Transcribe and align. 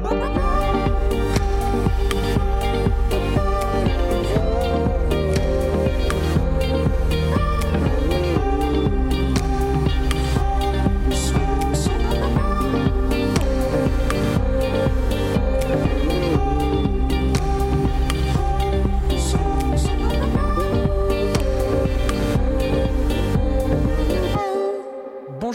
Oh. 0.00 0.47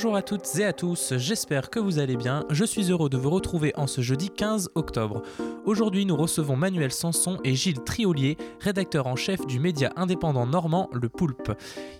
Bonjour 0.03 0.17
à 0.17 0.21
toutes 0.21 0.59
et 0.59 0.65
à 0.65 0.73
tous, 0.73 1.13
j'espère 1.15 1.69
que 1.69 1.79
vous 1.79 1.97
allez 1.97 2.17
bien. 2.17 2.43
Je 2.49 2.65
suis 2.65 2.91
heureux 2.91 3.07
de 3.07 3.15
vous 3.15 3.29
retrouver 3.29 3.71
en 3.77 3.87
ce 3.87 4.01
jeudi 4.01 4.29
15 4.29 4.71
octobre. 4.75 5.21
Aujourd'hui, 5.63 6.05
nous 6.05 6.17
recevons 6.17 6.57
Manuel 6.57 6.91
Sanson 6.91 7.39
et 7.45 7.55
Gilles 7.55 7.85
Triolier, 7.85 8.37
rédacteurs 8.59 9.07
en 9.07 9.15
chef 9.15 9.47
du 9.47 9.61
média 9.61 9.93
indépendant 9.95 10.45
normand 10.45 10.89
Le 10.91 11.07
Poulpe. 11.07 11.53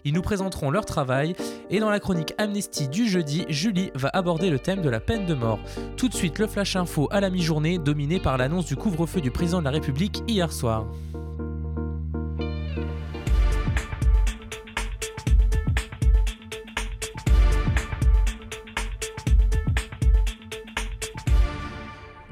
Ils 0.04 0.14
nous 0.14 0.22
présenteront 0.22 0.70
leur 0.70 0.84
travail 0.84 1.34
et 1.70 1.80
dans 1.80 1.90
la 1.90 2.02
chronique 2.02 2.34
Amnesty 2.38 2.90
du 2.90 3.08
jeudi, 3.08 3.46
Julie 3.48 3.90
va 3.96 4.10
aborder 4.12 4.50
le 4.50 4.60
thème 4.60 4.82
de 4.82 4.90
la 4.90 5.00
peine 5.00 5.26
de 5.26 5.34
mort. 5.34 5.60
Tout 5.96 6.10
de 6.10 6.14
suite, 6.14 6.40
le 6.40 6.48
flash 6.48 6.76
info 6.76 7.08
à 7.10 7.22
la 7.22 7.30
mi-journée, 7.30 7.78
dominé 7.78 8.20
par 8.20 8.38
l'annonce 8.38 8.66
du 8.66 8.76
couvre-feu 8.76 9.22
du 9.22 9.32
président 9.32 9.60
de 9.60 9.64
la 9.64 9.72
République 9.72 10.24
hier 10.28 10.52
soir. 10.52 10.86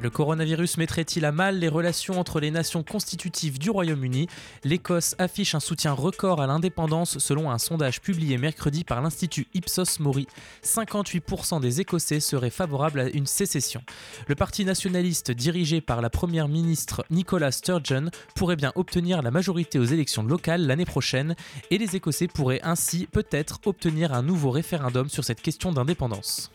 Le 0.01 0.09
coronavirus 0.09 0.77
mettrait-il 0.77 1.25
à 1.25 1.31
mal 1.31 1.59
les 1.59 1.67
relations 1.67 2.19
entre 2.19 2.39
les 2.39 2.49
nations 2.49 2.81
constitutives 2.81 3.59
du 3.59 3.69
Royaume-Uni? 3.69 4.25
L'Écosse 4.63 5.13
affiche 5.19 5.53
un 5.53 5.59
soutien 5.59 5.91
record 5.93 6.41
à 6.41 6.47
l'indépendance 6.47 7.19
selon 7.19 7.51
un 7.51 7.59
sondage 7.59 8.01
publié 8.01 8.39
mercredi 8.39 8.83
par 8.83 8.99
l'Institut 9.03 9.45
Ipsos 9.53 9.99
Mori. 9.99 10.25
58% 10.63 11.61
des 11.61 11.81
Écossais 11.81 12.19
seraient 12.19 12.49
favorables 12.49 12.99
à 12.99 13.09
une 13.09 13.27
sécession. 13.27 13.83
Le 14.27 14.33
parti 14.33 14.65
nationaliste 14.65 15.29
dirigé 15.29 15.81
par 15.81 16.01
la 16.01 16.09
première 16.09 16.47
ministre 16.47 17.05
Nicola 17.11 17.51
Sturgeon 17.51 18.09
pourrait 18.33 18.55
bien 18.55 18.71
obtenir 18.73 19.21
la 19.21 19.29
majorité 19.29 19.77
aux 19.77 19.85
élections 19.85 20.23
locales 20.23 20.65
l'année 20.65 20.85
prochaine 20.85 21.35
et 21.69 21.77
les 21.77 21.95
Écossais 21.95 22.27
pourraient 22.27 22.61
ainsi 22.63 23.05
peut-être 23.05 23.59
obtenir 23.65 24.15
un 24.15 24.23
nouveau 24.23 24.49
référendum 24.49 25.09
sur 25.09 25.23
cette 25.23 25.43
question 25.43 25.71
d'indépendance. 25.71 26.49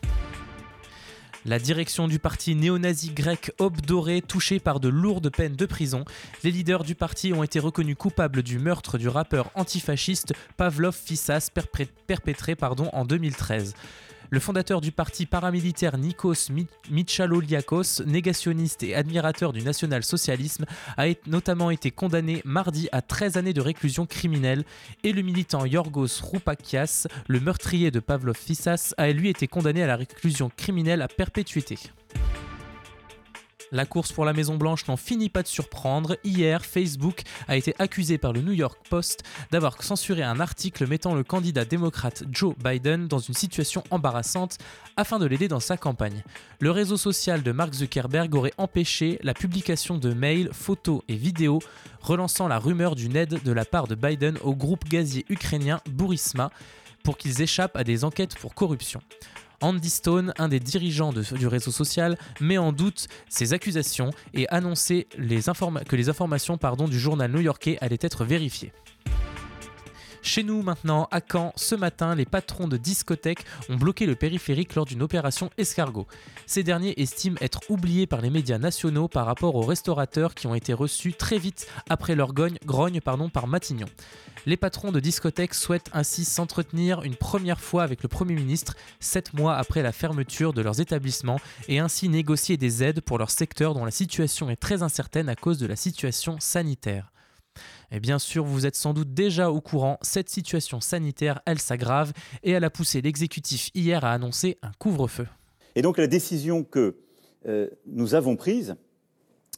La 1.47 1.61
direction 1.61 2.09
du 2.09 2.19
parti 2.19 2.57
néo-nazi 2.57 3.13
grec 3.13 3.53
Obdoré, 3.59 4.21
touché 4.21 4.59
par 4.59 4.81
de 4.81 4.89
lourdes 4.89 5.31
peines 5.31 5.55
de 5.55 5.65
prison. 5.65 6.05
Les 6.43 6.51
leaders 6.51 6.83
du 6.83 6.97
parti 6.97 7.33
ont 7.33 7.45
été 7.45 7.61
reconnus 7.61 7.95
coupables 7.97 8.43
du 8.43 8.59
meurtre 8.59 8.99
du 8.99 9.07
rappeur 9.07 9.53
antifasciste 9.55 10.33
Pavlov 10.57 10.97
Fissas 10.97 11.51
perpétré 12.09 12.57
en 12.93 13.05
2013. 13.05 13.75
Le 14.31 14.41
fondateur 14.41 14.81
du 14.81 14.91
parti 14.93 15.27
paramilitaire 15.27 15.99
Nikos 15.99 16.51
Michaloliakos, 16.91 18.05
négationniste 18.05 18.83
et 18.83 18.95
admirateur 18.95 19.53
du 19.53 19.63
national-socialisme, 19.63 20.65
a 20.97 21.07
notamment 21.27 21.71
été 21.71 21.91
condamné 21.91 22.43
mardi 22.45 22.89
à 22.93 23.03
13 23.03 23.37
années 23.37 23.53
de 23.53 23.61
réclusion 23.61 24.07
criminelle 24.07 24.65
et 25.05 25.13
le 25.13 25.23
militant 25.23 25.65
Yorgos 25.65 26.21
Roupakias, 26.23 27.07
le 27.29 27.41
meurtrier 27.41 27.91
de 27.91 28.01
Pavlov 28.01 28.37
Fissas, 28.37 28.95
a 28.97 29.11
lui 29.13 29.29
été 29.29 29.47
condamné 29.47 29.83
à 29.83 29.87
la 29.87 29.97
réclusion 29.97 30.51
criminelle 30.57 31.03
à 31.03 31.09
perpétuité. 31.09 31.79
La 33.73 33.85
course 33.85 34.13
pour 34.13 34.25
la 34.25 34.33
Maison 34.33 34.57
Blanche 34.57 34.87
n'en 34.87 34.97
finit 34.97 35.29
pas 35.29 35.43
de 35.43 35.49
surprendre. 35.49 36.17
Hier, 36.23 36.65
Facebook 36.65 37.23
a 37.49 37.57
été 37.57 37.75
accusé 37.79 38.17
par 38.17 38.33
le 38.33 38.41
New 38.41 38.53
York 38.53 38.79
Post 38.89 39.25
d'avoir 39.51 39.83
censuré 39.83 40.23
un 40.23 40.39
article 40.39 40.87
mettant 40.87 41.15
le 41.15 41.25
candidat 41.25 41.65
démocrate 41.65 42.23
Joe 42.31 42.55
Biden 42.57 43.09
dans 43.09 43.19
une 43.19 43.35
situation 43.35 43.83
embarrassante 43.91 44.59
afin 44.97 45.19
de 45.19 45.27
l'aider 45.27 45.49
dans 45.49 45.61
sa 45.61 45.77
campagne. 45.77 46.23
Le 46.61 46.71
réseau 46.71 46.97
social 46.97 47.43
de 47.43 47.53
Mark 47.53 47.75
Zuckerberg 47.75 48.35
aurait 48.35 48.55
empêché 48.57 49.19
la 49.23 49.35
publication 49.35 49.99
de 49.99 50.15
mails, 50.15 50.51
photos 50.53 51.03
et 51.09 51.17
vidéos 51.17 51.61
relançant 52.01 52.47
la 52.47 52.59
rumeur 52.59 52.95
d'une 52.95 53.17
aide 53.17 53.43
de 53.43 53.53
la 53.53 53.65
part 53.65 53.89
de 53.89 53.97
Biden 53.97 54.39
au 54.45 54.55
groupe 54.55 54.89
gazier 54.89 55.25
ukrainien 55.29 55.81
Burisma 55.91 56.51
pour 57.03 57.17
qu'ils 57.17 57.43
échappent 57.43 57.77
à 57.77 57.85
des 57.85 58.05
enquêtes 58.05 58.37
pour 58.37 58.55
corruption. 58.55 59.01
Andy 59.61 59.91
Stone, 59.91 60.33
un 60.39 60.49
des 60.49 60.61
dirigeants 60.61 61.13
du 61.13 61.47
réseau 61.47 61.71
social, 61.71 62.19
met 62.41 62.59
en 62.59 62.73
doute 62.73 63.09
ces 63.29 63.53
accusations 63.53 64.11
et 64.35 64.49
annonce 64.49 64.89
que 64.89 65.97
les 65.97 66.09
informations 66.09 66.59
du 66.89 66.99
journal 66.99 67.31
new-yorkais 67.31 67.79
allaient 67.81 67.99
être 68.01 68.25
vérifiées. 68.25 68.73
Chez 70.27 70.43
nous 70.43 70.61
maintenant, 70.61 71.07
à 71.13 71.21
Caen, 71.21 71.53
ce 71.55 71.77
matin, 71.77 72.17
les 72.17 72.25
patrons 72.25 72.67
de 72.67 72.77
discothèques 72.77 73.45
ont 73.69 73.77
bloqué 73.77 74.07
le 74.07 74.17
périphérique 74.17 74.75
lors 74.75 74.85
d'une 74.85 75.03
opération 75.03 75.51
escargot. 75.57 76.09
Ces 76.47 76.65
derniers 76.65 77.01
estiment 77.01 77.37
être 77.41 77.61
oubliés 77.69 78.09
par 78.09 78.21
les 78.21 78.29
médias 78.29 78.59
nationaux 78.59 79.07
par 79.07 79.25
rapport 79.25 79.55
aux 79.55 79.63
restaurateurs 79.63 80.35
qui 80.35 80.49
ont 80.49 80.57
été 80.57 80.73
reçus 80.73 81.13
très 81.13 81.39
vite 81.39 81.69
après 81.89 82.17
leur 82.17 82.35
grogne, 82.35 82.59
grogne 82.67 83.01
pardon, 83.01 83.29
par 83.29 83.47
Matignon. 83.47 83.87
Les 84.47 84.57
patrons 84.57 84.91
de 84.91 84.99
discothèques 84.99 85.55
souhaitent 85.55 85.91
ainsi 85.93 86.25
s'entretenir 86.25 87.05
une 87.05 87.15
première 87.15 87.61
fois 87.61 87.85
avec 87.85 88.03
le 88.03 88.09
Premier 88.09 88.35
ministre, 88.35 88.75
sept 88.99 89.33
mois 89.33 89.55
après 89.55 89.83
la 89.83 89.93
fermeture 89.93 90.53
de 90.53 90.61
leurs 90.61 90.81
établissements, 90.81 91.41
et 91.69 91.79
ainsi 91.79 92.09
négocier 92.09 92.57
des 92.57 92.83
aides 92.83 93.01
pour 93.01 93.19
leur 93.19 93.31
secteur 93.31 93.75
dont 93.75 93.85
la 93.85 93.93
situation 93.93 94.51
est 94.51 94.57
très 94.57 94.83
incertaine 94.83 95.29
à 95.29 95.37
cause 95.37 95.59
de 95.59 95.67
la 95.69 95.77
situation 95.77 96.37
sanitaire. 96.41 97.13
Et 97.91 98.01
bien 98.01 98.19
sûr, 98.19 98.45
vous 98.45 98.67
êtes 98.67 98.77
sans 98.77 98.93
doute 98.93 99.15
déjà 99.15 99.51
au 99.51 99.61
courant, 99.61 99.99
cette 100.03 100.29
situation 100.29 100.81
sanitaire, 100.81 101.41
elle 101.47 101.61
s'aggrave 101.61 102.13
et 102.43 102.51
elle 102.51 102.65
a 102.65 102.71
poussé 102.71 103.01
l'exécutif 103.01 103.71
hier 103.75 104.05
à 104.05 104.13
annoncer 104.13 104.59
un 104.63 104.73
couvre-feu. 104.79 105.27
Et 105.75 105.83
donc 105.83 105.99
la 105.99 106.07
décision 106.07 106.65
que 106.65 106.97
euh, 107.47 107.69
nous 107.87 108.15
avons 108.15 108.37
prise, 108.37 108.77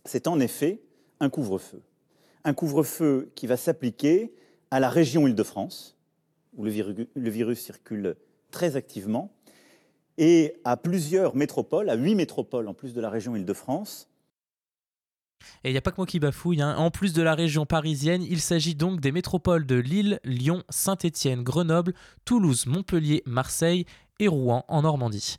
c'est 0.05 0.27
en 0.27 0.41
effet 0.41 0.81
un 1.21 1.31
couvre-feu. 1.31 1.81
Un 2.44 2.55
couvre-feu 2.55 3.31
qui 3.34 3.47
va 3.47 3.56
s'appliquer 3.56 4.33
à 4.71 4.81
la 4.81 4.91
région 4.91 5.27
Île-de-France, 5.27 5.97
où 6.56 6.65
le 6.65 7.31
virus 7.31 7.60
circule 7.60 8.16
très 8.50 8.77
activement, 8.77 9.33
et 10.19 10.56
à 10.65 10.77
plusieurs 10.77 11.37
métropoles, 11.37 11.89
à 11.89 11.95
huit 11.95 12.16
métropoles 12.16 12.69
en 12.69 12.75
plus 12.75 12.93
de 12.93 13.00
la 13.00 13.09
région 13.09 13.37
Île-de-France, 13.37 14.09
et 15.65 15.71
il 15.71 15.72
n'y 15.72 15.78
a 15.78 15.82
pas 15.82 15.91
que 15.91 15.97
moi 15.97 16.06
qui 16.06 16.21
bafouille, 16.21 16.62
hein. 16.62 16.76
en 16.76 16.91
plus 16.91 17.12
de 17.12 17.22
la 17.22 17.34
région 17.34 17.66
parisienne, 17.66 18.22
il 18.22 18.41
s'agit 18.41 18.75
donc 18.75 19.00
des 19.00 19.12
métropoles 19.12 19.66
de 19.66 19.76
Lille, 19.76 20.21
Lyon, 20.25 20.62
Saint-Étienne, 20.69 21.43
Grenoble, 21.43 21.94
Toulouse, 22.25 22.66
Montpellier, 22.66 23.22
Marseille 23.26 23.87
et 24.19 24.28
Rouen 24.28 24.65
en 24.69 24.82
Normandie. 24.82 25.37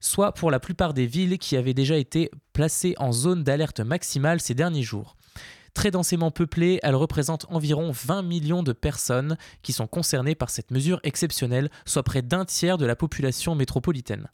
Soit 0.00 0.32
pour 0.32 0.50
la 0.50 0.60
plupart 0.60 0.94
des 0.94 1.06
villes 1.06 1.38
qui 1.38 1.56
avaient 1.56 1.74
déjà 1.74 1.96
été 1.96 2.30
placées 2.52 2.94
en 2.98 3.12
zone 3.12 3.42
d'alerte 3.42 3.80
maximale 3.80 4.40
ces 4.40 4.54
derniers 4.54 4.82
jours. 4.82 5.16
Très 5.74 5.90
densément 5.90 6.30
peuplées, 6.30 6.80
elles 6.82 6.94
représentent 6.94 7.44
environ 7.50 7.90
20 7.92 8.22
millions 8.22 8.62
de 8.62 8.72
personnes 8.72 9.36
qui 9.62 9.74
sont 9.74 9.86
concernées 9.86 10.34
par 10.34 10.48
cette 10.48 10.70
mesure 10.70 11.00
exceptionnelle, 11.02 11.70
soit 11.84 12.02
près 12.02 12.22
d'un 12.22 12.46
tiers 12.46 12.78
de 12.78 12.86
la 12.86 12.96
population 12.96 13.54
métropolitaine. 13.54 14.30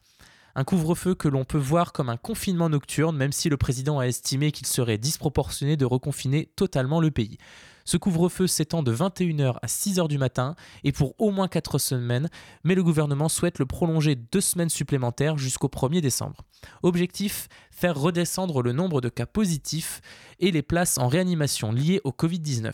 Un 0.54 0.64
couvre-feu 0.64 1.14
que 1.14 1.28
l'on 1.28 1.44
peut 1.44 1.58
voir 1.58 1.92
comme 1.92 2.10
un 2.10 2.16
confinement 2.16 2.68
nocturne, 2.68 3.16
même 3.16 3.32
si 3.32 3.48
le 3.48 3.56
président 3.56 3.98
a 3.98 4.06
estimé 4.06 4.52
qu'il 4.52 4.66
serait 4.66 4.98
disproportionné 4.98 5.76
de 5.76 5.86
reconfiner 5.86 6.46
totalement 6.56 7.00
le 7.00 7.10
pays. 7.10 7.38
Ce 7.84 7.96
couvre-feu 7.96 8.46
s'étend 8.46 8.82
de 8.82 8.94
21h 8.94 9.56
à 9.60 9.66
6h 9.66 10.08
du 10.08 10.18
matin 10.18 10.54
et 10.84 10.92
pour 10.92 11.14
au 11.18 11.30
moins 11.30 11.48
4 11.48 11.78
semaines, 11.78 12.28
mais 12.64 12.74
le 12.74 12.82
gouvernement 12.84 13.28
souhaite 13.28 13.58
le 13.58 13.66
prolonger 13.66 14.14
deux 14.14 14.40
semaines 14.40 14.68
supplémentaires 14.68 15.38
jusqu'au 15.38 15.68
1er 15.68 16.00
décembre. 16.00 16.42
Objectif 16.82 17.48
faire 17.70 17.98
redescendre 17.98 18.62
le 18.62 18.72
nombre 18.72 19.00
de 19.00 19.08
cas 19.08 19.26
positifs 19.26 20.00
et 20.38 20.52
les 20.52 20.62
places 20.62 20.98
en 20.98 21.08
réanimation 21.08 21.72
liées 21.72 22.00
au 22.04 22.10
Covid-19. 22.10 22.72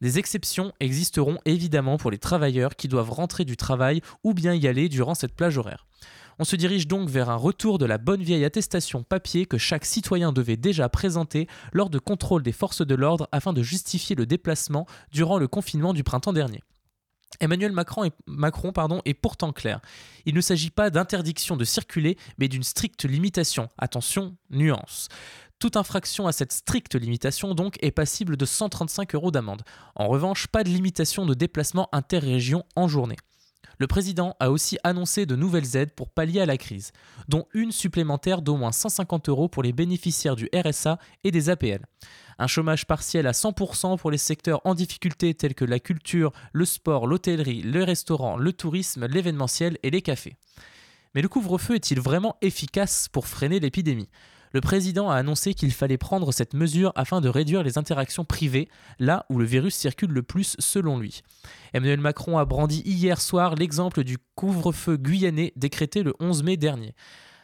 Des 0.00 0.18
exceptions 0.18 0.72
existeront 0.80 1.38
évidemment 1.44 1.96
pour 1.96 2.10
les 2.10 2.18
travailleurs 2.18 2.76
qui 2.76 2.88
doivent 2.88 3.10
rentrer 3.10 3.44
du 3.44 3.56
travail 3.56 4.02
ou 4.22 4.34
bien 4.34 4.54
y 4.54 4.66
aller 4.68 4.88
durant 4.88 5.14
cette 5.14 5.34
plage 5.34 5.56
horaire. 5.56 5.86
On 6.42 6.44
se 6.44 6.56
dirige 6.56 6.88
donc 6.88 7.08
vers 7.08 7.30
un 7.30 7.36
retour 7.36 7.78
de 7.78 7.86
la 7.86 7.98
bonne 7.98 8.24
vieille 8.24 8.44
attestation 8.44 9.04
papier 9.04 9.46
que 9.46 9.58
chaque 9.58 9.84
citoyen 9.84 10.32
devait 10.32 10.56
déjà 10.56 10.88
présenter 10.88 11.46
lors 11.72 11.88
de 11.88 12.00
contrôle 12.00 12.42
des 12.42 12.50
forces 12.50 12.84
de 12.84 12.96
l'ordre 12.96 13.28
afin 13.30 13.52
de 13.52 13.62
justifier 13.62 14.16
le 14.16 14.26
déplacement 14.26 14.88
durant 15.12 15.38
le 15.38 15.46
confinement 15.46 15.94
du 15.94 16.02
printemps 16.02 16.32
dernier. 16.32 16.60
Emmanuel 17.38 17.70
Macron 17.70 18.10
est, 19.04 19.14
pourtant 19.14 19.52
clair. 19.52 19.80
Il 20.26 20.34
ne 20.34 20.40
s'agit 20.40 20.70
pas 20.70 20.90
d'interdiction 20.90 21.56
de 21.56 21.64
circuler, 21.64 22.18
mais 22.38 22.48
d'une 22.48 22.64
stricte 22.64 23.04
limitation. 23.04 23.68
Attention, 23.78 24.36
nuance. 24.50 25.10
Toute 25.60 25.76
infraction 25.76 26.26
à 26.26 26.32
cette 26.32 26.52
stricte 26.52 26.96
limitation 26.96 27.54
donc 27.54 27.78
est 27.82 27.92
passible 27.92 28.36
de 28.36 28.46
135 28.46 29.14
euros 29.14 29.30
d'amende. 29.30 29.62
En 29.94 30.08
revanche, 30.08 30.48
pas 30.48 30.64
de 30.64 30.70
limitation 30.70 31.24
de 31.24 31.34
déplacement 31.34 31.88
interrégion 31.92 32.64
en 32.74 32.88
journée. 32.88 33.16
Le 33.78 33.86
président 33.86 34.36
a 34.38 34.50
aussi 34.50 34.78
annoncé 34.84 35.26
de 35.26 35.36
nouvelles 35.36 35.76
aides 35.76 35.92
pour 35.92 36.10
pallier 36.10 36.40
à 36.40 36.46
la 36.46 36.56
crise, 36.56 36.92
dont 37.28 37.46
une 37.54 37.72
supplémentaire 37.72 38.42
d'au 38.42 38.56
moins 38.56 38.72
150 38.72 39.28
euros 39.28 39.48
pour 39.48 39.62
les 39.62 39.72
bénéficiaires 39.72 40.36
du 40.36 40.48
RSA 40.54 40.98
et 41.24 41.30
des 41.30 41.50
APL. 41.50 41.84
Un 42.38 42.46
chômage 42.46 42.86
partiel 42.86 43.26
à 43.26 43.32
100% 43.32 43.98
pour 43.98 44.10
les 44.10 44.18
secteurs 44.18 44.60
en 44.64 44.74
difficulté 44.74 45.34
tels 45.34 45.54
que 45.54 45.64
la 45.64 45.78
culture, 45.78 46.32
le 46.52 46.64
sport, 46.64 47.06
l'hôtellerie, 47.06 47.62
le 47.62 47.84
restaurant, 47.84 48.36
le 48.36 48.52
tourisme, 48.52 49.06
l'événementiel 49.06 49.78
et 49.82 49.90
les 49.90 50.02
cafés. 50.02 50.36
Mais 51.14 51.22
le 51.22 51.28
couvre-feu 51.28 51.74
est-il 51.74 52.00
vraiment 52.00 52.36
efficace 52.40 53.08
pour 53.08 53.26
freiner 53.26 53.60
l'épidémie? 53.60 54.08
Le 54.52 54.60
président 54.60 55.10
a 55.10 55.16
annoncé 55.16 55.54
qu'il 55.54 55.72
fallait 55.72 55.98
prendre 55.98 56.32
cette 56.32 56.54
mesure 56.54 56.92
afin 56.94 57.20
de 57.20 57.28
réduire 57.28 57.62
les 57.62 57.78
interactions 57.78 58.24
privées, 58.24 58.68
là 58.98 59.26
où 59.30 59.38
le 59.38 59.44
virus 59.44 59.74
circule 59.74 60.10
le 60.10 60.22
plus 60.22 60.56
selon 60.58 60.98
lui. 60.98 61.22
Emmanuel 61.72 62.00
Macron 62.00 62.38
a 62.38 62.44
brandi 62.44 62.82
hier 62.84 63.20
soir 63.20 63.54
l'exemple 63.54 64.04
du 64.04 64.18
couvre-feu 64.34 64.96
guyanais 64.96 65.52
décrété 65.56 66.02
le 66.02 66.14
11 66.20 66.42
mai 66.42 66.56
dernier 66.56 66.94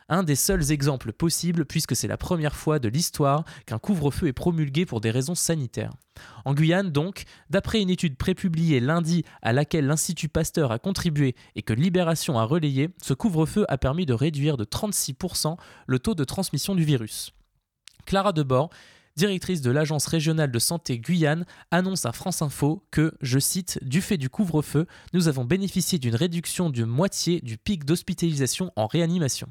un 0.09 0.23
des 0.23 0.37
seuls 0.37 0.71
exemples 0.73 1.13
possibles 1.13 1.65
puisque 1.65 1.95
c'est 1.95 2.09
la 2.09 2.17
première 2.17 2.57
fois 2.57 2.79
de 2.79 2.89
l'histoire 2.89 3.45
qu'un 3.67 3.79
couvre-feu 3.79 4.29
est 4.29 4.33
promulgué 4.33 4.87
pour 4.87 5.01
des 5.01 5.11
raisons 5.11 5.35
sanitaires. 5.35 5.93
En 6.45 6.55
Guyane, 6.55 6.91
donc, 6.91 7.25
d'après 7.51 7.81
une 7.81 7.91
étude 7.91 8.17
prépubliée 8.17 8.81
lundi 8.81 9.25
à 9.43 9.53
laquelle 9.53 9.87
l'Institut 9.87 10.29
Pasteur 10.29 10.73
a 10.73 10.79
contribué 10.79 11.35
et 11.55 11.63
que 11.63 11.73
Libération 11.73 12.39
a 12.39 12.45
relayé, 12.45 12.91
ce 13.03 13.15
couvre-feu 13.15 13.65
a 13.69 13.79
permis 13.79 14.07
de 14.07 14.15
réduire 14.15 14.57
de 14.57 14.65
36% 14.65 15.57
le 15.87 15.99
taux 15.99 16.15
de 16.15 16.25
transmission 16.25 16.75
du 16.75 16.85
virus. 16.85 17.33
Clara 18.07 18.33
Debord, 18.33 18.71
directrice 19.17 19.61
de 19.61 19.71
l'Agence 19.71 20.07
régionale 20.07 20.51
de 20.51 20.59
santé 20.59 20.99
Guyane, 20.99 21.45
annonce 21.71 22.07
à 22.07 22.13
France 22.13 22.41
Info 22.41 22.87
que, 22.91 23.13
je 23.21 23.39
cite, 23.39 23.79
du 23.83 24.01
fait 24.01 24.17
du 24.17 24.31
couvre-feu, 24.31 24.87
nous 25.13 25.29
avons 25.29 25.45
bénéficié 25.45 25.99
d'une 25.99 26.15
réduction 26.15 26.71
de 26.71 26.85
moitié 26.85 27.41
du 27.41 27.59
pic 27.59 27.85
d'hospitalisation 27.85 28.73
en 28.77 28.87
réanimation. 28.87 29.49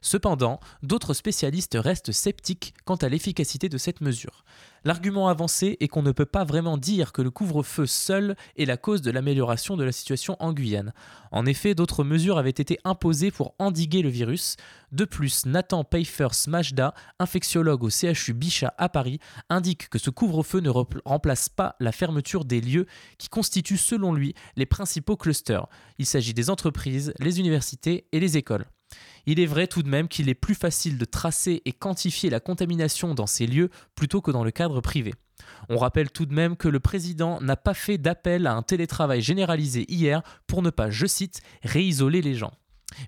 Cependant, 0.00 0.60
d'autres 0.82 1.14
spécialistes 1.14 1.76
restent 1.80 2.12
sceptiques 2.12 2.74
quant 2.84 2.96
à 2.96 3.08
l'efficacité 3.08 3.68
de 3.68 3.78
cette 3.78 4.00
mesure. 4.00 4.44
L'argument 4.86 5.26
avancé 5.26 5.76
est 5.80 5.88
qu'on 5.88 6.02
ne 6.02 6.12
peut 6.12 6.26
pas 6.26 6.44
vraiment 6.44 6.78
dire 6.78 7.12
que 7.12 7.20
le 7.20 7.32
couvre-feu 7.32 7.86
seul 7.86 8.36
est 8.56 8.66
la 8.66 8.76
cause 8.76 9.02
de 9.02 9.10
l'amélioration 9.10 9.76
de 9.76 9.82
la 9.82 9.90
situation 9.90 10.36
en 10.38 10.52
Guyane. 10.52 10.92
En 11.32 11.44
effet, 11.44 11.74
d'autres 11.74 12.04
mesures 12.04 12.38
avaient 12.38 12.50
été 12.50 12.78
imposées 12.84 13.32
pour 13.32 13.56
endiguer 13.58 14.02
le 14.02 14.10
virus. 14.10 14.54
De 14.92 15.04
plus, 15.04 15.44
Nathan 15.44 15.82
Pfeiffer 15.82 16.28
Majda, 16.46 16.94
infectiologue 17.18 17.82
au 17.82 17.90
CHU 17.90 18.32
Bichat 18.32 18.74
à 18.78 18.88
Paris, 18.88 19.18
indique 19.50 19.88
que 19.88 19.98
ce 19.98 20.10
couvre-feu 20.10 20.60
ne 20.60 20.70
remplace 20.70 21.48
pas 21.48 21.74
la 21.80 21.90
fermeture 21.90 22.44
des 22.44 22.60
lieux 22.60 22.86
qui 23.18 23.28
constituent 23.28 23.78
selon 23.78 24.14
lui 24.14 24.34
les 24.54 24.66
principaux 24.66 25.16
clusters. 25.16 25.66
Il 25.98 26.06
s'agit 26.06 26.32
des 26.32 26.48
entreprises, 26.48 27.12
les 27.18 27.40
universités 27.40 28.06
et 28.12 28.20
les 28.20 28.36
écoles. 28.36 28.66
Il 29.26 29.40
est 29.40 29.46
vrai 29.46 29.66
tout 29.66 29.82
de 29.82 29.88
même 29.88 30.08
qu'il 30.08 30.28
est 30.28 30.34
plus 30.34 30.54
facile 30.54 30.98
de 30.98 31.04
tracer 31.04 31.62
et 31.64 31.72
quantifier 31.72 32.30
la 32.30 32.40
contamination 32.40 33.14
dans 33.14 33.26
ces 33.26 33.46
lieux 33.46 33.70
plutôt 33.94 34.20
que 34.20 34.30
dans 34.30 34.44
le 34.44 34.52
cadre 34.52 34.80
privé. 34.80 35.14
On 35.68 35.78
rappelle 35.78 36.10
tout 36.10 36.26
de 36.26 36.34
même 36.34 36.56
que 36.56 36.68
le 36.68 36.80
président 36.80 37.40
n'a 37.40 37.56
pas 37.56 37.74
fait 37.74 37.98
d'appel 37.98 38.46
à 38.46 38.54
un 38.54 38.62
télétravail 38.62 39.20
généralisé 39.20 39.84
hier 39.88 40.22
pour 40.46 40.62
ne 40.62 40.70
pas, 40.70 40.90
je 40.90 41.06
cite, 41.06 41.40
réisoler 41.62 42.22
les 42.22 42.34
gens. 42.34 42.52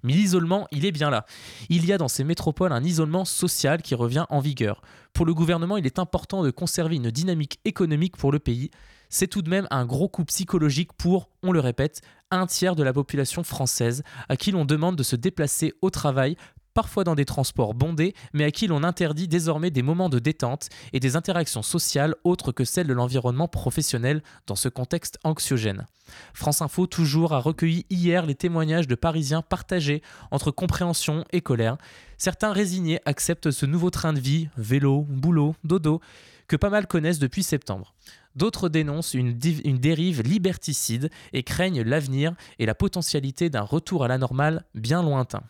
Mais 0.02 0.12
l'isolement, 0.12 0.66
il 0.70 0.84
est 0.84 0.92
bien 0.92 1.10
là. 1.10 1.24
Il 1.68 1.86
y 1.86 1.92
a 1.92 1.98
dans 1.98 2.08
ces 2.08 2.24
métropoles 2.24 2.72
un 2.72 2.84
isolement 2.84 3.24
social 3.24 3.82
qui 3.82 3.94
revient 3.94 4.26
en 4.28 4.40
vigueur. 4.40 4.82
Pour 5.12 5.26
le 5.26 5.34
gouvernement, 5.34 5.76
il 5.76 5.86
est 5.86 5.98
important 5.98 6.42
de 6.42 6.50
conserver 6.50 6.96
une 6.96 7.10
dynamique 7.10 7.60
économique 7.64 8.16
pour 8.16 8.32
le 8.32 8.38
pays. 8.38 8.70
C'est 9.08 9.26
tout 9.26 9.42
de 9.42 9.48
même 9.48 9.66
un 9.70 9.86
gros 9.86 10.08
coup 10.08 10.24
psychologique 10.24 10.92
pour, 10.92 11.30
on 11.42 11.52
le 11.52 11.60
répète, 11.60 12.02
un 12.30 12.46
tiers 12.46 12.76
de 12.76 12.82
la 12.82 12.92
population 12.92 13.42
française 13.42 14.02
à 14.28 14.36
qui 14.36 14.52
l'on 14.52 14.66
demande 14.66 14.96
de 14.96 15.02
se 15.02 15.16
déplacer 15.16 15.72
au 15.80 15.90
travail 15.90 16.36
parfois 16.78 17.02
dans 17.02 17.16
des 17.16 17.24
transports 17.24 17.74
bondés, 17.74 18.14
mais 18.32 18.44
à 18.44 18.52
qui 18.52 18.68
l'on 18.68 18.84
interdit 18.84 19.26
désormais 19.26 19.72
des 19.72 19.82
moments 19.82 20.08
de 20.08 20.20
détente 20.20 20.68
et 20.92 21.00
des 21.00 21.16
interactions 21.16 21.64
sociales 21.64 22.14
autres 22.22 22.52
que 22.52 22.64
celles 22.64 22.86
de 22.86 22.92
l'environnement 22.92 23.48
professionnel 23.48 24.22
dans 24.46 24.54
ce 24.54 24.68
contexte 24.68 25.18
anxiogène. 25.24 25.86
France 26.34 26.62
Info 26.62 26.86
toujours 26.86 27.32
a 27.32 27.40
recueilli 27.40 27.84
hier 27.90 28.24
les 28.24 28.36
témoignages 28.36 28.86
de 28.86 28.94
Parisiens 28.94 29.42
partagés 29.42 30.04
entre 30.30 30.52
compréhension 30.52 31.24
et 31.32 31.40
colère. 31.40 31.78
Certains 32.16 32.52
résignés 32.52 33.00
acceptent 33.06 33.50
ce 33.50 33.66
nouveau 33.66 33.90
train 33.90 34.12
de 34.12 34.20
vie, 34.20 34.48
vélo, 34.56 35.04
boulot, 35.08 35.56
dodo, 35.64 36.00
que 36.46 36.54
pas 36.54 36.70
mal 36.70 36.86
connaissent 36.86 37.18
depuis 37.18 37.42
septembre. 37.42 37.92
D'autres 38.36 38.68
dénoncent 38.68 39.14
une, 39.14 39.36
une, 39.64 39.78
dérive 39.78 40.22
liberticide 40.22 41.10
et 41.32 41.42
craignent 41.42 41.82
l'avenir 41.82 42.34
et 42.60 42.66
la 42.66 42.76
potentialité 42.76 43.50
d'un 43.50 43.62
retour 43.62 44.04
à 44.04 44.08
la 44.08 44.16
normale 44.16 44.64
bien 44.76 45.02
lointain. 45.02 45.42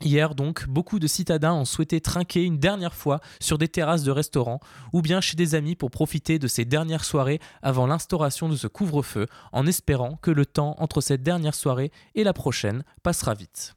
Hier 0.00 0.36
donc, 0.36 0.68
beaucoup 0.68 1.00
de 1.00 1.08
citadins 1.08 1.54
ont 1.54 1.64
souhaité 1.64 2.00
trinquer 2.00 2.44
une 2.44 2.58
dernière 2.58 2.94
fois 2.94 3.20
sur 3.40 3.58
des 3.58 3.66
terrasses 3.66 4.04
de 4.04 4.12
restaurants 4.12 4.60
ou 4.92 5.02
bien 5.02 5.20
chez 5.20 5.36
des 5.36 5.56
amis 5.56 5.74
pour 5.74 5.90
profiter 5.90 6.38
de 6.38 6.46
ces 6.46 6.64
dernières 6.64 7.04
soirées 7.04 7.40
avant 7.62 7.86
l'instauration 7.86 8.48
de 8.48 8.54
ce 8.54 8.68
couvre-feu 8.68 9.26
en 9.52 9.66
espérant 9.66 10.16
que 10.22 10.30
le 10.30 10.46
temps 10.46 10.76
entre 10.78 11.00
cette 11.00 11.24
dernière 11.24 11.54
soirée 11.54 11.90
et 12.14 12.22
la 12.22 12.32
prochaine 12.32 12.84
passera 13.02 13.34
vite. 13.34 13.74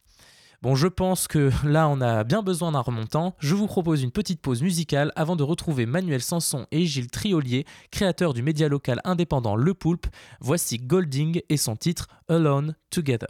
Bon, 0.61 0.75
je 0.75 0.87
pense 0.87 1.27
que 1.27 1.49
là, 1.65 1.89
on 1.89 2.01
a 2.01 2.23
bien 2.23 2.43
besoin 2.43 2.73
d'un 2.73 2.81
remontant. 2.81 3.35
Je 3.39 3.55
vous 3.55 3.65
propose 3.65 4.03
une 4.03 4.11
petite 4.11 4.41
pause 4.41 4.61
musicale 4.61 5.11
avant 5.15 5.35
de 5.35 5.41
retrouver 5.41 5.87
Manuel 5.87 6.21
Sanson 6.21 6.67
et 6.69 6.85
Gilles 6.85 7.09
Triolier, 7.09 7.65
créateurs 7.89 8.35
du 8.35 8.43
média 8.43 8.67
local 8.67 9.01
indépendant 9.03 9.55
Le 9.55 9.73
Poulpe. 9.73 10.05
Voici 10.39 10.77
Golding 10.77 11.41
et 11.49 11.57
son 11.57 11.75
titre 11.75 12.09
Alone 12.29 12.75
Together. 12.91 13.29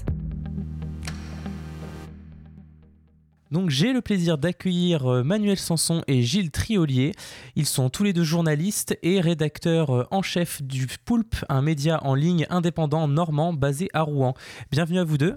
j'ai 3.81 3.93
le 3.93 4.01
plaisir 4.01 4.37
d'accueillir 4.37 5.11
euh, 5.11 5.23
Manuel 5.23 5.57
Sanson 5.57 6.03
et 6.05 6.21
Gilles 6.21 6.51
Triolier. 6.51 7.13
Ils 7.55 7.65
sont 7.65 7.89
tous 7.89 8.03
les 8.03 8.13
deux 8.13 8.23
journalistes 8.23 8.95
et 9.01 9.19
rédacteurs 9.19 9.89
euh, 9.89 10.07
en 10.11 10.21
chef 10.21 10.61
du 10.61 10.85
Poulpe, 11.03 11.37
un 11.49 11.63
média 11.63 11.99
en 12.03 12.13
ligne 12.13 12.45
indépendant 12.51 13.07
normand 13.07 13.53
basé 13.53 13.89
à 13.93 14.03
Rouen. 14.03 14.35
Bienvenue 14.69 14.99
à 14.99 15.03
vous 15.03 15.17
deux. 15.17 15.35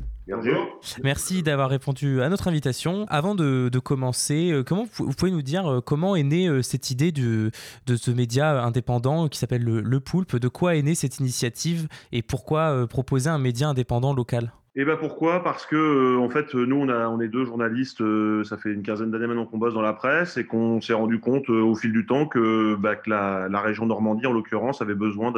Merci 1.02 1.42
d'avoir 1.42 1.70
répondu 1.70 2.20
à 2.20 2.28
notre 2.28 2.46
invitation. 2.46 3.06
Avant 3.08 3.34
de, 3.34 3.70
commencer, 3.78 4.50
euh, 4.50 4.62
comment 4.62 4.86
vous 4.92 5.14
pouvez 5.14 5.30
nous 5.30 5.40
dire 5.40 5.80
comment 5.86 6.14
est 6.14 6.22
née 6.22 6.62
cette 6.62 6.90
idée 6.90 7.12
de, 7.12 7.50
de 7.86 7.96
ce 7.96 8.10
média 8.10 8.62
indépendant 8.62 9.28
qui 9.28 9.38
s'appelle 9.38 9.64
le, 9.64 9.80
le 9.80 10.00
Poulpe? 10.00 10.36
De 10.36 10.48
quoi 10.48 10.76
est 10.76 10.82
née 10.82 10.94
cette 10.94 11.18
initiative 11.18 11.88
et 12.12 12.20
pourquoi 12.20 12.86
proposer 12.88 13.30
un 13.30 13.38
média 13.38 13.70
indépendant 13.70 14.12
local? 14.12 14.52
Et 14.76 14.80
eh 14.80 14.84
ben 14.84 14.96
pourquoi? 14.96 15.44
Parce 15.44 15.66
que 15.66 15.76
euh, 15.76 16.18
en 16.18 16.28
fait, 16.28 16.52
nous 16.52 16.74
on, 16.74 16.88
a, 16.88 17.06
on 17.06 17.20
est 17.20 17.28
deux 17.28 17.44
journalistes, 17.44 18.00
euh, 18.00 18.42
ça 18.42 18.58
fait 18.58 18.72
une 18.72 18.82
quinzaine 18.82 19.12
d'années 19.12 19.28
maintenant 19.28 19.46
qu'on 19.46 19.56
bosse 19.56 19.72
dans 19.72 19.82
la 19.82 19.92
presse 19.92 20.36
et 20.36 20.46
qu'on 20.46 20.80
s'est 20.80 20.94
rendu 20.94 21.20
compte 21.20 21.48
euh, 21.48 21.62
au 21.62 21.76
fil 21.76 21.92
du 21.92 22.06
temps 22.06 22.26
que, 22.26 22.74
bah, 22.74 22.96
que 22.96 23.08
la, 23.08 23.48
la, 23.48 23.60
région 23.60 23.86
Normandie 23.86 24.26
en 24.26 24.32
l'occurrence 24.32 24.82
avait 24.82 24.96
besoin 24.96 25.32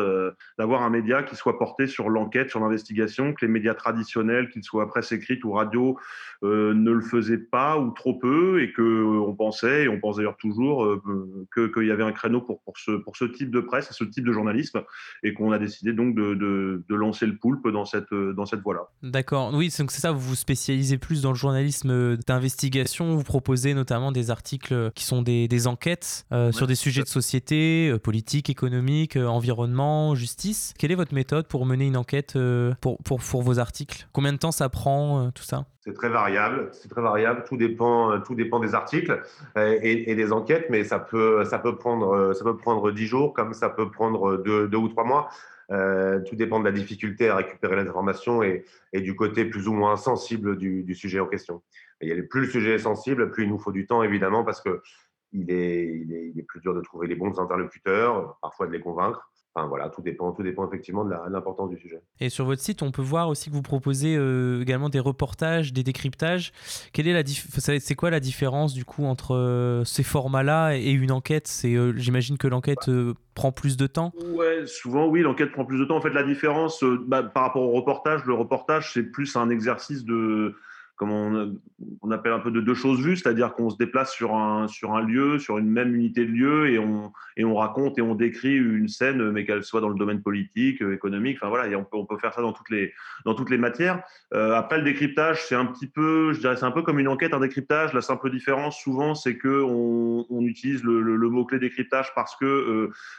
d'avoir 0.59 0.85
un 0.85 0.88
média 0.88 1.23
qui 1.23 1.37
soit 1.37 1.59
porté 1.59 1.87
sur 1.87 2.09
l'enquête, 2.09 2.49
sur 2.49 2.61
l'investigation, 2.61 3.35
que 3.35 3.45
les 3.45 3.52
médias 3.52 3.75
traditionnels, 3.75 4.49
qu'ils 4.49 4.64
soient 4.64 4.88
presse 4.88 5.12
écrite 5.12 5.45
ou 5.45 5.52
radio, 5.52 5.99
ne 6.43 6.90
le 6.90 7.00
faisaient 7.02 7.37
pas 7.37 7.78
ou 7.78 7.90
trop 7.90 8.14
peu 8.14 8.62
et 8.62 8.73
que 8.73 9.05
on 9.05 9.35
pensait 9.35 9.85
et 9.85 9.88
on 9.88 10.00
pense 10.00 10.16
d'ailleurs 10.16 10.37
toujours 10.37 10.87
que 11.50 11.66
qu'il 11.66 11.87
y 11.87 11.90
avait 11.90 12.05
un 12.05 12.12
créneau 12.12 12.40
pour 12.40 12.62
pour 12.62 12.78
ce 12.78 12.93
pour 12.93 13.16
ce 13.16 13.25
type 13.25 13.50
de 13.50 13.61
presse 13.61 13.90
et 13.90 13.95
ce 13.95 14.05
type 14.05 14.25
de 14.25 14.33
journalisme 14.33 14.83
et 15.23 15.35
qu'on 15.35 15.52
a 15.52 15.59
décidé 15.59 15.93
donc 15.93 16.14
de, 16.14 16.35
de, 16.35 16.85
de 16.88 16.95
lancer 16.95 17.26
le 17.26 17.37
poulpe 17.37 17.69
dans 17.69 17.85
cette 17.85 18.14
dans 18.14 18.47
cette 18.47 18.61
voie 18.61 18.75
là. 18.75 18.88
D'accord. 19.26 19.50
Oui, 19.52 19.75
donc 19.76 19.90
c'est 19.90 20.00
ça, 20.00 20.12
vous 20.12 20.21
vous 20.21 20.35
spécialisez 20.37 20.99
plus 20.99 21.21
dans 21.21 21.30
le 21.30 21.35
journalisme 21.35 22.16
d'investigation. 22.16 23.16
Vous 23.16 23.25
proposez 23.25 23.75
notamment 23.75 24.12
des 24.12 24.30
articles 24.30 24.92
qui 24.95 25.02
sont 25.02 25.21
des, 25.21 25.49
des 25.49 25.66
enquêtes 25.66 26.26
euh, 26.30 26.52
sur 26.52 26.68
des 26.68 26.76
sujets 26.76 27.02
de 27.02 27.09
société, 27.09 27.90
euh, 27.90 27.99
politique, 27.99 28.50
économique, 28.50 29.16
euh, 29.16 29.26
environnement, 29.26 30.14
justice. 30.14 30.75
Quelle 30.78 30.92
est 30.92 30.95
votre 30.95 31.12
méthode 31.12 31.49
pour 31.49 31.66
mener 31.66 31.87
une 31.87 31.97
enquête 31.97 32.38
pour, 32.80 32.99
pour, 32.99 33.18
pour, 33.18 33.42
vos 33.42 33.59
articles? 33.59 34.06
Combien 34.12 34.33
de 34.33 34.38
temps 34.38 34.52
ça 34.52 34.68
prend, 34.68 35.33
tout 35.33 35.42
ça? 35.42 35.64
C'est 35.80 35.95
très 35.95 36.09
variable, 36.09 36.68
c'est 36.71 36.88
très 36.88 37.02
variable. 37.02 37.42
Tout 37.49 37.56
dépend, 37.56 38.21
tout 38.21 38.37
dépend 38.37 38.61
des 38.61 38.76
articles 38.76 39.21
et, 39.56 40.09
et, 40.09 40.14
des 40.14 40.30
enquêtes, 40.30 40.66
mais 40.71 40.85
ça 40.85 41.00
peut, 41.00 41.45
ça 41.45 41.59
peut 41.59 41.75
prendre, 41.75 42.33
ça 42.33 42.45
peut 42.45 42.56
prendre 42.56 42.92
dix 42.92 43.06
jours, 43.06 43.35
comme 43.35 43.54
ça 43.54 43.71
peut 43.71 43.90
prendre 43.90 44.37
deux, 44.37 44.68
deux 44.68 44.78
ou 44.78 44.88
trois 44.88 45.04
mois. 45.04 45.30
Euh, 45.73 46.20
tout 46.20 46.37
dépend 46.37 46.61
de 46.61 46.64
la 46.64 46.73
difficulté 46.73 47.28
à 47.28 47.37
récupérer 47.37 47.76
les 47.82 47.88
informations 47.88 48.42
et, 48.42 48.64
du 48.92 49.16
côté 49.16 49.44
plus 49.44 49.66
ou 49.68 49.73
moins 49.73 49.96
sensible 49.96 50.56
du, 50.56 50.94
sujet 50.94 51.20
en 51.20 51.26
question. 51.26 51.62
a, 52.02 52.23
plus 52.23 52.42
le 52.42 52.46
sujet 52.49 52.75
est 52.75 52.78
sensible, 52.78 53.30
plus 53.30 53.44
il 53.44 53.50
nous 53.50 53.58
faut 53.58 53.73
du 53.73 53.87
temps, 53.87 54.02
évidemment, 54.02 54.44
parce 54.44 54.61
que 54.61 54.82
il 55.32 55.50
est, 55.50 55.87
il 55.87 56.38
est 56.38 56.42
plus 56.44 56.61
dur 56.61 56.75
de 56.75 56.80
trouver 56.80 57.08
les 57.08 57.16
bons 57.16 57.38
interlocuteurs, 57.38 58.38
parfois 58.40 58.66
de 58.66 58.73
les 58.73 58.80
convaincre 58.80 59.30
voilà, 59.64 59.88
tout 59.88 60.02
dépend, 60.02 60.32
tout 60.32 60.42
dépend 60.42 60.66
effectivement 60.66 61.04
de 61.04 61.14
l'importance 61.30 61.70
du 61.70 61.78
sujet. 61.78 62.00
Et 62.20 62.28
sur 62.28 62.44
votre 62.44 62.60
site, 62.60 62.82
on 62.82 62.90
peut 62.90 63.02
voir 63.02 63.28
aussi 63.28 63.48
que 63.48 63.54
vous 63.54 63.62
proposez 63.62 64.16
euh, 64.16 64.60
également 64.60 64.90
des 64.90 65.00
reportages, 65.00 65.72
des 65.72 65.82
décryptages. 65.82 66.52
Quelle 66.92 67.08
est 67.08 67.14
la 67.14 67.22
c'est 67.25 67.94
quoi 67.94 68.10
la 68.10 68.20
différence 68.20 68.75
du 68.75 68.84
coup 68.84 69.04
entre 69.04 69.34
euh, 69.34 69.84
ces 69.84 70.02
formats-là 70.02 70.76
et 70.76 70.90
une 70.90 71.12
enquête? 71.12 71.46
C'est, 71.46 71.75
euh, 71.75 71.94
j'imagine 71.96 72.36
que 72.36 72.48
l'enquête 72.48 72.90
prend 73.34 73.52
plus 73.52 73.76
de 73.76 73.86
temps? 73.86 74.12
Ouais, 74.34 74.66
souvent 74.66 75.06
oui, 75.06 75.22
l'enquête 75.22 75.52
prend 75.52 75.64
plus 75.64 75.78
de 75.78 75.84
temps. 75.84 75.96
En 75.96 76.02
fait, 76.02 76.10
la 76.10 76.25
différence 76.25 76.84
bah, 77.06 77.22
par 77.22 77.44
rapport 77.44 77.62
au 77.62 77.72
reportage, 77.72 78.25
le 78.26 78.34
reportage 78.34 78.92
c'est 78.92 79.04
plus 79.04 79.36
un 79.36 79.48
exercice 79.48 80.04
de 80.04 80.56
comme 80.97 81.12
on, 81.12 82.11
appelle 82.11 82.33
un 82.33 82.38
peu 82.38 82.50
de 82.50 82.61
deux 82.61 82.75
choses 82.75 83.00
vues, 83.00 83.17
c'est-à-dire 83.17 83.53
qu'on 83.53 83.69
se 83.69 83.76
déplace 83.76 84.12
sur 84.12 84.35
un, 84.35 84.67
sur 84.67 84.95
un 84.95 85.03
lieu, 85.03 85.38
sur 85.38 85.59
une 85.59 85.69
même 85.69 85.95
unité 85.95 86.25
de 86.25 86.31
lieu, 86.31 86.71
et 86.71 86.79
on, 86.79 87.12
et 87.37 87.45
on 87.45 87.55
raconte 87.55 87.99
et 87.99 88.03
on 88.03 88.15
décrit 88.15 88.57
une 88.57 88.88
scène, 88.88 89.31
mais 89.31 89.45
qu'elle 89.45 89.62
soit 89.62 89.83
dans 89.83 89.91
le 89.91 89.99
domaine 89.99 90.23
politique, 90.23 90.83
euh, 90.83 90.95
économique, 90.95 91.37
enfin 91.38 91.50
voilà, 91.50 91.69
et 91.69 91.76
on 91.76 91.85
peut, 91.85 91.99
on 91.99 92.07
peut 92.07 92.17
faire 92.17 92.33
ça 92.33 92.41
dans 92.41 92.53
toutes 92.53 92.71
les, 92.71 92.95
dans 93.26 93.35
toutes 93.35 93.50
les 93.50 93.59
matières. 93.59 94.03
Euh, 94.33 94.55
après, 94.55 94.79
le 94.79 94.85
décryptage, 94.85 95.45
c'est 95.45 95.55
un 95.55 95.67
petit 95.67 95.87
peu, 95.87 96.33
je 96.33 96.41
dirais, 96.41 96.57
c'est 96.57 96.65
un 96.65 96.71
peu 96.71 96.83
comme 96.83 96.99
une 96.99 97.09
enquête, 97.09 97.35
un 97.35 97.41
décryptage. 97.41 97.93
La 97.93 98.00
simple 98.00 98.31
différence, 98.31 98.79
souvent, 98.81 99.15
c'est 99.15 99.37
que 99.37 99.62
on, 99.62 100.25
utilise 100.47 100.85
le, 100.85 101.00
le, 101.03 101.29
mot-clé 101.29 101.59
décryptage 101.59 102.15
parce 102.15 102.37
que 102.37 102.45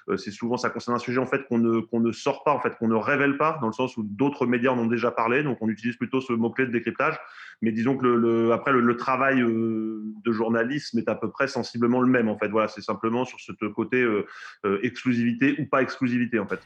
euh, 0.08 0.18
c'est 0.18 0.32
souvent, 0.32 0.58
ça 0.58 0.70
concerne 0.70 0.96
un 0.96 1.00
sujet, 1.00 1.20
en 1.20 1.26
fait, 1.26 1.46
qu'on 1.48 1.58
ne, 1.58 1.82
qu'on 1.82 2.00
ne 2.00 2.12
sort 2.12 2.44
pas, 2.44 2.54
en 2.54 2.60
fait, 2.60 2.76
qu'on 2.78 2.88
ne 2.88 2.96
révèle 2.96 3.38
pas, 3.38 3.58
dans 3.62 3.68
le 3.68 3.74
sens 3.74 3.98
où 3.98 4.04
d'autres 4.04 4.46
médias 4.48 4.72
en 4.72 4.80
ont 4.80 4.88
déjà 4.88 5.12
parlé, 5.12 5.44
donc 5.44 5.58
on 5.62 5.70
utilise 5.70 5.98
plutôt 5.98 6.22
ce 6.22 6.34
mot-clé 6.34 6.66
de 6.66 6.72
décryptage. 6.72 7.20
Mais 7.62 7.72
disons 7.72 7.98
que 7.98 8.06
le, 8.06 8.52
après 8.52 8.72
le, 8.72 8.98
travail 8.98 9.42
euh, 9.42 10.04
de 10.24 10.32
journalisme 10.32 11.00
est 11.00 11.10
à 11.10 11.16
peu 11.16 11.32
près 11.32 11.48
sensiblement 11.48 12.02
le 12.02 12.08
même 12.08 12.30
en 12.30 12.38
fait. 12.38 12.50
Voilà, 12.50 12.68
c'est 12.68 12.82
simplement 12.82 13.26
sur 13.26 13.40
ce 13.40 13.52
côté 13.66 14.02
euh, 14.02 14.26
euh, 14.66 14.80
exclusivité 14.84 15.56
ou 15.60 15.66
pas 15.66 15.82
exclusivité 15.82 16.40
en 16.40 16.48
fait. 16.48 16.60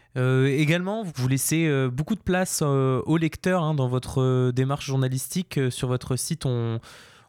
également, 0.47 1.03
vous 1.03 1.27
laissez 1.27 1.87
beaucoup 1.91 2.15
de 2.15 2.21
place 2.21 2.61
aux 2.61 3.17
lecteurs 3.17 3.63
hein, 3.63 3.73
dans 3.73 3.87
votre 3.87 4.51
démarche 4.51 4.85
journalistique. 4.85 5.59
Sur 5.69 5.87
votre 5.87 6.15
site, 6.15 6.45
on 6.45 6.79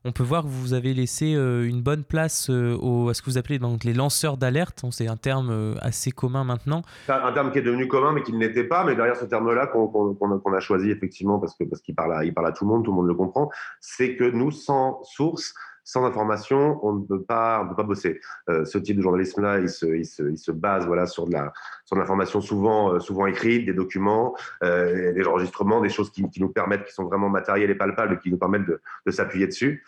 on 0.05 0.13
peut 0.13 0.23
voir 0.23 0.43
que 0.43 0.49
vous 0.49 0.75
avez 0.75 0.95
laissé 0.95 1.35
euh, 1.35 1.69
une 1.69 1.81
bonne 1.81 2.05
place 2.05 2.51
euh, 2.51 3.09
à 3.09 3.15
ce 3.15 3.23
que 3.23 3.27
vous 3.27 3.39
appelez 3.39 3.59
donc 3.59 3.85
les 3.85 3.93
lanceurs 3.93 4.37
d'alerte. 4.37 4.85
C'est 4.91 5.07
un 5.07 5.17
terme 5.17 5.51
euh, 5.51 5.75
assez 5.81 6.11
commun 6.11 6.45
maintenant. 6.45 6.83
Un 7.09 7.33
terme 7.33 7.53
qui 7.53 7.59
est 7.59 7.63
devenu 7.63 7.87
commun, 7.87 8.13
mais 8.13 8.23
qui 8.23 8.33
ne 8.33 8.39
l'était 8.39 8.65
pas. 8.65 8.85
Mais 8.85 8.97
derrière 8.97 9.17
ce 9.17 9.25
terme-là, 9.25 9.69
qu'on 9.69 10.53
a 10.53 10.61
choisi 10.61 10.91
effectivement, 10.91 11.39
parce 11.39 11.55
qu'il 11.55 11.69
parce 11.69 11.83
parle, 11.97 12.33
parle 12.33 12.47
à 12.47 12.53
tout 12.53 12.65
le 12.65 12.71
monde, 12.71 12.85
tout 12.85 12.91
le 12.91 12.97
monde 12.97 13.07
le 13.07 13.15
comprend, 13.15 13.51
c'est 13.81 14.17
que 14.17 14.25
nous, 14.25 14.51
sans 14.51 15.03
source, 15.05 15.55
sans 15.85 16.05
information, 16.05 16.79
on 16.85 16.95
ne 16.95 17.05
peut 17.05 17.23
pas, 17.23 17.63
on 17.63 17.69
peut 17.69 17.75
pas 17.75 17.83
bosser. 17.83 18.21
ce 18.49 18.79
type 18.79 18.97
de 18.97 19.03
journalisme-là, 19.03 19.59
il 19.59 19.69
se, 19.69 19.87
il, 19.87 20.07
se, 20.07 20.23
il 20.23 20.39
se, 20.39 20.53
base 20.53 20.87
voilà, 20.87 21.07
sur 21.07 21.27
de 21.27 21.35
l'information 21.93 22.41
souvent, 22.41 23.01
souvent 23.01 23.27
écrite, 23.27 23.67
des 23.67 23.75
documents, 23.75 24.37
des 24.63 25.27
enregistrements, 25.27 25.81
des 25.81 25.89
choses 25.89 26.11
qui, 26.13 26.25
nous 26.39 26.49
permettent, 26.49 26.85
qui 26.85 26.93
sont 26.93 27.05
vraiment 27.05 27.29
matérielles 27.29 27.71
et 27.71 27.75
palpables, 27.75 28.21
qui 28.21 28.31
nous 28.31 28.39
permettent 28.39 28.67
de, 28.67 28.81
de 29.07 29.11
s'appuyer 29.11 29.47
dessus. 29.47 29.83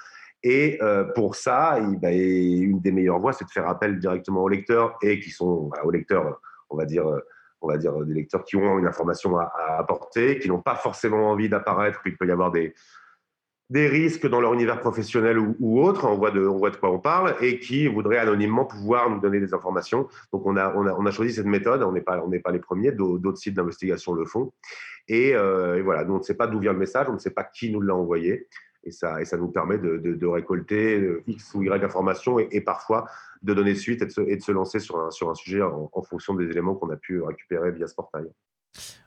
Et 0.44 0.78
euh, 0.82 1.04
pour 1.04 1.36
ça, 1.36 1.80
bah, 2.02 2.12
une 2.12 2.78
des 2.78 2.92
meilleures 2.92 3.18
voies, 3.18 3.32
c'est 3.32 3.46
de 3.46 3.50
faire 3.50 3.66
appel 3.66 3.98
directement 3.98 4.42
aux 4.42 4.48
lecteurs 4.48 4.98
et 5.02 5.18
qui 5.18 5.30
sont 5.30 5.70
aux 5.82 5.90
lecteurs, 5.90 6.38
on 6.68 6.76
va 6.76 6.84
dire, 6.84 7.06
on 7.62 7.68
va 7.68 7.78
dire 7.78 7.96
des 8.04 8.12
lecteurs 8.12 8.44
qui 8.44 8.56
ont 8.56 8.78
une 8.78 8.86
information 8.86 9.38
à, 9.38 9.50
apporter, 9.78 10.38
qui 10.38 10.48
n'ont 10.48 10.60
pas 10.60 10.76
forcément 10.76 11.30
envie 11.30 11.48
d'apparaître. 11.48 12.02
Il 12.04 12.18
peut 12.18 12.26
y 12.26 12.30
avoir 12.30 12.50
des, 12.50 12.74
des 13.70 13.88
risques 13.88 14.28
dans 14.28 14.40
leur 14.40 14.52
univers 14.52 14.78
professionnel 14.78 15.38
ou, 15.38 15.80
autre, 15.80 16.06
on 16.06 16.16
voit, 16.16 16.30
de, 16.30 16.46
on 16.46 16.58
voit 16.58 16.70
de 16.70 16.76
quoi 16.76 16.90
on 16.90 16.98
parle, 16.98 17.34
et 17.40 17.58
qui 17.58 17.86
voudraient 17.86 18.18
anonymement 18.18 18.66
pouvoir 18.66 19.08
nous 19.08 19.20
donner 19.20 19.40
des 19.40 19.54
informations. 19.54 20.08
Donc 20.32 20.44
on 20.46 20.56
a, 20.56 20.74
on 20.76 20.86
a, 20.86 20.92
on 20.92 21.06
a 21.06 21.10
choisi 21.10 21.32
cette 21.32 21.46
méthode, 21.46 21.82
on 21.82 21.92
n'est 21.92 22.02
pas, 22.02 22.22
pas 22.42 22.52
les 22.52 22.58
premiers, 22.58 22.92
d'autres 22.92 23.38
sites 23.38 23.54
d'investigation 23.54 24.12
le 24.12 24.26
font. 24.26 24.52
Et, 25.08 25.34
euh, 25.34 25.82
voilà, 25.82 26.04
nous 26.04 26.14
on 26.14 26.18
ne 26.18 26.22
sait 26.22 26.34
pas 26.34 26.46
d'où 26.46 26.58
vient 26.58 26.72
le 26.72 26.78
message, 26.78 27.06
on 27.08 27.14
ne 27.14 27.18
sait 27.18 27.30
pas 27.30 27.44
qui 27.44 27.70
nous 27.70 27.80
l'a 27.80 27.94
envoyé 27.94 28.48
et 28.84 28.90
ça, 28.90 29.20
et 29.20 29.24
ça 29.24 29.36
nous 29.36 29.48
permet 29.48 29.78
de, 29.78 30.26
récolter 30.26 31.00
euh, 31.00 31.22
X 31.26 31.54
ou 31.54 31.62
Y 31.62 31.84
informations 31.84 32.38
et, 32.38 32.60
parfois 32.60 33.06
de 33.42 33.54
donner 33.54 33.74
suite 33.74 34.02
et 34.02 34.06
de 34.06 34.10
se, 34.10 34.20
et 34.20 34.36
de 34.36 34.42
se 34.42 34.52
lancer 34.52 34.78
sur 34.78 34.98
un, 34.98 35.10
sur 35.10 35.30
un 35.30 35.34
sujet 35.34 35.62
en, 35.62 36.02
fonction 36.02 36.34
des 36.34 36.44
éléments 36.44 36.74
qu'on 36.74 36.90
a 36.90 36.96
pu 36.96 37.20
récupérer 37.20 37.70
via 37.72 37.86
ce 37.86 37.94
portail. 37.94 38.26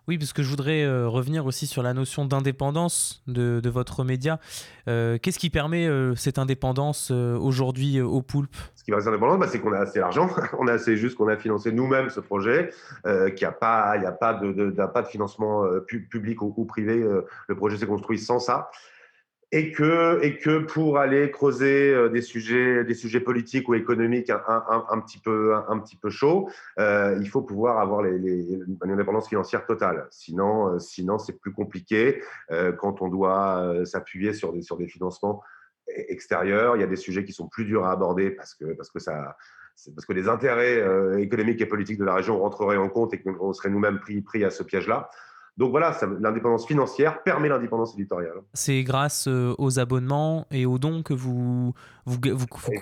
Oui, 0.07 0.17
parce 0.17 0.31
que 0.31 0.41
je 0.41 0.49
voudrais 0.49 0.83
euh, 0.83 1.09
revenir 1.09 1.45
aussi 1.45 1.67
sur 1.67 1.83
la 1.83 1.93
notion 1.93 2.25
d'indépendance 2.25 3.21
de, 3.27 3.61
votre 3.69 4.05
média. 4.05 4.39
Euh, 4.87 5.17
qu'est-ce 5.21 5.37
qui 5.37 5.49
permet 5.49 5.89
cette 6.15 6.39
indépendance 6.39 7.11
aujourd'hui 7.11 7.99
au 7.99 8.21
Poulpe? 8.21 8.55
Ce 8.75 8.83
qui 8.83 8.91
permet 8.91 9.03
cette 9.03 9.09
indépendance, 9.09 9.39
bah, 9.39 9.47
c'est 9.49 9.59
qu'on 9.59 9.73
a 9.73 9.79
assez 9.79 9.99
d'argent. 9.99 10.29
on 10.59 10.67
a 10.67 10.73
assez 10.73 10.95
juste 10.95 11.17
qu'on 11.17 11.27
a 11.27 11.35
financé 11.35 11.73
nous-mêmes 11.73 12.09
ce 12.09 12.21
projet, 12.21 12.69
qu'il 13.03 13.33
n'y 13.37 13.45
a, 13.45 13.51
pas, 13.51 13.97
de, 14.41 14.73
financement 15.09 15.63
public 15.85 16.41
ou 16.41 16.65
privé. 16.65 17.05
le 17.47 17.55
projet 17.55 17.77
s'est 17.77 17.87
construit 17.87 18.17
sans 18.17 18.39
ça 18.39 18.69
et 19.51 19.71
que, 19.71 20.21
et 20.23 20.37
que 20.37 20.59
pour 20.59 20.97
aller 20.97 21.31
creuser 21.31 21.93
euh, 21.93 22.09
des 22.09 22.21
sujets, 22.21 22.83
des 22.83 22.93
sujets 22.93 23.21
politiques 23.21 23.69
ou 23.69 23.75
économiques 23.75 24.29
un, 24.29 24.41
un, 24.47 24.85
un 24.89 24.99
petit 24.99 25.19
peu, 25.19 25.55
un, 25.55 25.79
petit 25.79 25.95
peu 25.95 26.09
chauds, 26.09 26.49
euh, 26.79 27.17
il 27.21 27.29
faut 27.29 27.41
pouvoir 27.41 27.79
avoir 27.79 28.03
une 28.03 28.77
indépendance 28.81 29.29
financière 29.29 29.65
totale. 29.65 30.07
Sinon, 30.11 30.73
euh, 30.73 30.79
sinon 30.79 31.17
c'est 31.17 31.39
plus 31.39 31.53
compliqué 31.53 32.21
quand 32.77 33.01
on 33.01 33.07
doit 33.07 33.85
s'appuyer 33.85 34.33
sur 34.33 34.53
des, 34.53 34.61
sur 34.61 34.77
des 34.77 34.87
financements 34.87 35.41
extérieurs. 35.87 36.75
Il 36.75 36.81
y 36.81 36.83
a 36.83 36.87
des 36.87 36.95
sujets 36.95 37.23
qui 37.23 37.33
sont 37.33 37.47
plus 37.47 37.65
durs 37.65 37.85
à 37.85 37.91
aborder 37.91 38.31
parce 38.31 38.53
que, 38.53 38.65
parce 38.73 38.89
que 38.89 38.99
ça, 38.99 39.37
parce 39.95 40.05
que 40.05 40.13
les 40.13 40.27
intérêts 40.27 40.83
économiques 41.21 41.61
et 41.61 41.65
politiques 41.65 41.99
de 41.99 42.05
la 42.05 42.15
région 42.15 42.39
rentreraient 42.39 42.77
en 42.77 42.89
compte 42.89 43.13
et 43.13 43.21
qu'on 43.21 43.53
serait 43.53 43.69
nous-mêmes 43.69 43.99
pris, 43.99 44.21
pris 44.21 44.43
à 44.43 44.49
ce 44.49 44.63
piège-là. 44.63 45.09
Donc 45.57 45.71
voilà, 45.71 45.97
l'indépendance 46.19 46.67
financière 46.67 47.23
permet 47.23 47.49
l'indépendance 47.49 47.95
éditoriale. 47.95 48.41
C'est 48.53 48.83
grâce 48.83 49.27
euh, 49.27 49.55
aux 49.57 49.79
abonnements 49.79 50.45
et 50.51 50.67
aux 50.67 50.77
dons 50.77 51.01
que 51.01 51.15
vous, 51.15 51.73
vous, 52.05 52.17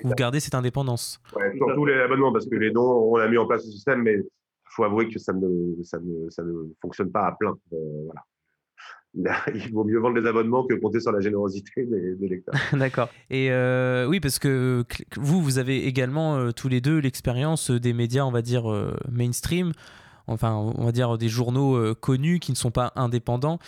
vous, 0.03 0.13
gardez 0.13 0.41
cette 0.41 0.55
indépendance. 0.55 1.21
Ouais, 1.37 1.55
surtout 1.55 1.85
les 1.85 1.95
abonnements, 1.95 2.33
parce 2.33 2.47
que 2.47 2.55
les 2.55 2.71
dons, 2.71 3.13
on 3.13 3.15
a 3.15 3.29
mis 3.29 3.37
en 3.37 3.47
place 3.47 3.63
ce 3.63 3.71
système, 3.71 4.01
mais 4.01 4.15
il 4.15 4.23
faut 4.71 4.83
avouer 4.83 5.07
que 5.07 5.17
ça 5.19 5.31
ne, 5.31 5.81
ça 5.83 5.99
ne, 5.99 6.29
ça 6.29 6.43
ne 6.43 6.51
fonctionne 6.81 7.11
pas 7.11 7.27
à 7.27 7.31
plein. 7.31 7.55
Euh, 7.71 8.07
voilà. 8.07 8.21
il 9.55 9.71
vaut 9.71 9.85
mieux 9.85 9.99
vendre 9.99 10.19
les 10.19 10.27
abonnements 10.27 10.67
que 10.67 10.73
compter 10.73 10.99
sur 10.99 11.13
la 11.13 11.21
générosité 11.21 11.85
des, 11.85 12.27
lecteurs. 12.27 12.55
D'accord. 12.73 13.07
Et 13.29 13.49
euh, 13.51 14.05
oui, 14.05 14.19
parce 14.19 14.37
que 14.37 14.83
vous, 15.15 15.41
vous 15.41 15.59
avez 15.59 15.87
également 15.87 16.51
tous 16.51 16.67
les 16.67 16.81
deux 16.81 16.99
l'expérience 16.99 17.71
des 17.71 17.93
médias, 17.93 18.25
on 18.25 18.31
va 18.31 18.41
dire, 18.41 18.65
mainstream 19.09 19.71
enfin, 20.27 20.53
on 20.53 20.85
va 20.85 20.91
dire 20.91 21.17
des 21.17 21.29
journaux 21.29 21.95
connus 21.95 22.39
qui 22.39 22.51
ne 22.51 22.57
sont 22.57 22.71
pas 22.71 22.91
indépendants. 22.95 23.59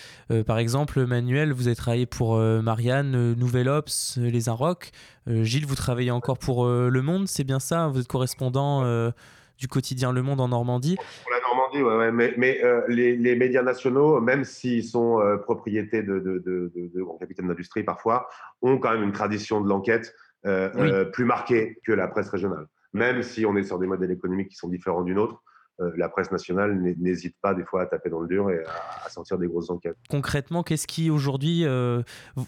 par 0.46 0.58
exemple, 0.60 1.06
Manuel, 1.06 1.52
vous 1.52 1.68
avez 1.68 1.76
travaillé 1.76 2.06
pour 2.06 2.38
Marianne, 2.38 3.34
Nouvelle 3.34 3.70
Ops, 3.70 4.18
Les 4.18 4.50
Inrocks. 4.50 4.92
Gilles, 5.28 5.66
vous 5.66 5.76
travaillez 5.76 6.12
encore 6.12 6.38
pour 6.38 6.68
Le 6.68 7.02
Monde, 7.02 7.28
c'est 7.28 7.44
bien 7.44 7.60
ça? 7.60 7.88
Vous 7.88 8.00
êtes 8.00 8.08
correspondant 8.08 9.12
du 9.58 9.68
quotidien 9.68 10.12
Le 10.12 10.22
Monde 10.22 10.42
en 10.42 10.50
Normandie. 10.50 10.96
Pour 10.96 11.32
la 11.32 11.40
Normandie, 11.42 11.84
ouais, 11.84 12.12
mais, 12.12 12.34
mais 12.38 12.62
les, 12.88 13.36
médias 13.36 13.64
nationaux, 13.64 14.20
même 14.22 14.44
s'ils 14.44 14.84
sont 14.84 15.20
propriétés 15.44 16.04
de, 16.04 16.20
de, 16.20 16.44
de, 16.46 16.72
de, 16.76 17.02
grands 17.02 17.18
capitaines 17.18 17.48
d'industrie 17.48 17.84
parfois, 17.84 18.28
ont 18.62 18.78
quand 18.78 18.92
même 18.92 19.04
une 19.04 19.14
tradition 19.14 19.62
de 19.62 19.70
l'enquête 19.70 20.16
plus 21.14 21.26
marquée 21.26 21.80
que 21.86 21.92
la 21.92 22.08
presse 22.08 22.30
régionale 22.30 22.68
même 22.94 23.24
si 23.24 23.46
on 23.46 23.56
est 23.56 23.64
sur 23.64 23.80
des 23.80 23.88
modèles 23.88 24.12
économiques 24.12 24.50
qui 24.50 24.56
sont 24.56 24.68
différents 24.68 25.04
d'une 25.04 25.20
autre. 25.20 25.44
Euh, 25.80 25.92
la 25.96 26.10
presse 26.10 26.32
nationale 26.32 26.76
n'hésite 26.98 27.36
pas 27.42 27.54
des 27.54 27.64
fois 27.64 27.84
à 27.84 27.86
taper 27.86 28.10
dans 28.10 28.20
le 28.20 28.28
dur 28.28 28.50
et 28.50 28.64
à, 29.06 29.10
sortir 29.10 29.38
des 29.38 29.48
grosses 29.48 29.70
enquêtes. 29.70 29.98
Concrètement, 30.10 30.64
qu'est-ce 30.64 30.88
qui 30.88 31.12
aujourd'hui, 31.12 31.66
euh, 31.66 32.02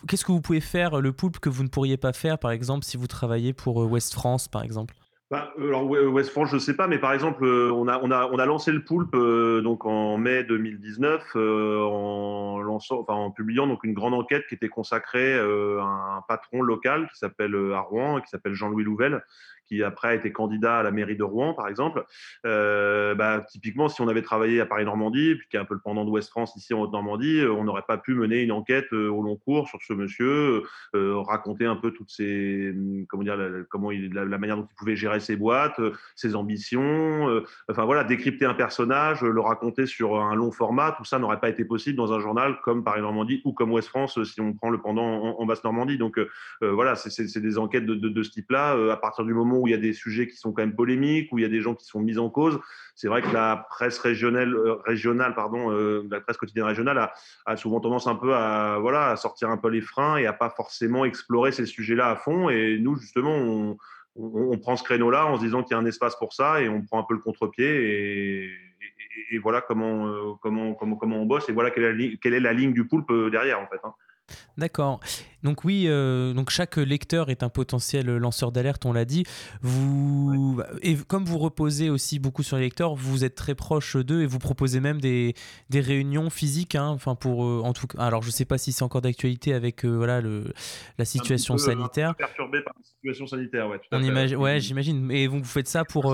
qu'est-ce 0.08 0.26
que 0.26 0.32
vous 0.32 0.42
pouvez 0.42 0.62
faire 0.62 1.00
le 1.00 1.12
poulpe 1.12 1.40
que 1.40 1.50
vous 1.50 1.64
ne 1.64 1.70
pourriez 1.70 1.98
pas 1.98 2.14
faire, 2.14 2.40
par 2.40 2.52
exemple, 2.52 2.86
si 2.86 2.98
vous 2.98 3.08
travaillez 3.08 3.54
pour 3.54 3.84
euh, 3.84 3.86
West 3.86 4.14
France, 4.14 4.48
par 4.48 4.64
exemple? 4.64 4.96
Bah, 5.30 5.54
alors 5.60 5.86
West 5.86 6.32
France, 6.32 6.50
je 6.50 6.56
ne 6.56 6.60
sais 6.60 6.76
pas, 6.76 6.88
mais 6.88 6.98
par 6.98 7.14
exemple, 7.14 7.46
on 7.46 7.88
a, 7.88 8.00
on 8.02 8.10
a, 8.10 8.28
on 8.32 8.40
a 8.40 8.46
lancé 8.48 8.72
le 8.72 8.84
poulpe 8.84 9.16
donc 9.62 9.86
en 9.86 10.18
mai 10.18 10.44
2019 10.44 11.36
en, 11.36 12.60
lançant, 12.64 13.02
enfin, 13.02 13.14
en 13.14 13.30
publiant 13.30 13.68
donc 13.68 13.84
une 13.84 13.94
grande 13.94 14.16
enquête 14.16 14.48
qui 14.50 14.56
était 14.56 14.70
consacrée 14.70 15.36
à 15.36 15.84
un 16.18 16.24
patron 16.28 16.64
local 16.64 17.08
qui 17.14 17.20
s'appelle 17.20 17.56
à 17.76 17.82
Rouen, 17.82 18.22
qui 18.22 18.30
s'appelle 18.30 18.56
Jean-Louis 18.56 18.84
Louvel, 18.84 19.24
qui 19.70 19.84
après 19.84 20.10
a 20.10 20.14
été 20.16 20.32
candidat 20.32 20.80
à 20.80 20.84
la 20.84 20.92
mairie 20.92 21.16
de 21.16 21.24
Rouen, 21.24 21.54
par 21.54 21.68
exemple. 21.68 22.04
Euh, 22.46 23.14
bah, 23.16 23.46
typiquement, 23.48 23.88
si 23.88 24.02
on 24.02 24.08
avait 24.08 24.24
travaillé 24.24 24.60
à 24.60 24.66
Paris-Normandie, 24.66 25.36
puis 25.36 25.48
qui 25.50 25.58
est 25.58 25.60
un 25.60 25.66
peu 25.66 25.76
le 25.76 25.80
pendant 25.80 26.04
d'Ouest 26.06 26.30
France 26.30 26.56
ici 26.56 26.74
en 26.74 26.82
Haute-Normandie, 26.82 27.40
euh, 27.40 27.54
on 27.54 27.64
n'aurait 27.64 27.84
pas 27.88 27.98
pu 27.98 28.16
mener 28.16 28.42
une 28.42 28.52
enquête 28.52 28.92
euh, 28.94 29.10
au 29.10 29.22
long 29.22 29.36
cours 29.36 29.70
sur 29.70 29.80
ce 29.82 29.94
monsieur, 29.94 30.64
raconter 30.94 31.66
un 31.66 31.76
peu 31.76 31.92
toutes 31.92 32.10
ses, 32.10 32.72
hum, 32.72 33.06
comment 33.08 33.24
dire, 33.24 33.38
la, 33.38 33.64
comment 33.70 33.92
la, 33.92 34.38
manière 34.38 34.58
dont 34.58 34.68
il 34.70 34.76
pouvait 34.76 34.96
gérer 34.96 35.20
ses 35.20 35.36
boîtes, 35.36 35.80
ses 36.16 36.36
ambitions, 36.36 37.44
enfin 37.70 37.86
voilà, 37.86 38.04
décrypter 38.04 38.46
un 38.46 38.54
personnage, 38.54 39.22
le 39.22 39.40
raconter 39.40 39.86
sur 39.86 40.20
un 40.20 40.36
long 40.36 40.52
format, 40.52 40.94
tout 40.94 41.06
ça 41.06 41.20
n'aurait 41.20 41.40
pas 41.40 41.50
été 41.50 41.66
possible 41.66 41.98
dans 41.98 42.14
un 42.14 42.20
journal 42.20 42.60
comme 42.64 42.84
Paris-Normandie 42.84 43.42
ou 43.46 43.54
comme 43.54 43.72
Ouest 43.72 43.90
France 43.90 44.22
si 44.24 44.42
on 44.42 44.54
prend 44.54 44.70
le 44.70 44.80
pendant 44.80 45.04
en, 45.40 45.46
Basse-Normandie. 45.46 45.98
Donc 45.98 46.20
voilà, 46.62 46.96
c'est 46.96 47.40
des 47.40 47.58
enquêtes 47.58 47.86
de, 47.86 47.96
de, 47.96 48.10
de 48.10 48.24
ce 48.24 48.32
type-là. 48.32 48.92
à 48.92 48.98
partir 48.98 49.26
du 49.26 49.34
moment 49.34 49.59
où 49.60 49.68
il 49.68 49.72
y 49.72 49.74
a 49.74 49.78
des 49.78 49.94
sujets 49.94 50.28
qui 50.28 50.36
sont 50.36 50.52
quand 50.52 50.62
même 50.62 50.76
polémiques, 50.76 51.32
où 51.32 51.40
il 51.40 51.42
y 51.42 51.46
a 51.46 51.50
des 51.50 51.62
gens 51.62 51.76
qui 51.76 51.86
sont 51.86 52.00
mis 52.00 52.18
en 52.18 52.30
cause. 52.30 52.60
C'est 52.96 53.08
vrai 53.08 53.22
que 53.22 53.32
la 53.32 53.68
presse 53.70 53.98
régionale, 54.00 54.54
euh, 54.54 54.76
régionale 54.86 55.34
pardon, 55.36 55.72
euh, 55.72 56.08
la 56.10 56.22
presse 56.22 56.38
quotidienne 56.38 56.66
régionale 56.66 57.12
a, 57.46 57.58
souvent 57.58 57.80
tendance 57.80 58.08
un 58.08 58.16
peu 58.16 58.36
à, 58.36 58.78
voilà, 58.80 59.10
à 59.10 59.16
sortir 59.16 59.50
un 59.50 59.58
peu 59.58 59.70
les 59.70 59.82
freins 59.82 60.18
et 60.18 60.26
à 60.26 60.34
pas 60.34 60.50
forcément 60.50 61.06
explorer 61.06 61.52
ces 61.52 61.66
sujets-là 61.66 62.10
à 62.10 62.16
fond. 62.16 62.50
Et 62.50 62.78
nous, 62.80 62.96
justement, 62.98 63.78
on, 64.16 64.58
prend 64.58 64.76
ce 64.76 64.84
créneau-là 64.84 65.28
en 65.28 65.38
se 65.38 65.42
disant 65.42 65.64
qu'il 65.64 65.76
y 65.76 65.80
a 65.80 65.82
un 65.82 65.86
espace 65.86 66.16
pour 66.18 66.34
ça 66.34 66.62
et 66.62 66.68
on 66.68 66.82
prend 66.82 67.00
un 67.00 67.04
peu 67.04 67.14
le 67.14 67.22
contre-pied 67.22 68.50
et, 69.32 69.38
voilà 69.42 69.62
comment, 69.62 70.08
euh, 70.08 70.34
comment, 70.42 70.74
comment, 70.74 70.96
comment 70.96 71.18
on 71.18 71.26
bosse 71.26 71.48
et 71.50 71.52
voilà 71.52 71.70
quelle 71.70 71.84
est 71.84 71.94
la, 71.94 72.16
quelle 72.22 72.34
est 72.34 72.40
la 72.40 72.52
ligne 72.52 72.74
du 72.74 72.88
poulpe 72.88 73.12
derrière 73.32 73.60
en 73.60 73.68
fait. 73.68 73.80
Hein. 73.84 73.94
D'accord. 74.58 75.00
Donc 75.44 75.64
oui, 75.64 75.86
euh, 75.88 76.34
donc 76.34 76.50
chaque 76.50 76.76
lecteur 76.78 77.30
est 77.30 77.44
un 77.44 77.50
potentiel 77.50 78.08
lanceur 78.18 78.52
d'alerte, 78.52 78.86
on 78.86 78.92
l'a 78.92 79.06
dit. 79.06 79.24
Vous 79.62 80.62
et 80.82 80.96
comme 80.96 81.24
vous 81.24 81.38
reposez 81.38 81.90
aussi 81.90 82.20
beaucoup 82.20 82.44
sur 82.44 82.58
les 82.58 82.64
lecteurs, 82.64 82.96
vous 82.96 83.24
êtes 83.24 83.36
très 83.36 83.56
proche 83.56 83.96
d'eux 83.96 84.22
et 84.22 84.26
vous 84.26 84.40
proposez 84.40 84.82
même 84.82 85.00
des, 85.00 85.36
des 85.70 85.80
réunions 85.80 86.30
physiques. 86.30 86.76
Hein, 86.76 86.88
enfin 86.88 87.16
pour 87.16 87.46
euh, 87.46 87.62
en 87.64 87.74
tout 87.74 87.88
alors 87.98 88.22
je 88.22 88.32
sais 88.32 88.46
pas 88.46 88.58
si 88.58 88.74
c'est 88.74 88.84
encore 88.84 89.02
d'actualité 89.02 89.54
avec 89.54 89.86
euh, 89.86 89.96
voilà 89.96 90.20
le 90.20 90.54
la 90.98 91.06
situation 91.06 91.58
sanitaire. 91.58 92.16
Perturbé 92.16 92.62
par 92.62 92.74
la 92.78 92.84
situation 92.84 93.28
sanitaire, 93.28 93.70
ouais. 93.70 93.80
on 93.92 94.04
imagine, 94.04 94.38
ouais, 94.38 94.60
j'imagine. 94.60 95.10
Et 95.12 95.28
vous, 95.28 95.40
vous 95.40 95.46
faites 95.46 95.70
ça 95.70 95.86
pour 95.86 96.14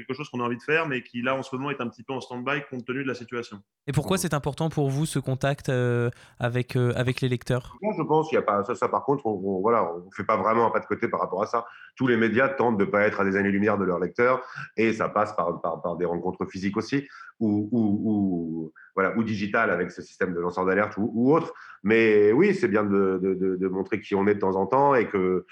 quelque 0.00 0.16
chose 0.16 0.28
qu'on 0.28 0.40
a 0.40 0.44
envie 0.44 0.56
de 0.56 0.62
faire, 0.62 0.88
mais 0.88 1.02
qui 1.02 1.22
là 1.22 1.34
en 1.34 1.42
ce 1.42 1.54
moment 1.54 1.70
est 1.70 1.80
un 1.80 1.88
petit 1.88 2.02
peu 2.02 2.12
en 2.12 2.20
stand-by 2.20 2.62
compte 2.70 2.84
tenu 2.84 3.02
de 3.02 3.08
la 3.08 3.14
situation. 3.14 3.60
Et 3.86 3.92
pourquoi 3.92 4.18
c'est 4.18 4.34
important 4.34 4.68
pour 4.70 4.90
vous 4.90 5.06
ce 5.06 5.18
contact 5.18 5.68
euh, 5.68 6.10
avec, 6.38 6.76
euh, 6.76 6.92
avec 6.96 7.20
les 7.20 7.28
lecteurs? 7.28 7.76
Je 7.82 8.02
pense 8.02 8.28
qu'il 8.28 8.38
n'y 8.38 8.44
a 8.44 8.46
pas 8.46 8.64
ça, 8.64 8.74
ça. 8.74 8.88
Par 8.88 9.04
contre, 9.04 9.26
on, 9.26 9.60
voilà, 9.60 9.92
on 9.92 10.10
fait 10.10 10.24
pas 10.24 10.36
vraiment 10.36 10.66
un 10.66 10.70
pas 10.70 10.80
de 10.80 10.86
côté 10.86 11.08
par 11.08 11.20
rapport 11.20 11.42
à 11.42 11.46
ça. 11.46 11.66
Tous 11.96 12.06
les 12.06 12.16
médias 12.16 12.48
tentent 12.48 12.78
de 12.78 12.84
pas 12.84 13.02
être 13.02 13.20
à 13.20 13.24
des 13.24 13.36
années-lumière 13.36 13.78
de 13.78 13.84
leurs 13.84 13.98
lecteurs, 13.98 14.42
et 14.76 14.92
ça 14.92 15.08
passe 15.08 15.34
par, 15.34 15.60
par, 15.60 15.82
par 15.82 15.96
des 15.96 16.04
rencontres 16.04 16.46
physiques 16.46 16.76
aussi, 16.76 17.06
ou, 17.38 17.68
ou, 17.72 18.00
ou, 18.04 18.72
voilà, 18.94 19.16
ou 19.16 19.22
digital 19.22 19.70
avec 19.70 19.90
ce 19.90 20.02
système 20.02 20.34
de 20.34 20.40
lanceur 20.40 20.64
d'alerte 20.66 20.96
ou, 20.96 21.10
ou, 21.14 21.34
autre. 21.34 21.52
Mais 21.82 22.32
oui, 22.32 22.54
c'est 22.54 22.68
bien 22.68 22.84
de, 22.84 23.18
de, 23.22 23.56
de, 23.56 23.68
montrer 23.68 24.00
qui 24.00 24.14
on 24.14 24.26
est 24.26 24.34
de 24.34 24.40
temps 24.40 24.56
en 24.56 24.66
temps 24.66 24.94
et 24.94 25.08
que 25.08 25.46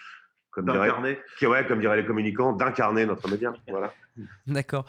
comme 0.51 0.67
dirait, 0.67 1.21
qui, 1.39 1.47
ouais, 1.47 1.67
comme 1.67 1.81
diraient 1.81 1.97
les 1.97 2.07
communicants, 2.07 2.53
d'incarner 2.53 3.07
notre 3.07 3.31
média. 3.31 3.53
Voilà. 3.69 3.93
D'accord. 4.47 4.85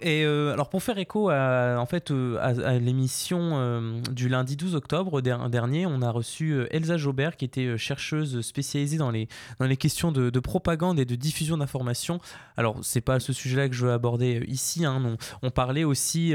Et 0.00 0.24
euh, 0.24 0.52
alors 0.52 0.68
pour 0.68 0.82
faire 0.82 0.98
écho 0.98 1.28
à, 1.30 1.76
en 1.78 1.86
fait, 1.86 2.10
euh, 2.10 2.38
à, 2.40 2.78
l'émission 2.78 3.52
euh, 3.54 4.00
du 4.10 4.28
lundi 4.28 4.56
12 4.56 4.74
octobre 4.74 5.20
dernier, 5.20 5.86
on 5.86 6.02
a 6.02 6.10
reçu 6.10 6.66
Elsa 6.70 6.96
Jaubert, 6.96 7.36
qui 7.36 7.44
était 7.44 7.76
chercheuse 7.78 8.40
spécialisée 8.40 8.98
dans 8.98 9.10
les, 9.10 9.28
dans 9.58 9.66
les 9.66 9.76
questions 9.76 10.12
de, 10.12 10.40
propagande 10.40 10.98
et 10.98 11.04
de 11.04 11.14
diffusion 11.16 11.58
d'informations. 11.58 12.18
Alors, 12.56 12.78
c'est 12.82 13.02
pas 13.02 13.20
ce 13.20 13.32
sujet-là 13.32 13.68
que 13.68 13.74
je 13.74 13.86
veux 13.86 13.92
aborder 13.92 14.42
ici. 14.48 14.84
Hein, 14.84 15.16
On 15.42 15.50
parlait 15.50 15.84
aussi 15.84 16.34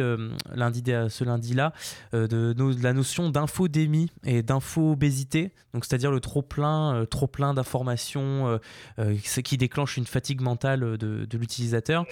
lundi, 0.54 0.84
ce 0.86 1.24
lundi-là 1.24 1.74
de, 2.14 2.56
la 2.82 2.94
notion 2.94 3.30
d'infodémie 3.30 4.12
et 4.24 4.44
d'infobésité, 4.44 5.54
donc 5.74 5.86
c'est-à-dire 5.86 6.12
le 6.12 6.20
trop 6.20 6.44
plein, 6.44 7.06
trop 7.10 7.28
plein 7.28 7.54
d'informations, 7.56 8.60
qui 9.44 9.58
déclenche 9.58 9.98
une 9.98 10.06
fatigue 10.06 10.42
mentale 10.42 10.98
de 10.98 11.38
l'utilisateur. 11.38 12.05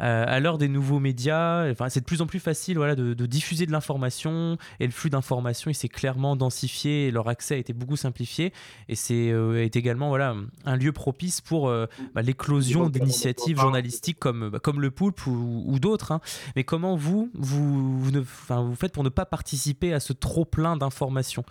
Euh, 0.00 0.24
à 0.26 0.40
l'heure 0.40 0.58
des 0.58 0.68
nouveaux 0.68 1.00
médias, 1.00 1.70
enfin, 1.70 1.88
c'est 1.88 2.00
de 2.00 2.04
plus 2.04 2.22
en 2.22 2.26
plus 2.26 2.40
facile 2.40 2.76
voilà, 2.76 2.94
de, 2.94 3.26
diffuser 3.26 3.66
de 3.66 3.72
l'information 3.72 4.56
et 4.80 4.86
le 4.86 4.92
flux 4.92 5.10
d'informations 5.10 5.70
il 5.70 5.74
s'est 5.74 5.88
clairement 5.88 6.36
densifié 6.36 7.08
et 7.08 7.10
leur 7.10 7.28
accès 7.28 7.54
a 7.54 7.58
été 7.58 7.72
beaucoup 7.72 7.96
simplifié 7.96 8.52
et 8.88 8.94
c'est 8.94 9.30
euh, 9.30 9.62
est 9.62 9.76
également 9.76 10.08
voilà, 10.08 10.34
un 10.64 10.76
lieu 10.76 10.92
propice 10.92 11.40
pour 11.40 11.68
euh, 11.68 11.86
bah, 12.14 12.22
l'éclosion 12.22 12.88
d'initiatives 12.88 13.58
journalistiques 13.58 14.18
comme, 14.18 14.50
bah, 14.50 14.58
comme 14.58 14.80
le 14.80 14.90
Poulpe 14.90 15.26
ou, 15.26 15.78
d'autres. 15.80 16.12
Hein. 16.12 16.20
Mais 16.56 16.64
comment 16.64 16.96
vous, 16.96 17.30
vous, 17.34 17.98
vous, 17.98 18.10
vous 18.10 18.74
faites 18.74 18.92
pour 18.92 19.04
ne 19.04 19.08
pas 19.08 19.24
participer 19.24 19.92
à 19.92 20.00
ce 20.00 20.12
trop 20.12 20.44
plein 20.44 20.76
d'informations? 20.76 21.44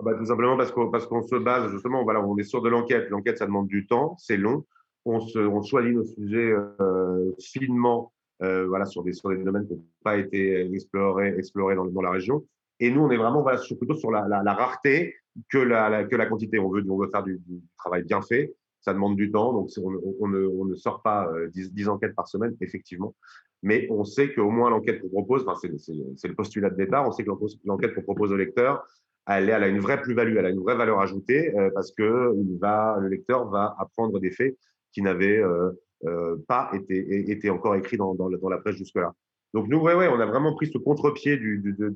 Ah 0.00 0.04
bah, 0.04 0.14
tout 0.18 0.26
simplement 0.26 0.56
parce 0.56 0.72
qu'on 0.72 0.90
parce 0.90 1.06
qu'on 1.06 1.22
se 1.22 1.36
base 1.36 1.70
justement, 1.70 2.02
voilà, 2.02 2.20
on 2.20 2.36
est 2.36 2.44
sur 2.44 2.62
de 2.62 2.68
l'enquête. 2.68 3.08
L'enquête, 3.10 3.38
ça 3.38 3.46
demande 3.46 3.68
du 3.68 3.86
temps, 3.86 4.16
c'est 4.18 4.36
long 4.36 4.64
on, 5.04 5.20
se, 5.20 5.38
on 5.38 5.62
choisit 5.62 5.94
nos 5.94 6.04
sujets 6.04 6.52
euh, 6.80 7.32
finement 7.40 8.12
euh, 8.42 8.66
voilà, 8.66 8.84
sur, 8.84 9.02
des, 9.02 9.12
sur 9.12 9.30
des 9.30 9.42
domaines 9.42 9.66
qui 9.66 9.74
n'ont 9.74 9.84
pas 10.02 10.16
été 10.16 10.60
explorés, 10.72 11.34
explorés 11.36 11.76
dans, 11.76 12.02
la 12.02 12.10
région. 12.10 12.44
Et 12.80 12.90
nous, 12.90 13.02
on 13.02 13.10
est 13.10 13.16
vraiment 13.16 13.42
voilà, 13.42 13.58
sur, 13.58 13.78
plutôt 13.78 13.94
sur 13.94 14.10
la, 14.10 14.26
rareté 14.52 15.14
que 15.50 15.58
la, 15.58 16.04
que 16.04 16.16
la 16.16 16.26
quantité. 16.26 16.58
On 16.58 16.68
veut, 16.68 16.84
on 16.88 16.98
veut 16.98 17.08
faire 17.10 17.22
du, 17.22 17.40
du, 17.46 17.60
travail 17.78 18.02
bien 18.02 18.22
fait. 18.22 18.54
Ça 18.80 18.92
demande 18.92 19.16
du 19.16 19.30
temps, 19.30 19.52
donc 19.54 19.70
on, 19.78 19.94
on, 20.20 20.28
ne, 20.28 20.46
on 20.46 20.66
ne, 20.66 20.74
sort 20.74 21.00
pas 21.00 21.30
10, 21.54 21.66
euh, 21.66 21.70
10, 21.72 21.88
enquêtes 21.88 22.14
par 22.14 22.28
semaine, 22.28 22.54
effectivement. 22.60 23.14
Mais 23.62 23.86
on 23.90 24.04
sait 24.04 24.34
qu'au 24.34 24.50
moins 24.50 24.68
l'enquête 24.68 25.00
qu'on 25.00 25.08
propose, 25.08 25.46
enfin, 25.46 25.54
c'est 25.56 26.28
le 26.28 26.34
postulat 26.34 26.68
de 26.68 26.76
départ, 26.76 27.08
on 27.08 27.12
sait 27.12 27.24
que 27.24 27.30
l'enquête 27.64 27.94
qu'on 27.94 28.02
propose 28.02 28.30
au 28.30 28.36
lecteur, 28.36 28.84
elle, 29.26 29.48
elle, 29.48 29.62
a 29.62 29.68
une 29.68 29.80
vraie 29.80 30.02
plus-value, 30.02 30.36
elle 30.36 30.44
a 30.44 30.50
une 30.50 30.60
vraie 30.60 30.76
valeur 30.76 31.00
ajoutée 31.00 31.56
euh, 31.56 31.70
parce 31.74 31.92
que 31.92 32.34
il 32.36 32.58
va, 32.58 32.98
le 33.00 33.08
lecteur 33.08 33.48
va 33.48 33.74
apprendre 33.78 34.20
des 34.20 34.30
faits 34.30 34.54
qui 34.94 35.02
n'avaient 35.02 35.38
euh, 35.38 35.70
euh, 36.04 36.36
pas 36.48 36.70
été, 36.72 37.30
été 37.30 37.50
encore 37.50 37.74
écrits 37.74 37.98
dans, 37.98 38.14
dans, 38.14 38.48
la 38.48 38.58
presse 38.58 38.76
jusque-là. 38.76 39.12
Donc 39.52 39.68
nous, 39.68 39.78
ouais, 39.78 39.94
ouais, 39.94 40.08
on 40.08 40.20
a 40.20 40.26
vraiment 40.26 40.54
pris 40.54 40.70
ce 40.72 40.78
contre-pied 40.78 41.36
de, 41.36 41.90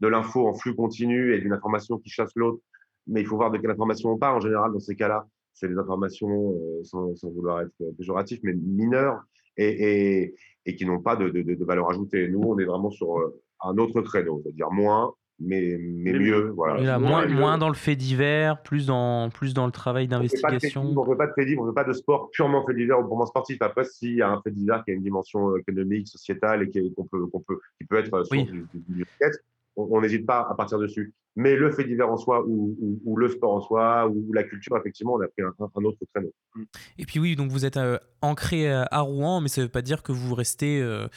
de, 0.00 0.08
l'info 0.08 0.46
en 0.48 0.54
flux 0.54 0.74
continu 0.74 1.34
et 1.34 1.40
d'une 1.40 1.52
information 1.52 1.98
qui 1.98 2.08
chasse 2.08 2.32
l'autre. 2.36 2.60
Mais 3.06 3.20
il 3.20 3.26
faut 3.26 3.36
voir 3.36 3.50
de 3.50 3.58
quelle 3.58 3.70
information 3.70 4.10
on 4.10 4.18
parle. 4.18 4.38
En 4.38 4.40
général, 4.40 4.72
dans 4.72 4.80
ces 4.80 4.96
cas-là, 4.96 5.26
c'est 5.52 5.68
des 5.68 5.76
informations, 5.78 6.54
euh, 6.54 6.82
sans, 6.84 7.14
sans, 7.16 7.30
vouloir 7.30 7.60
être 7.60 7.96
péjoratif, 7.98 8.40
mais 8.42 8.54
mineures 8.54 9.22
et, 9.56 9.68
et, 10.22 10.34
et 10.66 10.76
qui 10.76 10.86
n'ont 10.86 11.00
pas 11.00 11.16
de, 11.16 11.28
de, 11.28 11.64
valeur 11.64 11.90
ajoutée. 11.90 12.28
Nous, 12.28 12.40
on 12.40 12.58
est 12.58 12.64
vraiment 12.64 12.90
sur 12.90 13.32
un 13.62 13.78
autre 13.78 14.00
créneau, 14.00 14.40
c'est-à-dire 14.42 14.70
moins, 14.70 15.12
mais, 15.44 15.78
mais 15.78 16.12
mieux. 16.12 16.50
Voilà. 16.50 16.98
moins, 16.98 17.26
moins 17.26 17.58
dans 17.58 17.68
le 17.68 17.74
fait 17.74 17.96
divers, 17.96 18.62
plus 18.62 18.86
dans, 18.86 19.30
plus 19.30 19.54
dans 19.54 19.66
le 19.66 19.72
travail 19.72 20.08
d'investigation. 20.08 20.82
On 20.82 21.04
ne 21.04 21.10
veut 21.10 21.16
pas 21.16 21.26
de 21.26 21.32
fait 21.32 21.44
divers, 21.44 21.60
on 21.60 21.64
ne 21.64 21.68
veut 21.68 21.74
pas 21.74 21.84
de 21.84 21.92
sport 21.92 22.30
purement 22.30 22.64
fait 22.66 22.74
divers 22.74 23.00
ou 23.00 23.04
purement 23.04 23.26
sportif. 23.26 23.60
Après, 23.60 23.84
s'il 23.84 24.16
y 24.16 24.22
a 24.22 24.30
un 24.30 24.40
fait 24.42 24.50
divers 24.50 24.84
qui 24.84 24.90
a 24.90 24.94
une 24.94 25.02
dimension 25.02 25.56
économique, 25.56 26.08
sociétale 26.08 26.62
et 26.62 26.70
qui, 26.70 26.80
peut, 26.90 27.28
peut, 27.46 27.60
qui 27.78 27.86
peut 27.86 27.98
être 27.98 28.24
source 28.24 28.50
du, 28.50 28.66
du, 28.72 29.04
on 29.76 30.00
n'hésite 30.00 30.26
pas 30.26 30.46
à 30.48 30.54
partir 30.54 30.78
dessus. 30.78 31.12
Mais 31.36 31.56
le 31.56 31.72
fait 31.72 31.82
divers 31.82 32.08
en 32.08 32.16
soi, 32.16 32.44
ou, 32.46 32.76
ou, 33.04 33.16
le 33.16 33.28
sport 33.28 33.54
en 33.54 33.60
soi, 33.60 34.08
ou 34.08 34.32
la 34.32 34.44
culture, 34.44 34.76
effectivement, 34.76 35.14
on 35.14 35.20
a 35.20 35.26
pris 35.26 35.42
un, 35.42 35.52
un 35.58 35.84
autre 35.84 35.98
créneau. 36.14 36.32
Et 36.96 37.04
puis 37.04 37.18
oui, 37.18 37.34
donc 37.34 37.50
vous 37.50 37.64
êtes 37.64 37.76
euh, 37.76 37.98
ancré 38.22 38.70
à 38.70 39.00
Rouen, 39.00 39.40
mais 39.40 39.48
ça 39.48 39.60
ne 39.60 39.66
veut 39.66 39.72
pas 39.72 39.82
dire 39.82 40.02
que 40.02 40.12
vous 40.12 40.34
restez... 40.34 40.80
Euh, 40.80 41.08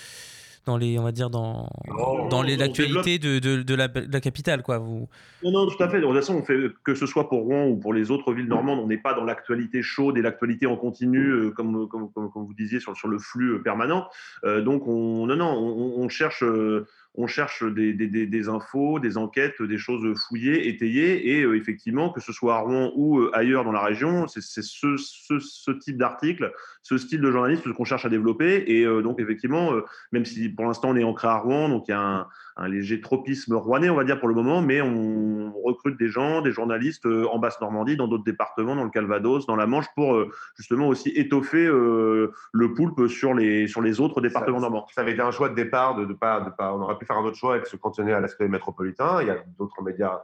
dans 0.67 0.77
les, 0.77 0.99
on 0.99 1.03
va 1.03 1.11
dire 1.11 1.29
dans, 1.29 1.67
Non, 1.87 2.27
dans 2.27 2.43
l'actualité 2.43 3.17
de, 3.17 3.39
de, 3.39 3.63
de 3.63 3.75
la, 3.75 3.87
de 3.87 4.11
la 4.11 4.19
capitale, 4.19 4.61
quoi. 4.61 4.77
Vous... 4.77 5.07
Non, 5.43 5.51
non, 5.51 5.65
tout 5.67 5.81
à 5.81 5.89
fait. 5.89 5.99
De 5.99 6.05
toute 6.05 6.15
façon, 6.15 6.35
on 6.35 6.43
fait, 6.43 6.69
que 6.83 6.93
ce 6.93 7.05
soit 7.05 7.29
pour 7.29 7.43
Rouen 7.43 7.67
ou 7.67 7.77
pour 7.77 7.93
les 7.93 8.11
autres 8.11 8.33
villes 8.33 8.47
normandes, 8.47 8.79
on 8.79 8.87
n'est 8.87 8.97
pas 8.97 9.13
dans 9.13 9.23
l'actualité 9.23 9.81
chaude 9.81 10.17
et 10.17 10.21
l'actualité 10.21 10.67
en 10.67 10.75
continu, 10.75 11.29
euh, 11.29 11.51
comme, 11.51 11.87
comme, 11.87 12.11
comme, 12.11 12.29
comme 12.29 12.45
vous 12.45 12.53
disiez, 12.53 12.79
sur, 12.79 12.95
sur 12.95 13.07
le 13.07 13.17
flux 13.17 13.55
euh, 13.55 13.63
permanent. 13.63 14.07
Euh, 14.43 14.61
donc, 14.61 14.87
on, 14.87 15.25
non, 15.25 15.37
non, 15.37 15.53
on, 15.57 16.03
on 16.03 16.09
cherche, 16.09 16.43
on 17.19 17.25
cherche 17.25 17.63
des, 17.63 18.47
infos, 18.47 18.99
des 18.99 19.17
enquêtes, 19.17 19.61
des 19.61 19.79
choses 19.79 20.05
fouillées, 20.27 20.69
étayées, 20.69 21.31
et 21.31 21.41
euh, 21.41 21.57
effectivement, 21.57 22.11
que 22.11 22.21
ce 22.21 22.31
soit 22.31 22.55
à 22.55 22.59
Rouen 22.59 22.91
ou 22.95 23.19
euh, 23.19 23.31
ailleurs 23.33 23.63
dans 23.63 23.71
la 23.71 23.83
région, 23.83 24.27
c'est 24.27 24.41
ce, 24.41 25.71
type 25.71 25.97
d'article, 25.97 26.53
ce 26.83 26.97
style 26.99 27.19
de 27.21 27.31
journalisme 27.31 27.73
qu'on 27.73 27.85
cherche 27.85 28.05
à 28.05 28.09
développer. 28.09 28.63
Et 28.67 28.85
euh, 28.85 29.01
donc, 29.01 29.19
effectivement, 29.19 29.71
même 30.11 30.25
si 30.25 30.47
pour 30.49 30.65
l'instant 30.65 30.89
on 30.89 30.95
est 30.95 31.03
ancré 31.03 31.27
à 31.27 31.37
Rouen, 31.37 31.69
donc 31.69 31.87
il 31.87 31.91
y 31.91 31.95
a 31.95 31.99
un, 31.99 32.27
un 32.57 32.67
léger 32.67 33.01
tropisme 33.01 33.53
rouennais, 33.53 33.89
on 33.89 33.95
va 33.95 34.03
dire 34.03 34.19
pour 34.19 34.27
le 34.27 34.33
moment, 34.33 34.61
mais 34.61 34.81
on 34.81 35.53
recrute 35.63 35.97
des 35.97 36.07
gens, 36.07 36.41
des 36.41 36.51
journalistes 36.51 37.05
euh, 37.05 37.27
en 37.27 37.39
Basse-Normandie, 37.39 37.97
dans 37.97 38.07
d'autres 38.07 38.23
départements, 38.23 38.75
dans 38.75 38.83
le 38.83 38.89
Calvados, 38.89 39.45
dans 39.45 39.55
la 39.55 39.67
Manche, 39.67 39.87
pour 39.95 40.15
euh, 40.15 40.31
justement 40.55 40.87
aussi 40.87 41.09
étoffer 41.09 41.65
euh, 41.65 42.31
le 42.51 42.73
poulpe 42.73 43.07
sur 43.07 43.33
les, 43.33 43.67
sur 43.67 43.81
les 43.81 43.99
autres 43.99 44.21
départements 44.21 44.59
normands. 44.59 44.87
ça 44.93 45.01
avait 45.01 45.13
été 45.13 45.21
un 45.21 45.31
choix 45.31 45.49
de 45.49 45.55
départ 45.55 45.95
de, 45.95 46.05
de 46.05 46.13
pas, 46.13 46.41
de 46.41 46.49
pas, 46.49 46.73
on 46.73 46.81
aurait 46.81 46.97
pu 46.97 47.05
faire 47.05 47.17
un 47.17 47.23
autre 47.23 47.37
choix 47.37 47.57
et 47.57 47.65
se 47.65 47.77
cantonner 47.77 48.13
à 48.13 48.19
l'aspect 48.19 48.47
métropolitain. 48.47 49.21
Il 49.21 49.27
y 49.27 49.31
a 49.31 49.37
d'autres 49.57 49.81
médias 49.83 50.21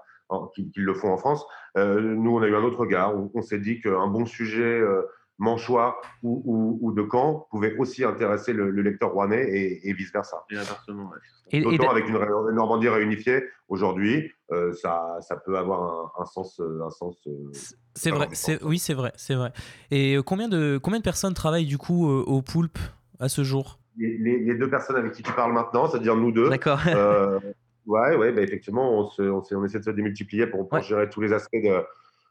qui, 0.54 0.70
qui 0.72 0.80
le 0.80 0.94
font 0.94 1.12
en 1.12 1.18
France. 1.18 1.46
Euh, 1.78 2.02
nous, 2.02 2.36
on 2.36 2.42
a 2.42 2.48
eu 2.48 2.56
un 2.56 2.64
autre 2.64 2.80
regard. 2.80 3.16
On, 3.16 3.32
on 3.34 3.42
s'est 3.42 3.60
dit 3.60 3.82
qu'un 3.82 4.08
bon 4.08 4.26
sujet 4.26 4.80
euh, 4.80 5.04
manchois 5.40 6.00
ou, 6.22 6.42
ou, 6.46 6.78
ou 6.82 6.92
de 6.94 7.06
Caen 7.12 7.48
pouvait 7.50 7.76
aussi 7.78 8.04
intéresser 8.04 8.54
le, 8.54 8.70
le 8.70 8.82
lecteur 8.82 9.12
rouennais 9.12 9.44
et, 9.50 9.90
et 9.90 9.94
vice 9.94 10.12
versa. 10.14 10.44
Et 10.52 10.56
inversement, 10.56 11.10
ouais. 11.52 11.62
D'autant 11.62 11.90
avec 11.90 12.08
une, 12.08 12.18
Normandie 12.54 12.88
réunifiée 12.90 13.44
aujourd'hui, 13.68 14.32
euh, 14.52 14.74
ça, 14.74 15.18
ça 15.22 15.36
peut 15.38 15.58
avoir 15.58 15.82
un, 15.84 16.22
un 16.22 16.26
sens, 16.26 16.60
euh, 16.60 16.82
un 16.86 16.90
sens. 16.90 17.18
euh, 17.28 17.52
c'est 17.96 18.12
vrai, 18.12 18.28
on 18.30 18.34
c'est, 18.34 18.58
pense. 18.60 18.70
oui, 18.70 18.80
c'est 18.80 18.94
vrai, 18.94 19.12
c'est 19.16 19.36
vrai. 19.36 19.52
Et 19.92 20.16
euh, 20.16 20.22
combien 20.24 20.48
de, 20.48 20.80
combien 20.82 21.00
de 21.00 21.04
personnes 21.04 21.34
travaillent 21.34 21.66
du 21.66 21.78
coup 21.78 22.10
euh, 22.10 22.24
au 22.26 22.42
poulpe 22.42 22.80
à 23.20 23.28
ce 23.30 23.44
jour? 23.44 23.80
Les, 23.98 24.18
les- 24.18 24.40
les 24.40 24.56
deux 24.56 24.70
personnes 24.70 24.96
avec 24.96 25.12
qui 25.14 25.22
tu 25.24 25.32
parles 25.34 25.54
maintenant, 25.54 25.88
c'est-à-dire 25.88 26.16
nous 26.16 26.32
deux. 26.32 26.50
D'accord. 26.50 26.80
Euh, 26.88 27.40
ouais, 27.86 28.16
ouais, 28.16 28.32
bah, 28.32 28.42
effectivement, 28.42 28.92
on, 29.00 29.06
se- 29.10 29.22
on, 29.22 29.44
s'est- 29.44 29.56
on 29.56 29.64
essaie 29.66 29.80
de 29.80 29.84
se 29.84 29.92
démultiplier 29.92 30.48
pour, 30.48 30.68
pour 30.68 30.78
Ouais. 30.80 30.84
gérer 30.84 31.10
tous 31.10 31.22
les 31.22 31.34
aspects 31.34 31.54
de, 31.54 31.84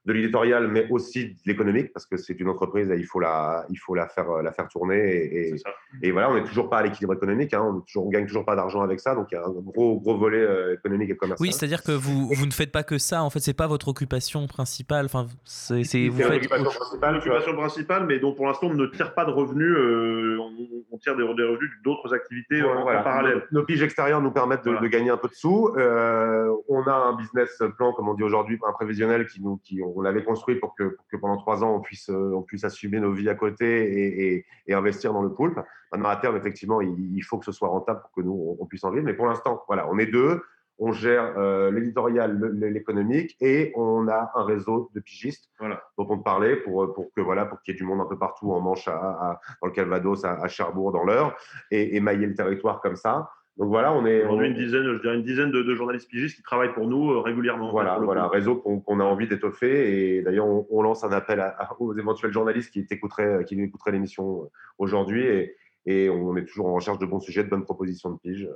de 0.05 0.13
l'éditorial, 0.13 0.67
mais 0.69 0.87
aussi 0.91 1.29
de 1.29 1.35
l'économique, 1.47 1.93
parce 1.93 2.07
que 2.07 2.17
c'est 2.17 2.39
une 2.41 2.49
entreprise 2.49 2.91
et 2.91 2.97
il 2.97 3.05
faut 3.05 3.21
la, 3.21 3.65
il 3.71 3.77
faut 3.77 3.95
la 3.95 4.09
faire, 4.09 4.43
la 4.43 4.51
faire 4.53 4.67
tourner. 4.69 5.55
Et, 6.03 6.11
voilà, 6.11 6.31
on 6.31 6.35
n'est 6.35 6.43
toujours 6.45 6.69
pas 6.69 6.79
à 6.79 6.83
l'équilibre 6.83 7.15
économique, 7.15 7.55
hein, 7.55 7.63
on, 7.63 7.81
toujours, 7.83 8.07
on 8.07 8.11
gagne 8.11 8.27
toujours 8.27 8.45
pas 8.45 8.57
d'argent 8.57 8.81
avec 8.83 8.99
ça, 8.99 9.15
donc 9.15 9.29
il 9.31 9.37
y 9.37 9.39
a 9.39 9.45
un 9.45 9.51
gros, 9.53 10.01
gros 10.01 10.17
volet 10.19 10.41
euh, 10.41 10.75
économique 10.75 11.11
et 11.11 11.17
commercial. 11.17 11.47
Oui, 11.47 11.53
c'est-à-dire 11.53 11.85
que 11.85 11.93
vous, 11.93 12.29
vous 12.29 12.47
ne 12.47 12.51
faites 12.51 12.73
pas 12.73 12.83
que 12.83 12.99
ça. 12.99 13.23
En 13.23 13.31
fait, 13.31 13.39
c'est 13.39 13.55
pas 13.55 13.69
votre 13.69 13.89
occupation 13.89 14.47
principale. 14.49 15.05
Enfin, 15.05 15.27
c'est, 15.45 15.85
c'est- 15.85 16.09
vous 16.09 16.19
faites. 16.19 16.31
l'occupation 16.33 16.67
autre- 16.67 16.79
principale. 16.81 17.15
L'occupation 17.15 17.53
principale, 17.55 18.07
mais 18.07 18.19
dont 18.19 18.35
pour 18.35 18.47
l'instant 18.47 18.67
on 18.69 18.75
ne 18.75 18.87
tire 18.87 19.15
pas 19.15 19.25
de 19.25 19.31
revenus, 19.31 19.73
euh, 19.77 20.39
on, 20.41 20.51
on 20.91 20.99
tire 20.99 21.15
des, 21.17 21.23
des 21.23 21.45
revenus 21.45 21.71
d'autres 21.85 22.13
activités 22.13 22.63
en- 22.63 22.79
en, 22.79 22.83
Voilà. 22.83 23.03
parallèle. 23.03 23.47
Nos, 23.53 23.61
nos 23.61 23.67
piges 23.67 23.83
extérieures 23.83 24.21
nous 24.21 24.33
permettent 24.33 24.65
de, 24.65 24.71
Voilà. 24.71 24.81
de 24.81 24.89
gagner 24.89 25.11
un 25.11 25.17
peu 25.17 25.29
de 25.29 25.35
sous. 25.35 25.69
Euh, 25.77 26.53
on 26.69 26.83
a 26.89 26.93
un 26.93 27.17
business 27.17 27.63
plan, 27.77 27.93
comme 27.93 28.09
on 28.09 28.15
dit 28.15 28.25
aujourd'hui, 28.25 28.59
un 28.67 28.73
prévisionnel 28.73 29.27
qui 29.27 29.41
nous, 29.43 29.59
qui 29.63 29.81
on 29.97 30.01
l'avait 30.03 30.25
construit 30.25 30.57
pour 30.57 30.75
que, 30.75 30.85
pour 30.85 31.07
que 31.09 31.17
pendant 31.17 31.37
trois 31.37 31.63
ans 31.65 31.75
on 31.77 31.81
puisse, 31.81 32.09
euh, 32.11 32.33
on 32.35 32.43
puisse 32.43 32.65
assumer 32.65 33.01
nos 33.01 33.13
vies 33.13 33.29
à 33.29 33.35
côté 33.35 33.67
et, 33.67 34.35
et- 34.37 34.47
et 34.67 34.75
investir 34.75 35.13
dans 35.13 35.23
le 35.23 35.33
poulpe. 35.33 35.59
Maintenant 35.93 36.09
à 36.09 36.17
terme, 36.17 36.37
effectivement, 36.37 36.81
il, 36.81 37.17
il 37.17 37.23
faut 37.23 37.39
que 37.39 37.45
ce 37.45 37.53
soit 37.53 37.69
rentable 37.69 38.01
pour 38.03 38.13
que 38.13 38.21
nous 38.23 38.33
on, 38.59 38.63
on 38.63 38.67
puisse 38.67 38.85
en 38.85 38.91
vivre. 38.91 39.05
Mais 39.05 39.15
pour 39.15 39.27
l'instant, 39.27 39.63
voilà, 39.67 39.89
on 39.91 39.99
est 39.99 40.07
deux. 40.07 40.43
On 40.79 40.91
gère 40.91 41.35
euh, 41.39 41.71
l'éditorial, 41.71 42.41
l'économique 42.55 43.37
et 43.41 43.73
on 43.77 44.09
a 44.09 44.33
un 44.35 44.45
réseau 44.45 44.91
de 44.95 45.01
pigistes 45.01 45.49
Voilà. 45.61 45.81
dont 45.99 46.07
on 46.09 46.19
parlait 46.19 46.57
pour, 46.57 46.93
pour 46.95 47.13
que 47.15 47.21
voilà 47.21 47.45
pour 47.45 47.61
qu'il 47.61 47.75
y 47.75 47.77
ait 47.77 47.79
du 47.79 47.85
monde 47.85 48.01
un 48.01 48.07
peu 48.07 48.19
partout 48.19 48.51
en 48.53 48.61
Manche, 48.61 48.89
à, 48.89 48.95
à- 48.97 49.41
dans 49.61 49.69
le 49.69 49.73
Calvados, 49.73 50.25
à, 50.25 50.33
à 50.43 50.49
Cherbourg, 50.49 50.91
dans 50.91 51.05
l'Eure 51.05 51.37
et, 51.71 51.95
et 51.95 52.01
mailler 52.01 52.27
le 52.27 52.35
territoire 52.35 52.81
comme 52.81 52.97
ça. 52.97 53.31
Donc 53.59 53.69
voilà, 53.69 53.93
on 53.93 54.07
est 54.07 54.23
Aujourd'hui, 54.25 54.49
on- 54.49 54.51
une 54.53 54.57
dizaine, 54.57 54.85
je 54.85 55.01
dirais 55.03 55.15
une 55.15 55.23
dizaine 55.23 55.51
de, 55.51 55.63
de 55.63 55.75
journalistes 55.75 56.09
pigistes 56.09 56.37
qui 56.37 56.43
travaillent 56.43 56.73
pour 56.73 56.87
nous 56.89 57.11
euh, 57.13 57.21
régulièrement. 57.21 57.71
voilà, 57.71 57.99
voilà, 57.99 58.27
réseau 58.29 58.57
qu'on 58.57 58.99
a 59.01 59.05
envie 59.05 59.29
d'étoffer. 59.29 60.17
Et 60.17 60.23
d'ailleurs, 60.23 60.47
on, 60.47 60.67
on 60.71 60.83
lance 60.83 61.05
un 61.05 61.13
appel 61.13 61.39
à- 61.41 61.49
à- 61.59 61.77
aux 61.81 61.95
éventuels 61.97 62.33
journalistes 62.33 62.71
qui 62.73 62.87
écouteraient, 62.91 63.45
qui 63.45 63.61
écouteraient 63.61 63.93
l'émission 63.93 64.51
aujourd'hui. 64.79 65.27
Et, 65.27 65.57
et 65.85 66.09
on 66.09 66.35
est 66.37 66.45
toujours 66.47 66.67
en 66.69 66.75
recherche 66.75 66.99
de 66.99 67.07
bons 67.07 67.21
sujets, 67.21 67.45
de 67.45 67.51
bonnes 67.51 67.65
propositions 67.65 68.11
de 68.11 68.19
pige. 68.19 68.49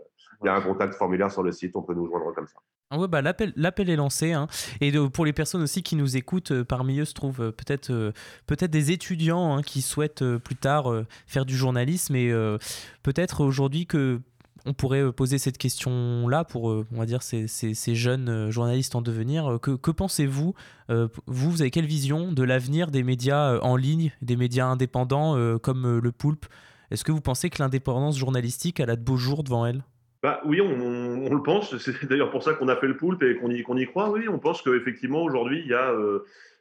Il 0.42 0.46
y 0.46 0.48
a 0.48 0.54
un 0.54 0.60
contact 0.60 0.94
formulaire 0.94 1.30
sur 1.30 1.42
le 1.42 1.50
site, 1.52 1.74
on 1.76 1.82
peut 1.82 1.94
nous 1.94 2.06
joindre 2.06 2.32
comme 2.34 2.46
ça. 2.46 2.56
Ah 2.90 2.98
ouais, 2.98 3.08
bah, 3.08 3.20
l'appel, 3.20 3.52
l'appel 3.56 3.90
est 3.90 3.96
lancé. 3.96 4.32
hein. 4.32 4.46
Et 4.80 4.92
de- 4.92 5.08
pour 5.08 5.24
les 5.26 5.32
personnes 5.32 5.62
aussi 5.62 5.82
qui 5.82 5.96
nous 5.96 6.16
écoutent, 6.16 6.52
euh, 6.52 6.64
parmi 6.64 7.00
eux 7.00 7.04
se 7.04 7.14
trouvent 7.14 7.40
euh, 7.42 7.50
peut-être, 7.52 7.90
euh, 7.90 8.12
peut-être 8.46 8.70
des 8.70 8.92
étudiants 8.92 9.56
hein, 9.56 9.62
qui 9.62 9.82
souhaitent 9.82 10.22
euh, 10.22 10.38
plus 10.38 10.54
tard 10.56 10.90
euh, 10.92 11.04
faire 11.26 11.44
du 11.46 11.56
journalisme. 11.56 12.14
Et 12.14 12.30
euh, 12.30 12.58
peut-être 13.02 13.42
aujourd'hui 13.44 13.86
que 13.86 14.20
on 14.66 14.74
pourrait 14.74 15.02
euh, 15.02 15.12
poser 15.12 15.38
cette 15.38 15.56
question-là 15.56 16.44
pour, 16.44 16.70
euh, 16.70 16.86
on 16.94 17.04
dire, 17.04 17.22
ces, 17.22 17.94
jeunes 17.94 18.28
euh, 18.28 18.50
journalistes 18.50 18.94
en 18.94 19.00
devenir. 19.00 19.58
Que, 19.62 19.90
pensez-vous 19.90 20.54
Vous, 20.88 21.08
vous 21.26 21.62
avez 21.62 21.70
quelle 21.70 21.86
vision 21.86 22.32
de 22.32 22.42
l'avenir 22.42 22.90
des 22.90 23.02
médias 23.02 23.58
en 23.60 23.76
ligne, 23.76 24.12
des 24.20 24.36
médias 24.36 24.66
indépendants 24.66 25.58
comme 25.58 25.98
le 25.98 26.12
Poulpe? 26.12 26.46
Est-ce 26.90 27.04
que 27.04 27.12
vous 27.12 27.20
pensez 27.20 27.50
que 27.50 27.62
l'indépendance 27.62 28.18
journalistique, 28.18 28.80
a 28.80 28.86
de 28.86 29.02
beaux 29.02 29.16
jours 29.16 29.44
devant 29.44 29.66
elle? 29.66 29.84
Bah, 30.22 30.40
oui, 30.44 30.60
on, 30.60 31.32
le 31.32 31.42
pense. 31.42 31.76
C'est 31.78 32.04
d'ailleurs 32.08 32.30
pour 32.30 32.42
ça 32.42 32.54
qu'on 32.54 32.68
a 32.68 32.76
fait 32.76 32.88
le 32.88 32.96
poulpe 32.96 33.22
et 33.22 33.36
qu'on 33.36 33.76
y, 33.76 33.86
croit. 33.86 34.10
Oui, 34.10 34.28
on 34.28 34.38
pense 34.38 34.62
qu'effectivement, 34.62 35.22
aujourd'hui, 35.22 35.62
il 35.64 35.70
y, 35.70 35.74
a, 35.74 35.92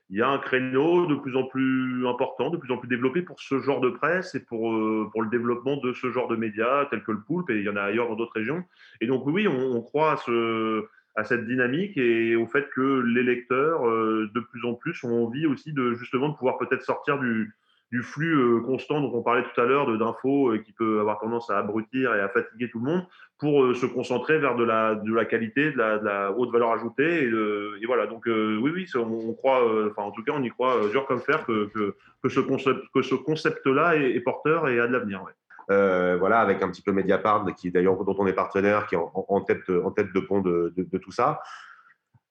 il 0.10 0.18
y 0.18 0.22
a 0.22 0.30
un 0.30 0.38
créneau 0.38 1.08
de 1.08 1.16
plus 1.16 1.36
en 1.36 1.44
plus 1.44 2.08
important, 2.08 2.50
de 2.50 2.58
plus 2.58 2.72
en 2.72 2.78
plus 2.78 2.88
développé 2.88 3.22
pour 3.24 3.40
ce 3.40 3.60
genre 3.60 3.82
de 3.82 3.90
presse 3.90 4.36
et 4.36 4.40
pour, 4.40 4.72
euh, 4.72 5.10
pour 5.12 5.24
le 5.24 5.30
développement 5.30 5.78
de 5.78 5.94
ce 5.94 6.12
genre 6.12 6.28
de 6.28 6.36
médias 6.36 6.86
tels 6.86 7.04
que 7.04 7.12
le 7.12 7.22
poulpe. 7.22 7.50
Et 7.50 7.58
il 7.58 7.64
y 7.64 7.70
en 7.70 7.76
a 7.76 7.82
ailleurs 7.82 8.10
dans 8.10 8.16
d'autres 8.16 8.36
régions. 8.36 8.64
Et 9.02 9.08
donc, 9.08 9.26
oui, 9.26 9.48
on, 9.48 9.82
croit 9.82 10.14
à, 10.14 10.18
ce, 10.18 10.86
à 11.16 11.24
cette 11.24 11.48
dynamique 11.48 11.98
et 11.98 12.36
au 12.36 12.46
fait 12.46 12.70
que 12.70 13.02
les 13.02 13.24
lecteurs, 13.24 13.88
euh, 13.88 14.30
de 14.34 14.40
plus 14.42 14.64
en 14.66 14.76
plus, 14.76 15.04
ont 15.04 15.26
envie 15.26 15.48
aussi 15.48 15.74
de 15.74 15.96
justement 15.96 16.30
de 16.30 16.36
pouvoir 16.36 16.60
peut-être 16.60 16.84
sortir 16.84 17.18
du, 17.18 17.56
du 17.92 18.02
flux 18.02 18.36
euh, 18.36 18.62
constant 18.62 19.00
dont 19.00 19.12
on 19.14 19.22
parlait 19.22 19.44
tout 19.44 19.62
à 19.62 19.66
l'heure 19.66 19.86
d'infos 19.98 20.52
euh, 20.52 20.58
qui 20.58 20.72
peut 20.74 21.00
avoir 21.00 21.20
tendance 21.20 21.50
à 21.50 21.60
abrutir 21.60 22.14
et 22.16 22.20
à 22.20 22.30
fatiguer 22.30 22.70
tout 22.70 22.80
le 22.80 22.86
monde 22.86 23.06
pour 23.38 23.64
euh, 23.64 23.74
se 23.74 23.86
concentrer 23.86 24.40
vers 24.40 24.56
de 24.56 24.64
la, 24.64 24.96
de 24.96 25.14
la 25.14 25.26
qualité, 25.26 25.72
de 25.72 25.78
la, 25.78 26.00
de 26.00 26.06
la 26.06 26.32
haute 26.32 26.52
valeur 26.52 26.72
ajoutée. 26.72 27.24
Et, 27.24 27.86
voilà, 27.86 28.08
donc 28.08 28.24
oui, 28.26 28.72
oui, 28.74 28.88
on, 28.96 29.34
croit, 29.34 29.62
enfin 29.90 30.02
en 30.02 30.12
tout 30.12 30.24
cas, 30.24 30.32
on 30.36 30.42
y 30.42 30.50
croit 30.50 30.90
dur 30.92 31.06
comme 31.06 31.20
fer 31.20 31.46
que, 31.46 31.66
que, 31.68 31.96
que 32.24 32.30
ce 32.30 32.40
concept, 32.40 32.82
concept-là 33.26 33.96
est, 33.98 34.12
est 34.12 34.22
porteur 34.22 34.68
et 34.68 34.80
a 34.80 34.88
de 34.88 34.94
l'avenir. 34.94 35.24
voilà, 35.68 36.40
avec 36.40 36.64
un 36.64 36.70
petit 36.70 36.82
peu 36.82 36.92
Mediapart, 36.92 37.46
qui 37.56 37.72
d'ailleurs 37.72 38.04
dont 38.04 38.16
on 38.18 38.26
est 38.26 38.34
partenaire, 38.34 38.88
qui 38.88 38.96
est 38.96 39.00
en, 39.00 39.42
tête, 39.42 39.70
en 39.70 39.92
tête 39.92 40.12
de 40.14 40.20
pont 40.20 40.42
de- 40.42 40.74
de 40.76 40.98
tout 40.98 41.12
ça. 41.12 41.42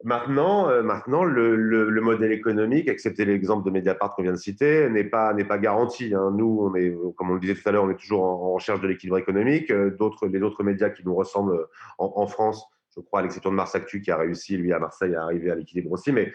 Maintenant, 0.05 0.69
euh, 0.69 0.83
maintenant 0.83 1.25
le, 1.25 1.57
le- 1.57 1.89
le 1.89 2.01
modèle 2.03 2.31
économique, 2.31 2.89
excepté 2.89 3.25
l'exemple 3.25 3.65
de 3.65 3.71
Mediapart 3.71 4.15
qu'on 4.15 4.23
vient 4.23 4.33
de 4.33 4.37
citer, 4.37 4.89
n'est 4.91 5.05
pas, 5.05 5.35
pas 5.35 5.59
garanti. 5.59 6.15
hein. 6.15 6.31
Nous, 6.37 6.71
comme 7.17 7.31
on 7.31 7.35
le 7.35 7.41
disait 7.41 7.55
tout 7.55 7.67
à 7.69 7.73
l'heure, 7.73 7.85
on 7.85 7.91
est 7.91 7.97
toujours 7.97 8.23
en, 8.23 8.53
recherche 8.53 8.81
de 8.81 8.87
l'équilibre 8.87 9.17
économique. 9.19 9.71
Euh, 9.71 9.97
les 10.31 10.43
autres 10.43 10.63
médias 10.63 10.91
qui 10.91 11.05
nous 11.07 11.15
ressemblent 11.15 11.67
en, 11.99 12.13
en 12.17 12.27
France, 12.27 12.65
je 12.95 13.01
crois, 13.01 13.21
à 13.21 13.23
l'exception 13.23 13.51
de 13.51 13.57
Mars 13.57 13.75
Actu, 13.75 14.03
qui 14.03 14.11
a 14.11 14.17
réussi, 14.19 14.57
lui, 14.59 14.73
à 14.73 14.79
Marseille, 14.79 15.15
à 15.15 15.23
arriver 15.23 15.51
à 15.51 15.55
l'équilibre 15.55 15.91
aussi, 15.93 16.13
mais 16.13 16.33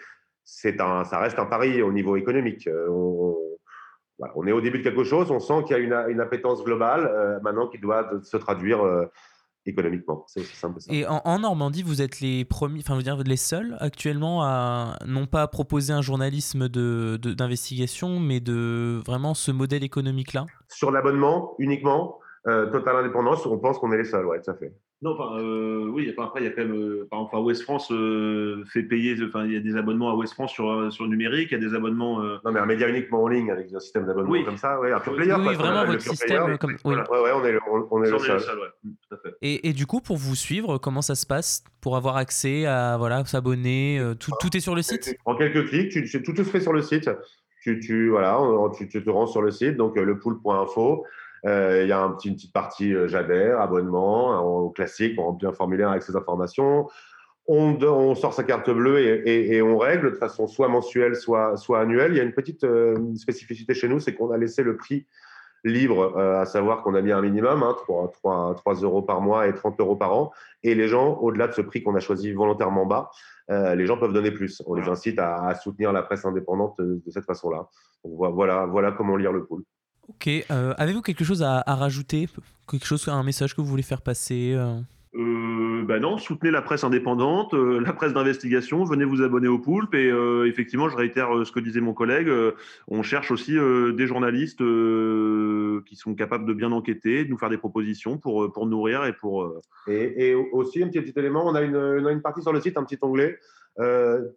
un, 0.80 1.04
ça 1.04 1.18
reste 1.20 1.38
un 1.38 1.46
pari 1.46 1.80
au 1.80 1.92
niveau 1.92 2.16
économique. 2.16 2.66
Euh, 2.66 2.88
on, 4.34 4.46
est 4.46 4.52
au 4.52 4.60
début 4.60 4.78
de 4.78 4.82
quelque 4.82 5.04
chose, 5.04 5.30
on 5.30 5.40
sent 5.40 5.62
qu'il 5.66 5.76
y 5.76 5.80
a 5.80 5.82
une, 5.82 6.12
une 6.12 6.20
appétence 6.20 6.64
globale 6.64 7.06
euh, 7.06 7.40
maintenant 7.40 7.68
qui 7.68 7.78
doit 7.78 8.10
se 8.22 8.36
traduire 8.36 8.84
euh, 8.84 9.06
économiquement. 9.66 10.24
C'est 10.26 10.40
aussi 10.40 10.56
simple 10.56 10.76
que 10.76 10.80
ça. 10.82 10.92
Et 10.92 11.06
en, 11.06 11.20
en 11.24 11.38
Normandie, 11.40 11.82
vous 11.82 12.02
êtes 12.02 12.20
les 12.20 12.44
premiers, 12.44 12.80
enfin, 12.80 12.98
dire, 12.98 13.16
les 13.18 13.36
seuls 13.36 13.76
actuellement 13.80 14.42
à 14.42 14.96
non 15.06 15.26
pas 15.26 15.46
proposer 15.48 15.92
un 15.92 16.02
journalisme 16.02 16.68
de, 16.68 17.18
de- 17.20 17.34
d'investigation, 17.34 18.20
mais 18.20 18.40
de 18.40 19.00
vraiment 19.06 19.34
ce 19.34 19.50
modèle 19.50 19.84
économique-là? 19.84 20.46
Sur 20.68 20.90
l'abonnement 20.90 21.54
uniquement, 21.58 22.18
euh, 22.46 22.70
totale 22.70 22.96
indépendance, 22.96 23.44
on 23.46 23.58
pense 23.58 23.78
qu'on 23.78 23.92
est 23.92 23.98
les 23.98 24.04
seuls, 24.04 24.26
ouais, 24.26 24.40
tout 24.40 24.50
à 24.50 24.54
fait. 24.54 24.72
Non, 25.02 25.12
enfin, 25.12 25.38
euh, 25.38 25.86
oui, 25.90 26.12
enfin, 26.12 26.26
après, 26.26 26.40
il 26.42 26.44
y 26.44 26.46
a 26.46 26.50
quand 26.50 26.60
même, 26.62 26.74
euh, 26.76 27.08
par 27.10 27.20
enfin, 27.20 27.38
West 27.38 27.62
France 27.62 27.90
euh, 27.90 28.62
fait 28.70 28.82
payer, 28.82 29.16
enfin, 29.26 29.46
il 29.46 29.52
y 29.54 29.56
a 29.56 29.60
des 29.60 29.74
abonnements 29.76 30.10
à 30.10 30.14
West 30.14 30.34
France 30.34 30.52
sur, 30.52 30.70
euh, 30.70 30.90
sur 30.90 31.04
le 31.04 31.10
numérique, 31.10 31.48
il 31.52 31.54
y 31.54 31.64
a 31.64 31.68
des 31.68 31.74
abonnements. 31.74 32.20
euh, 32.22 32.36
Non, 32.44 32.52
mais 32.52 32.60
un 32.60 32.66
média 32.66 32.86
uniquement 32.86 33.22
en 33.22 33.28
ligne 33.28 33.50
avec 33.50 33.72
un 33.72 33.80
système 33.80 34.04
d'abonnement 34.04 34.30
Oui. 34.30 34.44
comme 34.44 34.58
ça, 34.58 34.78
ouais, 34.78 34.92
un 34.92 35.00
pure 35.00 35.12
Oui, 35.12 35.20
player. 35.20 35.32
oui, 35.38 35.44
quoi, 35.44 35.52
vraiment 35.54 35.86
votre 35.86 36.02
système 36.02 36.42
player. 36.44 36.58
comme. 36.58 36.76
oui. 36.84 36.94
Ouais, 36.96 37.20
ouais, 37.22 37.30
on 37.34 37.44
est, 37.46 37.56
on, 37.70 37.88
on 37.90 38.04
est 38.04 38.12
on 38.12 38.18
seul. 38.18 38.34
le 38.34 38.38
seul, 38.40 38.58
ouais. 38.58 38.66
Mm, 38.84 38.90
tout 39.08 39.14
à 39.14 39.18
fait. 39.18 39.34
Et, 39.40 39.68
et 39.70 39.72
du 39.72 39.86
coup, 39.86 40.02
pour 40.02 40.18
vous 40.18 40.34
suivre, 40.34 40.76
comment 40.76 41.00
ça 41.00 41.14
se 41.14 41.24
passe 41.26 41.64
pour 41.80 41.96
avoir 41.96 42.16
accès 42.18 42.66
à 42.66 42.98
voilà 42.98 43.24
s'abonner 43.24 43.98
euh, 43.98 44.12
tout, 44.14 44.32
tout 44.38 44.54
est 44.54 44.60
sur 44.60 44.74
le 44.74 44.82
site? 44.82 45.16
En 45.24 45.34
quelques 45.34 45.66
clics, 45.68 45.90
tu, 45.92 46.04
tu- 46.04 46.22
tout 46.22 46.36
se 46.36 46.42
fait 46.42 46.60
sur 46.60 46.74
le 46.74 46.82
site. 46.82 47.08
Tu, 47.62 47.80
tu, 47.80 48.10
voilà, 48.10 48.38
tu, 48.76 48.86
tu 48.88 49.02
te 49.02 49.08
rends 49.10 49.26
sur 49.26 49.40
le 49.40 49.50
site, 49.50 49.76
donc 49.76 49.96
lepool.info. 49.96 51.04
il 51.44 51.86
y 51.86 51.92
a 51.92 52.00
un 52.00 52.10
petit, 52.10 52.28
une 52.28 52.34
petite 52.34 52.52
partie 52.52 52.92
j'adhère, 53.06 53.60
abonnement, 53.60 54.40
au 54.42 54.70
classique, 54.70 55.18
on 55.18 55.24
remplit 55.24 55.46
un 55.46 55.52
formulaire 55.52 55.90
avec 55.90 56.02
ces 56.02 56.16
informations. 56.16 56.88
On, 57.46 58.14
sort 58.14 58.32
sa 58.32 58.44
carte 58.44 58.70
bleue 58.70 59.00
et, 59.26 59.60
on 59.62 59.76
règle 59.76 60.12
de 60.12 60.16
façon 60.16 60.46
soit 60.46 60.68
mensuelle, 60.68 61.16
soit, 61.16 61.56
soit 61.56 61.80
annuelle. 61.80 62.12
Il 62.12 62.18
y 62.18 62.20
a 62.20 62.22
une 62.22 62.34
petite 62.34 62.64
spécificité 63.16 63.74
chez 63.74 63.88
nous, 63.88 63.98
c'est 63.98 64.14
qu'on 64.14 64.30
a 64.30 64.36
laissé 64.36 64.62
le 64.62 64.76
prix 64.76 65.06
libre, 65.64 66.16
à 66.18 66.46
savoir 66.46 66.82
qu'on 66.82 66.94
a 66.94 67.02
mis 67.02 67.12
un 67.12 67.20
minimum, 67.20 67.62
hein, 67.62 67.74
3, 67.76 68.12
3, 68.12 68.54
3, 68.56 68.74
euros 68.82 69.02
par 69.02 69.20
mois 69.20 69.46
et 69.48 69.54
30 69.54 69.80
euros 69.80 69.96
par 69.96 70.14
an. 70.14 70.32
Et 70.62 70.74
les 70.74 70.88
gens, 70.88 71.18
au-delà 71.18 71.48
de 71.48 71.52
ce 71.52 71.60
prix 71.60 71.82
qu'on 71.82 71.94
a 71.94 72.00
choisi 72.00 72.32
volontairement 72.32 72.86
bas, 72.86 73.10
euh, 73.50 73.74
les 73.74 73.86
gens 73.86 73.98
peuvent 73.98 74.12
donner 74.12 74.30
plus. 74.30 74.62
On 74.66 74.74
les 74.74 74.88
incite 74.88 75.18
à, 75.18 75.54
soutenir 75.54 75.92
la 75.92 76.02
presse 76.02 76.24
indépendante 76.24 76.76
de, 76.78 77.02
cette 77.10 77.24
façon-là. 77.24 77.68
Voilà, 78.04 78.66
voilà 78.66 78.92
comment 78.92 79.16
lire 79.16 79.32
le 79.32 79.44
pool. 79.44 79.64
Ok. 80.10 80.28
Euh, 80.28 80.74
avez-vous 80.76 81.02
quelque 81.02 81.24
chose 81.24 81.42
à, 81.42 81.62
rajouter? 81.66 82.28
Quelque 82.68 82.86
chose, 82.86 83.08
un 83.08 83.22
message 83.22 83.54
que 83.54 83.60
vous 83.60 83.66
voulez 83.66 83.82
faire 83.82 84.02
passer 84.02 84.54
euh? 84.54 84.80
Euh, 85.16 85.82
bah 85.84 85.98
non, 85.98 86.18
soutenez 86.18 86.52
la 86.52 86.62
presse 86.62 86.84
indépendante, 86.84 87.52
euh, 87.54 87.80
la 87.80 87.92
presse 87.92 88.12
d'investigation, 88.12 88.84
venez 88.84 89.04
vous 89.04 89.22
abonner 89.22 89.48
au 89.48 89.58
Poulpe. 89.58 89.94
Et 89.94 90.10
euh, 90.10 90.48
effectivement, 90.48 90.88
je 90.88 90.96
réitère 90.96 91.30
ce 91.44 91.52
que 91.52 91.60
disait 91.60 91.80
mon 91.80 91.94
collègue, 91.94 92.30
on 92.88 93.02
cherche 93.02 93.30
aussi 93.30 93.52
des 93.52 94.06
journalistes 94.06 94.58
qui 94.58 95.96
sont 95.96 96.14
capables 96.14 96.46
de 96.46 96.54
bien 96.54 96.72
enquêter, 96.72 97.24
de 97.24 97.30
nous 97.30 97.38
faire 97.38 97.50
des 97.50 97.58
propositions 97.58 98.18
pour, 98.18 98.52
pour 98.52 98.66
nourrir 98.66 99.04
et 99.04 99.12
pour... 99.12 99.62
Et, 99.88 100.34
aussi, 100.34 100.82
un 100.82 100.88
petit, 100.88 101.00
petit 101.00 101.18
élément, 101.18 101.46
on 101.46 101.54
a, 101.54 101.62
une, 101.62 101.76
une, 101.76 102.22
partie 102.22 102.42
sur 102.42 102.52
le 102.52 102.60
site, 102.60 102.76
un 102.76 102.84
petit 102.84 102.98
onglet, 103.02 103.38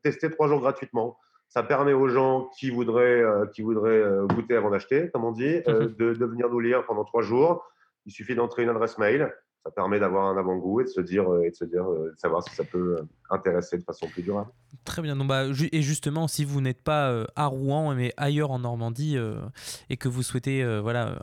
tester 0.03 0.29
trois 0.29 0.47
jours 0.47 0.59
gratuitement. 0.59 1.17
Ça 1.53 1.61
permet 1.61 1.93
aux 1.93 2.07
gens 2.07 2.49
qui 2.57 2.71
voudraient, 2.71 3.21
qui 3.53 3.61
voudraient 3.61 4.03
goûter 4.33 4.55
avant 4.55 4.71
d'acheter, 4.71 5.11
comme 5.11 5.23
on 5.23 5.31
dit, 5.31 5.61
mhm. 5.67 5.93
de, 5.99 6.13
de 6.13 6.25
venir 6.25 6.49
nous 6.49 6.59
lire 6.59 6.83
pendant 6.87 7.03
trois 7.03 7.21
jours. 7.21 7.63
Il 8.07 8.11
suffit 8.11 8.33
d'entrer 8.33 8.63
une 8.63 8.69
adresse 8.69 8.97
mail 8.97 9.31
ça 9.63 9.71
permet 9.71 9.99
d'avoir 9.99 10.27
un 10.27 10.37
avant-goût 10.37 10.81
et 10.81 10.83
de 10.83 10.89
se 10.89 10.99
dire, 10.99 11.31
euh, 11.31 11.43
et 11.43 11.51
de, 11.51 11.55
se 11.55 11.63
dire 11.63 11.85
euh, 11.89 12.11
de 12.13 12.19
savoir 12.19 12.43
si 12.43 12.53
ça 12.53 12.63
peut 12.65 12.97
euh, 12.99 13.07
intéresser 13.29 13.77
de 13.77 13.83
façon 13.83 14.07
plus 14.07 14.21
durable. 14.21 14.49
Très 14.83 15.01
bien. 15.01 15.15
Donc, 15.15 15.27
bah, 15.27 15.45
et 15.71 15.81
justement, 15.81 16.27
si 16.27 16.43
vous 16.43 16.59
n'êtes 16.59 16.81
pas 16.81 17.25
à 17.37 17.45
Rouen, 17.45 17.95
mais 17.95 18.13
ailleurs 18.17 18.51
en 18.51 18.59
Normandie, 18.59 19.17
et 19.89 19.95
que 19.95 20.09
vous 20.09 20.23
souhaitez 20.23 20.79
voilà, 20.81 21.17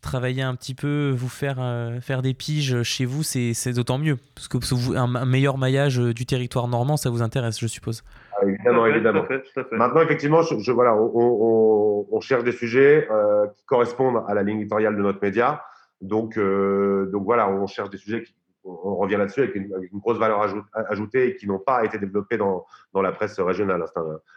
travailler 0.00 0.42
un 0.42 0.54
petit 0.54 0.74
peu, 0.74 1.12
vous 1.16 1.28
faire, 1.28 1.56
faire 2.00 2.22
des 2.22 2.34
piges 2.34 2.84
chez 2.84 3.04
vous, 3.04 3.24
c'est 3.24 3.72
d'autant 3.72 3.98
mieux. 3.98 4.16
Parce 4.36 4.46
que 4.46 4.58
vous, 4.58 4.94
un, 4.94 5.26
meilleur 5.26 5.58
maillage 5.58 5.96
du 5.96 6.24
territoire 6.24 6.68
normand, 6.68 6.96
ça 6.96 7.10
vous 7.10 7.22
intéresse, 7.22 7.58
je 7.58 7.66
suppose. 7.66 8.04
Ah, 8.36 8.46
évidemment, 8.46 8.86
évidemment. 8.86 9.24
Maintenant, 9.72 10.02
effectivement, 10.02 10.42
je, 10.42 10.72
voilà, 10.72 10.94
on, 10.94 12.06
on, 12.10 12.20
cherche 12.20 12.44
des 12.44 12.52
sujets 12.52 13.08
qui 13.56 13.64
correspondent 13.66 14.24
à 14.28 14.34
la 14.34 14.42
ligne 14.42 14.60
éditoriale 14.60 14.96
de 14.96 15.02
notre 15.02 15.20
média. 15.22 15.62
Donc, 16.00 16.38
euh, 16.38 17.06
donc 17.12 17.24
voilà, 17.24 17.48
on 17.50 17.66
cherche 17.66 17.90
des 17.90 17.98
sujets 17.98 18.22
qui, 18.22 18.34
on 18.64 18.96
revient 18.96 19.16
là-dessus 19.16 19.40
avec, 19.40 19.54
une, 19.54 19.70
grosse 19.94 20.18
valeur 20.18 20.40
ajoutée 20.74 21.28
et 21.28 21.36
qui 21.36 21.46
n'ont 21.46 21.58
pas 21.58 21.84
été 21.84 21.98
développés 21.98 22.36
dans, 22.36 22.66
dans 22.92 23.02
la 23.02 23.12
presse 23.12 23.38
régionale. 23.40 23.84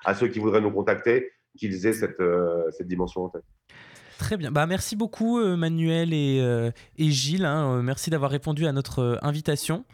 à 0.06 0.13
ceux 0.13 0.27
qui 0.27 0.39
voudraient 0.39 0.62
nous 0.62 0.71
contacter, 0.71 1.32
qu'ils 1.58 1.86
aient 1.86 1.93
cette, 1.93 2.19
euh, 2.19 2.69
cette, 2.71 2.88
dimension 2.88 3.25
en 3.25 3.29
tête. 3.29 3.43
Très 4.17 4.38
bien. 4.38 4.51
Bah, 4.51 4.65
merci 4.65 4.95
beaucoup, 4.95 5.39
euh, 5.39 5.58
Manuel 5.58 6.13
et, 6.13 6.38
et 6.97 7.12
Gilles. 7.12 7.45
Hein. 7.45 7.82
Merci 7.84 8.10
d'avoir 8.10 8.32
répondu 8.32 8.65
à 8.65 8.71
notre 8.71 9.19
invitation. 9.21 9.86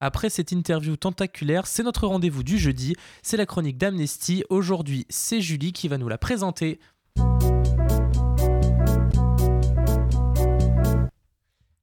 Après 0.00 0.28
cette 0.28 0.52
interview 0.52 0.96
tentaculaire, 0.96 1.66
c'est 1.66 1.82
notre 1.82 2.06
rendez-vous 2.06 2.42
du 2.42 2.58
jeudi. 2.58 2.94
C'est 3.22 3.38
la 3.38 3.46
chronique 3.46 3.78
d'Amnesty. 3.78 4.44
Aujourd'hui, 4.50 5.06
c'est 5.08 5.40
Julie 5.40 5.72
qui 5.72 5.88
va 5.88 5.96
nous 5.96 6.08
la 6.08 6.18
présenter. 6.18 6.80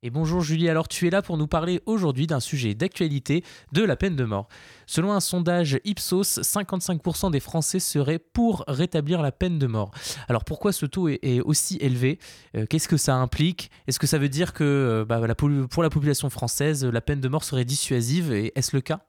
Et 0.06 0.10
bonjour 0.10 0.42
Julie, 0.42 0.68
alors 0.68 0.90
tu 0.90 1.08
es 1.08 1.10
là 1.10 1.22
pour 1.22 1.38
nous 1.38 1.48
parler 1.48 1.82
aujourd'hui 1.86 2.28
d'un 2.28 2.42
sujet 2.42 2.74
d'actualité, 2.74 3.42
de 3.72 3.84
la 3.84 3.96
peine 3.96 4.18
de 4.18 4.26
mort. 4.26 4.50
Selon 4.86 5.14
un 5.14 5.22
sondage 5.22 5.80
Ipsos, 5.86 6.42
55% 6.42 7.32
des 7.32 7.40
Français 7.40 7.80
seraient 7.80 8.20
pour 8.20 8.66
rétablir 8.68 9.22
la 9.22 9.32
peine 9.32 9.60
de 9.60 9.66
mort. 9.66 9.92
Alors 10.28 10.44
pourquoi 10.44 10.74
ce 10.74 10.86
taux 10.86 11.08
est, 11.08 11.40
aussi 11.40 11.78
élevé? 11.78 12.20
Euh, 12.58 12.66
Qu'est-ce 12.70 12.90
que 12.90 12.98
ça 12.98 13.16
implique? 13.16 13.72
Est-ce 13.88 13.98
que 13.98 14.08
ça 14.08 14.18
veut 14.18 14.28
dire 14.28 14.52
que 14.52 14.66
euh, 14.66 15.06
bah, 15.06 15.22
pour 15.70 15.84
la 15.84 15.90
population 15.90 16.30
française, 16.30 16.84
la 16.84 17.00
peine 17.00 17.22
de 17.22 17.30
mort 17.30 17.46
serait 17.46 17.64
dissuasive? 17.64 18.34
Et 18.34 18.52
est-ce 18.58 18.76
le 18.76 18.82
cas? 18.82 19.06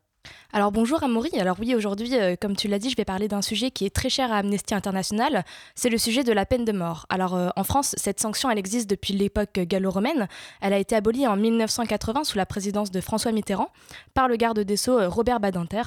Alors 0.52 0.70
bonjour 0.70 1.02
Amaury, 1.02 1.36
alors 1.40 1.56
oui 1.58 1.74
aujourd'hui 1.74 2.16
euh, 2.16 2.36
comme 2.40 2.54
tu 2.54 2.68
l'as 2.68 2.78
dit 2.78 2.88
je 2.88 2.96
vais 2.96 3.04
parler 3.04 3.26
d'un 3.26 3.42
sujet 3.42 3.72
qui 3.72 3.86
est 3.86 3.94
très 3.94 4.08
cher 4.08 4.30
à 4.32 4.36
Amnesty 4.36 4.72
International, 4.72 5.44
c'est 5.74 5.88
le 5.88 5.98
sujet 5.98 6.22
de 6.22 6.32
la 6.32 6.46
peine 6.46 6.64
de 6.64 6.70
mort. 6.70 7.06
Alors 7.08 7.34
euh, 7.34 7.48
en 7.56 7.64
France 7.64 7.96
cette 7.98 8.20
sanction 8.20 8.48
elle 8.48 8.58
existe 8.58 8.88
depuis 8.88 9.14
l'époque 9.14 9.58
gallo-romaine, 9.58 10.28
elle 10.60 10.72
a 10.72 10.78
été 10.78 10.94
abolie 10.94 11.26
en 11.26 11.36
1980 11.36 12.22
sous 12.22 12.38
la 12.38 12.46
présidence 12.46 12.92
de 12.92 13.00
François 13.00 13.32
Mitterrand 13.32 13.70
par 14.14 14.28
le 14.28 14.36
garde 14.36 14.60
des 14.60 14.76
sceaux 14.76 14.98
euh, 14.98 15.08
Robert 15.08 15.40
Badinter. 15.40 15.82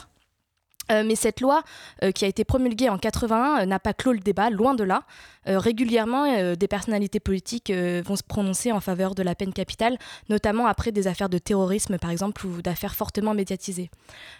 Euh, 0.91 1.03
mais 1.05 1.15
cette 1.15 1.41
loi, 1.41 1.63
euh, 2.03 2.11
qui 2.11 2.25
a 2.25 2.27
été 2.27 2.43
promulguée 2.43 2.89
en 2.89 2.97
81, 2.97 3.61
euh, 3.61 3.65
n'a 3.65 3.79
pas 3.79 3.93
clos 3.93 4.13
le 4.13 4.19
débat, 4.19 4.49
loin 4.49 4.73
de 4.75 4.83
là. 4.83 5.03
régulièrement, 5.45 6.55
des 6.55 6.67
personnalités 6.67 7.21
politiques 7.21 7.71
vont 7.71 8.17
se 8.17 8.23
prononcer 8.23 8.73
en 8.73 8.81
faveur 8.81 9.15
de 9.15 9.23
la 9.23 9.33
peine 9.33 9.53
capitale, 9.53 9.97
notamment 10.27 10.67
après 10.67 10.91
des 10.91 11.07
affaires 11.07 11.29
de 11.29 11.37
terrorisme, 11.37 11.97
par 11.97 12.11
exemple, 12.11 12.45
ou 12.45 12.61
d'affaires 12.61 12.95
fortement 12.95 13.33
médiatisées. 13.33 13.89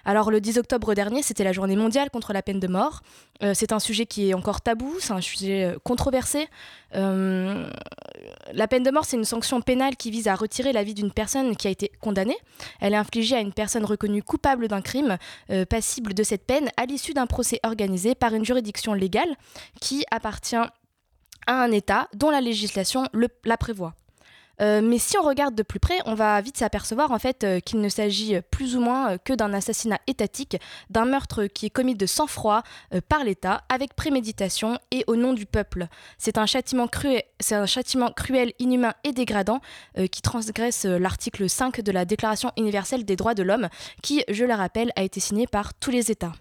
Alors, 0.03 0.31
le 0.31 0.41
10 0.41 0.57
octobre 0.57 0.93
dernier, 0.95 1.23
c'était 1.23 1.45
la 1.45 1.53
journée 1.53 1.77
mondiale 1.77 2.09
contre 2.09 2.33
la 2.33 2.41
peine 2.41 2.59
de 2.59 2.67
mort. 2.67 3.03
c'est 3.53 3.71
un 3.71 3.79
sujet 3.79 4.05
qui 4.05 4.31
est 4.31 4.33
encore 4.33 4.59
tabou, 4.59 4.97
c'est 4.99 5.13
un 5.13 5.21
sujet 5.21 5.77
controversé. 5.85 6.49
La 6.93 8.67
peine 8.67 8.83
de 8.83 8.91
mort, 8.91 9.05
c'est 9.05 9.17
une 9.17 9.25
sanction 9.25 9.61
pénale 9.61 9.95
qui 9.95 10.11
vise 10.11 10.27
à 10.27 10.35
retirer 10.35 10.73
la 10.73 10.83
vie 10.83 10.93
d'une 10.93 11.11
personne 11.11 11.55
qui 11.55 11.67
a 11.67 11.71
été 11.71 11.91
condamnée. 12.01 12.37
Elle 12.79 12.93
est 12.93 12.97
infligée 12.97 13.35
à 13.35 13.41
une 13.41 13.53
personne 13.53 13.85
reconnue 13.85 14.23
coupable 14.23 14.67
d'un 14.67 14.81
crime, 14.81 15.17
passible 15.69 16.13
de 16.13 16.23
cette 16.23 16.45
peine 16.45 16.69
à 16.77 16.85
l'issue 16.85 17.13
d'un 17.13 17.27
procès 17.27 17.59
organisé 17.63 18.15
par 18.15 18.33
une 18.33 18.45
juridiction 18.45 18.93
légale 18.93 19.35
qui 19.81 20.05
appartient 20.11 20.55
à 20.55 20.69
un 21.47 21.71
État 21.71 22.07
dont 22.13 22.29
la 22.29 22.41
législation 22.41 23.07
la 23.43 23.57
prévoit. 23.57 23.93
Euh, 24.61 24.81
mais 24.81 24.97
si 24.97 25.17
on 25.17 25.21
regarde 25.21 25.55
de 25.55 25.63
plus 25.63 25.79
près, 25.79 25.99
on 26.05 26.15
va 26.15 26.39
vite 26.41 26.57
s'apercevoir 26.57 27.11
en 27.11 27.19
fait 27.19 27.43
euh, 27.43 27.59
qu'il 27.59 27.79
ne 27.79 27.89
s'agit 27.89 28.41
plus 28.51 28.75
ou 28.75 28.81
moins 28.81 29.11
euh, 29.11 29.17
que 29.23 29.33
d'un 29.33 29.53
assassinat 29.53 29.99
étatique, 30.07 30.57
d'un 30.89 31.05
meurtre 31.05 31.45
qui 31.45 31.67
est 31.67 31.69
commis 31.69 31.95
de 31.95 32.05
sang-froid 32.05 32.63
par 33.09 33.23
l'État, 33.23 33.63
avec 33.69 33.95
préméditation 33.95 34.79
et 34.91 35.03
au 35.07 35.15
nom 35.15 35.33
du 35.33 35.45
peuple. 35.45 35.87
C'est 36.17 36.37
un 36.37 36.45
châtiment 36.45 36.87
cruel, 36.87 37.23
un 37.51 37.65
châtiment 37.65 38.11
cruel, 38.11 38.53
inhumain 38.59 38.93
et 39.03 39.11
dégradant 39.11 39.59
qui 40.11 40.21
transgresse 40.21 40.85
l'article 40.85 41.49
5 41.49 41.81
de 41.81 41.91
la 41.91 42.05
Déclaration 42.05 42.51
universelle 42.57 43.05
des 43.05 43.15
droits 43.15 43.33
de 43.33 43.43
l'homme, 43.43 43.69
qui, 44.01 44.23
je 44.29 44.45
le 44.45 44.53
rappelle, 44.53 44.91
a 44.95 45.03
été 45.03 45.19
signé 45.19 45.47
par 45.47 45.73
tous 45.73 45.91
les 45.91 46.11
États. 46.11 46.33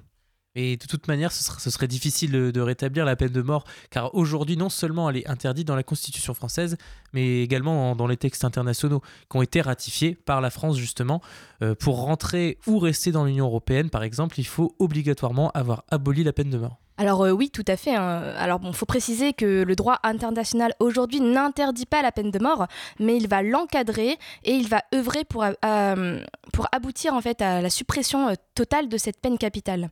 Et 0.59 0.79
de 0.79 0.87
toute 0.87 1.07
manière, 1.07 1.33
ce 1.33 1.71
serait, 1.71 1.87
difficile 1.87 2.33
de, 2.33 2.61
rétablir 2.61 3.05
la 3.05 3.15
peine 3.15 3.29
de 3.29 3.43
mort, 3.43 3.65
car 3.91 4.15
aujourd'hui, 4.15 4.57
non 4.57 4.71
seulement 4.71 5.11
elle 5.11 5.19
est 5.19 5.29
interdite 5.29 5.69
dans 5.69 5.77
la 5.77 5.83
Constitution 5.83 6.33
française, 6.33 6.79
mais 7.13 7.43
également 7.43 7.95
dans 7.95 8.07
les 8.07 8.17
textes 8.17 8.43
internationaux 8.43 9.03
qui 9.31 9.37
ont 9.37 9.43
été 9.43 9.61
ratifiés 9.61 10.15
par 10.15 10.41
la 10.41 10.49
France, 10.49 10.79
justement. 10.79 11.21
Euh, 11.63 11.75
pour 11.75 12.01
rentrer 12.01 12.59
ou 12.67 12.79
rester 12.79 13.13
dans 13.13 13.27
l'Union 13.27 13.47
européenne, 13.47 13.91
par 13.91 14.03
exemple, 14.03 14.41
il 14.41 14.47
faut 14.47 14.75
obligatoirement 14.79 15.51
avoir 15.51 15.85
aboli 15.91 16.25
la 16.25 16.33
peine 16.33 16.51
de 16.51 16.57
mort. 16.57 16.79
Alors 16.99 17.23
euh, 17.23 17.31
oui, 17.31 17.51
tout 17.51 17.65
à 17.69 17.77
fait. 17.77 17.95
Hein. 17.95 18.23
Alors 18.39 18.59
bon, 18.59 18.73
faut 18.73 18.87
préciser 18.87 19.33
que 19.33 19.63
le 19.63 19.77
droit 19.77 19.99
international 20.03 20.73
aujourd'hui 20.81 21.21
n'interdit 21.21 21.85
pas 21.85 22.01
la 22.01 22.11
peine 22.11 22.31
de 22.31 22.39
mort, 22.39 22.67
mais 22.99 23.17
il 23.17 23.29
va 23.29 23.43
l'encadrer 23.43 24.19
et 24.45 24.53
il 24.53 24.69
va 24.69 24.83
œuvrer 24.95 25.25
pour, 25.25 25.45
euh, 25.45 26.21
pour 26.53 26.69
aboutir 26.73 27.13
en 27.13 27.21
fait 27.21 27.43
à 27.43 27.61
la 27.61 27.71
suppression 27.71 28.29
euh, 28.29 28.35
totale 28.57 28.89
de 28.89 28.97
cette 28.97 29.21
peine 29.21 29.39
capitale. 29.39 29.91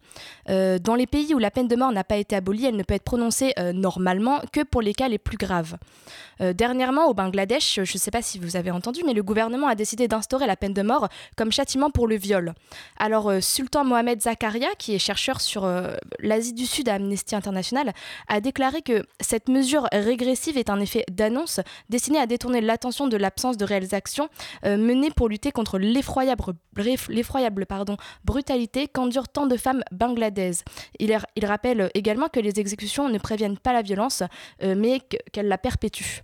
dans 0.49 0.97
les 0.97 1.07
pays 1.07 1.35
où 1.35 1.39
la 1.39 1.51
peine 1.51 1.69
de 1.69 1.77
mort 1.77 1.93
n'a 1.93 2.05
pas 2.05 2.17
été 2.17 2.35
abolie, 2.35 2.67
elle 2.67 2.77
ne 2.77 2.83
peut 2.83 2.95
être 2.95 3.05
prononcée 3.05 3.53
normalement 3.75 4.41
que 4.53 4.63
pour 4.65 4.83
les 4.83 4.95
cas 4.95 5.09
les 5.09 5.19
plus 5.19 5.37
graves. 5.37 5.77
dernièrement, 6.41 7.07
au 7.07 7.15
Bangladesh, 7.15 7.81
je 7.85 7.93
ne 7.93 7.99
sais 7.99 8.11
pas 8.11 8.23
si 8.23 8.39
vous 8.39 8.57
avez 8.57 8.71
entendu, 8.71 9.03
mais 9.07 9.13
le 9.13 9.23
gouvernement 9.23 9.69
a 9.69 9.75
décidé 9.75 10.09
d'instaurer 10.09 10.47
la 10.47 10.57
peine 10.57 10.75
de 10.75 10.83
mort 10.83 11.09
comme 11.37 11.53
châtiment 11.53 11.91
pour 11.91 12.09
le 12.09 12.17
viol. 12.17 12.55
Alors 12.99 13.31
Sultan 13.41 13.85
Mohamed 13.85 14.23
Zakaria, 14.23 14.69
qui 14.79 14.95
est 14.95 14.99
chercheur 14.99 15.41
sur 15.41 15.71
l'Asie 16.21 16.55
du 16.55 16.67
Sud 16.67 16.89
Amnesty 16.89 17.37
International, 17.37 17.93
a 18.29 18.41
déclaré 18.41 18.83
que 18.83 19.05
cette 19.21 19.49
mesure 19.49 19.89
régressive 19.93 20.57
est 20.57 20.71
un 20.71 20.81
effet 20.81 21.05
d'annonce 21.11 21.61
destiné 21.91 22.19
à 22.19 22.27
détourner 22.27 22.61
l'attention 22.61 23.07
de 23.07 23.17
l'absence 23.17 23.57
de 23.57 23.65
réelles 23.65 23.95
actions 23.95 24.29
euh, 24.65 24.77
menées 24.77 25.11
pour 25.11 25.29
lutter 25.29 25.53
contre 25.53 25.79
l'effroyable 25.79 26.45
brutalité 28.25 28.54
qu'endurent 28.93 29.29
tant 29.29 29.47
de 29.47 29.57
femmes 29.57 29.83
bangladaises. 29.93 30.63
Il, 30.99 31.17
il, 31.37 31.47
rappelle 31.47 31.91
également 31.95 32.29
que 32.29 32.41
les 32.41 32.59
exécutions 32.61 33.09
ne 33.09 33.19
préviennent 33.19 33.59
pas 33.59 33.73
la 33.73 33.83
violence, 33.83 34.23
euh, 34.63 34.75
mais 34.77 35.01
qu'elles 35.33 35.49
la 35.49 35.59
perpétuent. 35.59 36.23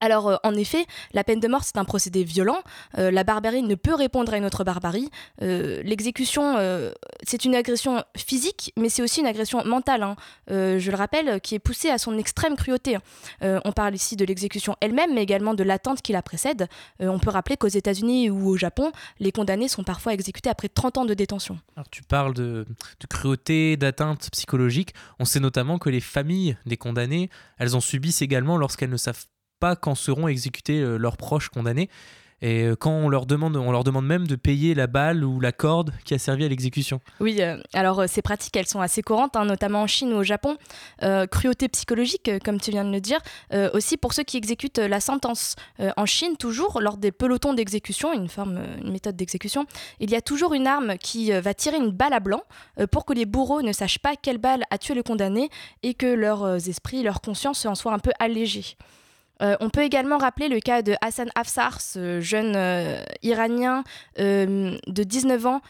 Alors, 0.00 0.28
euh, 0.28 0.36
en 0.44 0.54
effet, 0.54 0.86
la 1.12 1.24
peine 1.24 1.40
de 1.40 1.48
mort, 1.48 1.64
c'est 1.64 1.76
un 1.76 1.84
procédé 1.84 2.24
violent. 2.24 2.58
Euh, 2.98 3.10
la 3.10 3.24
barbarie 3.24 3.62
ne 3.62 3.74
peut 3.74 3.94
répondre 3.94 4.32
à 4.32 4.36
une 4.36 4.44
autre 4.44 4.64
barbarie. 4.64 5.10
Euh, 5.42 5.82
l'exécution, 5.82 6.38
c'est 7.22 7.44
une 7.44 7.54
agression 7.54 8.02
physique, 8.16 8.72
mais 8.76 8.88
c'est 8.88 9.02
aussi 9.02 9.20
une 9.20 9.26
agression 9.26 9.64
mentale, 9.64 10.02
hein. 10.02 10.16
je 10.48 10.90
le 10.90 10.96
rappelle, 10.96 11.40
qui 11.40 11.54
est 11.54 11.58
poussée 11.58 11.90
à 11.90 11.98
son 11.98 12.16
extrême 12.18 12.56
cruauté. 12.56 12.98
on 13.42 13.72
parle 13.72 13.94
ici 13.94 14.16
de 14.16 14.24
l'exécution 14.24 14.76
elle-même, 14.80 15.14
mais 15.14 15.22
également 15.22 15.54
de 15.54 15.62
l'attente 15.62 16.02
qui 16.02 16.12
la 16.12 16.22
précède. 16.22 16.68
on 17.00 17.18
peut 17.18 17.30
rappeler 17.30 17.56
qu'aux 17.56 17.68
États-Unis 17.68 18.30
ou 18.30 18.48
au 18.48 18.56
Japon, 18.56 18.92
les 19.20 19.32
condamnés 19.32 19.68
sont 19.68 19.84
parfois 19.84 20.14
exécutés 20.14 20.50
après 20.50 20.68
30 20.68 20.98
ans 20.98 21.04
de 21.04 21.14
détention. 21.14 21.58
Tu 21.90 22.02
parles 22.02 22.34
de, 22.34 22.66
cruauté, 23.08 23.76
d'atteinte 23.76 24.30
psychologique. 24.32 24.94
On 25.18 25.24
sait 25.24 25.40
notamment 25.40 25.78
que 25.78 25.90
les 25.90 26.00
familles 26.00 26.56
des 26.66 26.76
condamnés, 26.76 27.30
elles 27.58 27.76
en 27.76 27.80
subissent 27.80 28.22
également 28.22 28.56
lorsqu'elles 28.56 28.90
ne 28.90 28.96
savent 28.96 29.24
pas 29.58 29.76
quand 29.76 29.94
seront 29.94 30.28
exécutés 30.28 30.80
euh, 30.80 30.96
leurs 30.96 31.16
proches 31.16 31.48
condamnés. 31.48 31.88
Et 32.40 32.62
euh, 32.62 32.76
quand 32.76 32.92
on 32.92 33.08
leur 33.08 33.26
demande, 33.26 33.56
on 33.56 33.72
leur 33.72 33.82
demande 33.82 34.06
même 34.06 34.28
de 34.28 34.36
payer 34.36 34.72
la 34.76 34.86
balle 34.86 35.24
ou 35.24 35.40
la 35.40 35.50
corde 35.50 35.92
qui 36.04 36.14
a 36.14 36.18
servi 36.18 36.44
à 36.44 36.48
l'exécution. 36.48 37.00
Oui, 37.18 37.38
euh, 37.40 37.60
alors 37.72 38.04
ces 38.08 38.22
pratiques, 38.22 38.56
elles 38.56 38.68
sont 38.68 38.80
assez 38.80 39.02
courantes, 39.02 39.34
hein, 39.34 39.44
notamment 39.44 39.82
en 39.82 39.88
Chine 39.88 40.12
ou 40.12 40.18
au 40.18 40.22
Japon. 40.22 40.56
cruauté 41.32 41.68
psychologique, 41.68 42.30
comme 42.44 42.60
tu 42.60 42.70
viens 42.70 42.84
de 42.84 42.92
le 42.92 43.00
dire, 43.00 43.18
aussi 43.72 43.96
pour 43.96 44.12
ceux 44.12 44.22
qui 44.22 44.36
exécutent 44.36 44.78
la 44.78 45.00
sentence. 45.00 45.56
en 45.96 46.06
Chine, 46.06 46.36
toujours, 46.36 46.80
lors 46.80 46.96
des 46.96 47.10
pelotons 47.10 47.54
d'exécution, 47.54 48.12
une 48.12 48.28
forme, 48.28 48.60
une 48.82 48.92
méthode 48.92 49.16
d'exécution, 49.16 49.66
il 49.98 50.10
y 50.10 50.14
a 50.14 50.20
toujours 50.20 50.54
une 50.54 50.68
arme 50.68 50.96
qui 50.98 51.32
va 51.32 51.54
tirer 51.54 51.78
une 51.78 51.90
balle 51.90 52.12
à 52.12 52.20
blanc 52.20 52.42
pour 52.92 53.04
que 53.04 53.12
les 53.12 53.26
bourreaux 53.26 53.62
ne 53.62 53.72
sachent 53.72 53.98
pas 53.98 54.14
quelle 54.14 54.38
balle 54.38 54.62
a 54.70 54.78
tué 54.78 54.94
le 54.94 55.02
condamné 55.02 55.50
et 55.82 55.94
que 55.94 56.06
leurs 56.06 56.68
esprits, 56.68 57.02
leur 57.02 57.20
conscience 57.20 57.66
en 57.66 57.74
soient 57.74 57.94
un 57.94 57.98
peu 57.98 58.12
allégés. 58.20 58.76
Euh, 59.42 59.56
on 59.60 59.70
peut 59.70 59.82
également 59.82 60.18
rappeler 60.18 60.48
le 60.48 60.60
cas 60.60 60.82
de 60.82 60.94
Hassan 61.00 61.30
Afsar, 61.34 61.80
ce 61.80 62.20
jeune 62.20 62.54
euh, 62.56 63.02
Iranien 63.22 63.84
euh, 64.18 64.76
de 64.86 65.02
19 65.02 65.46
ans 65.46 65.60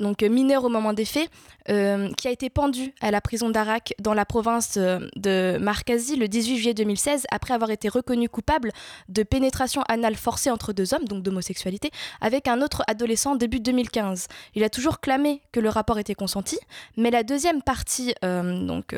donc 0.00 0.22
mineur 0.22 0.62
au 0.62 0.68
moment 0.68 0.92
des 0.92 1.04
faits, 1.04 1.28
qui 1.66 2.28
a 2.28 2.30
été 2.30 2.50
pendu 2.50 2.94
à 3.00 3.10
la 3.10 3.20
prison 3.20 3.50
d'Arak 3.50 3.94
dans 4.00 4.14
la 4.14 4.24
province 4.24 4.78
de 4.78 5.58
Markazi 5.60 6.14
le 6.14 6.28
18 6.28 6.56
juillet 6.56 6.74
2016 6.74 7.26
après 7.32 7.52
avoir 7.52 7.70
été 7.70 7.88
reconnu 7.88 8.28
coupable 8.28 8.70
de 9.08 9.24
pénétration 9.24 9.82
anale 9.88 10.14
forcée 10.14 10.52
entre 10.52 10.72
deux 10.72 10.94
hommes, 10.94 11.04
donc 11.04 11.24
d'homosexualité, 11.24 11.90
avec 12.20 12.46
un 12.46 12.62
autre 12.62 12.84
adolescent 12.86 13.34
début 13.34 13.58
2015. 13.58 14.28
Il 14.54 14.62
a 14.62 14.70
toujours 14.70 15.00
clamé 15.00 15.42
que 15.50 15.58
le 15.58 15.68
rapport 15.68 15.98
était 15.98 16.14
consenti, 16.14 16.58
mais 16.96 17.10
la 17.10 17.24
deuxième 17.24 17.60
partie 17.60 18.14
donc 18.22 18.94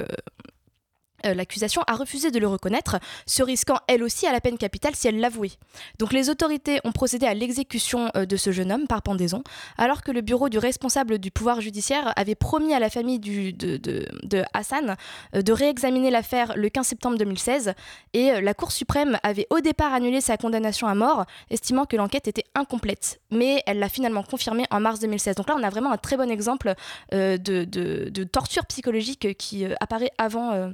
l'accusation 1.24 1.82
a 1.86 1.94
refusé 1.94 2.30
de 2.30 2.38
le 2.38 2.46
reconnaître, 2.46 2.98
se 3.26 3.42
risquant 3.42 3.78
elle 3.86 4.02
aussi 4.02 4.26
à 4.26 4.32
la 4.32 4.40
peine 4.40 4.58
capitale 4.58 4.94
si 4.94 5.08
elle 5.08 5.20
l'avouait. 5.20 5.52
Donc 5.98 6.12
les 6.12 6.30
autorités 6.30 6.80
ont 6.84 6.92
procédé 6.92 7.26
à 7.26 7.34
l'exécution 7.34 8.10
euh, 8.16 8.26
de 8.26 8.36
ce 8.36 8.52
jeune 8.52 8.72
homme 8.72 8.86
par 8.86 9.02
pendaison, 9.02 9.42
alors 9.78 10.02
que 10.02 10.12
le 10.12 10.20
bureau 10.20 10.48
du 10.48 10.58
responsable 10.58 11.18
du 11.18 11.30
pouvoir 11.30 11.60
judiciaire 11.60 12.12
avait 12.16 12.34
promis 12.34 12.74
à 12.74 12.78
la 12.78 12.90
famille 12.90 13.18
de, 13.18 14.44
Hassan 14.54 14.96
euh, 15.34 15.42
de 15.42 15.52
réexaminer 15.52 16.10
l'affaire 16.10 16.52
le 16.56 16.68
15 16.68 16.86
septembre 16.86 17.18
2016, 17.18 17.74
et 18.12 18.40
la 18.40 18.54
Cour 18.54 18.72
suprême 18.72 19.18
avait 19.22 19.46
au 19.50 19.60
départ 19.60 19.92
annulé 19.92 20.20
sa 20.20 20.36
condamnation 20.36 20.86
à 20.86 20.94
mort, 20.94 21.24
estimant 21.50 21.84
que 21.86 21.96
l'enquête 21.96 22.28
était 22.28 22.44
incomplète, 22.54 23.20
mais 23.30 23.62
elle 23.66 23.78
l'a 23.78 23.88
finalement 23.88 24.22
confirmé 24.22 24.64
en 24.70 24.80
mars 24.80 25.00
2016. 25.00 25.36
Donc 25.36 25.48
là, 25.48 25.56
on 25.58 25.62
a 25.62 25.70
vraiment 25.70 25.92
un 25.92 25.96
très 25.96 26.16
bon 26.16 26.30
exemple 26.30 26.74
de, 27.10 28.24
torture 28.24 28.66
psychologique 28.66 29.36
qui 29.36 29.64
apparaît 29.80 30.10
avant 30.18 30.72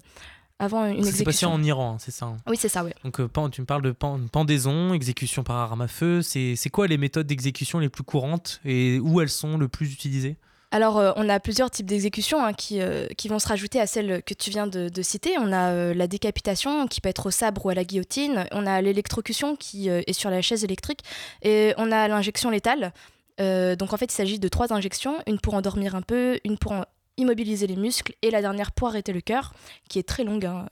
avant 0.58 0.86
une 0.86 0.98
exécution. 0.98 1.18
C'est 1.18 1.24
passé 1.24 1.46
en 1.46 1.62
Iran, 1.62 1.94
hein, 1.94 1.96
c'est 1.98 2.10
ça 2.10 2.26
hein. 2.26 2.36
Oui, 2.46 2.56
c'est 2.58 2.68
ça, 2.68 2.84
oui. 2.84 2.92
Donc 3.04 3.20
euh, 3.20 3.28
tu 3.50 3.60
me 3.60 3.66
parles 3.66 3.82
de 3.82 3.92
pendaison, 3.92 4.94
exécution 4.94 5.42
par 5.42 5.56
arme 5.56 5.82
à 5.82 5.88
feu. 5.88 6.22
C'est 6.22 6.70
quoi 6.70 6.86
les 6.86 6.98
méthodes 6.98 7.26
d'exécution 7.26 7.78
les 7.78 7.88
plus 7.88 8.04
courantes 8.04 8.60
et 8.64 8.98
où 8.98 9.20
elles 9.20 9.28
sont 9.28 9.58
le 9.58 9.68
plus 9.68 9.92
utilisées? 9.92 10.36
Alors, 10.72 10.98
euh, 10.98 11.12
on 11.16 11.28
a 11.28 11.38
plusieurs 11.38 11.70
types 11.70 11.86
d'exécutions 11.86 12.44
hein, 12.44 12.52
qui, 12.52 12.80
euh, 12.80 13.06
qui, 13.16 13.28
vont 13.28 13.38
se 13.38 13.46
rajouter 13.46 13.80
à 13.80 13.86
celles 13.86 14.22
que 14.24 14.34
tu 14.34 14.50
viens 14.50 14.66
de, 14.66 14.90
citer. 15.02 15.36
On 15.38 15.52
a 15.52 15.94
la 15.94 16.06
décapitation 16.06 16.88
qui 16.88 17.00
peut 17.00 17.08
être 17.08 17.26
au 17.26 17.30
sabre 17.30 17.64
ou 17.66 17.70
à 17.70 17.74
la 17.74 17.84
guillotine. 17.84 18.46
On 18.50 18.66
a 18.66 18.82
l'électrocution 18.82 19.56
qui 19.56 19.88
est 19.88 20.12
sur 20.12 20.28
la 20.28 20.42
chaise 20.42 20.64
électrique. 20.64 21.00
Et 21.42 21.72
on 21.76 21.92
a 21.92 22.08
l'injection 22.08 22.50
létale. 22.50 22.92
donc, 23.38 23.92
en 23.92 23.96
fait, 23.96 24.06
il 24.06 24.16
s'agit 24.16 24.38
de 24.40 24.48
trois 24.48 24.72
injections 24.72 25.18
une 25.26 25.38
pour 25.38 25.54
endormir 25.54 25.94
un 25.94 26.02
peu, 26.02 26.40
une 26.44 26.58
pour 26.58 26.74
immobiliser 27.16 27.66
les 27.66 27.76
muscles 27.76 28.14
et 28.22 28.30
la 28.30 28.40
dernière 28.40 28.72
pour 28.72 28.88
arrêter 28.88 29.12
le 29.12 29.20
cœur, 29.20 29.54
qui 29.88 29.98
est 29.98 30.08
très 30.08 30.24
longue. 30.24 30.46
Hein. 30.46 30.66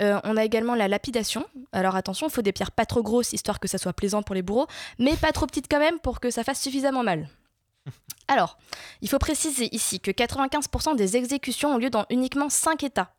Euh, 0.00 0.20
on 0.24 0.36
a 0.36 0.44
également 0.44 0.74
la 0.74 0.88
lapidation. 0.88 1.46
Alors 1.72 1.96
attention, 1.96 2.26
il 2.28 2.32
faut 2.32 2.42
des 2.42 2.52
pierres 2.52 2.72
pas 2.72 2.86
trop 2.86 3.02
grosses 3.02 3.32
histoire 3.32 3.60
que 3.60 3.68
ça 3.68 3.78
soit 3.78 3.92
plaisant 3.92 4.22
pour 4.22 4.34
les 4.34 4.42
bourreaux, 4.42 4.66
mais 4.98 5.16
pas 5.16 5.32
trop 5.32 5.46
petites 5.46 5.68
quand 5.70 5.78
même 5.78 5.98
pour 6.00 6.20
que 6.20 6.30
ça 6.30 6.44
fasse 6.44 6.60
suffisamment 6.60 7.02
mal. 7.02 7.28
Alors, 8.28 8.58
il 9.00 9.08
faut 9.08 9.18
préciser 9.18 9.74
ici 9.74 10.00
que 10.00 10.10
95% 10.10 10.96
des 10.96 11.16
exécutions 11.16 11.74
ont 11.74 11.78
lieu 11.78 11.90
dans 11.90 12.06
uniquement 12.10 12.48
5 12.48 12.82
États. 12.84 13.14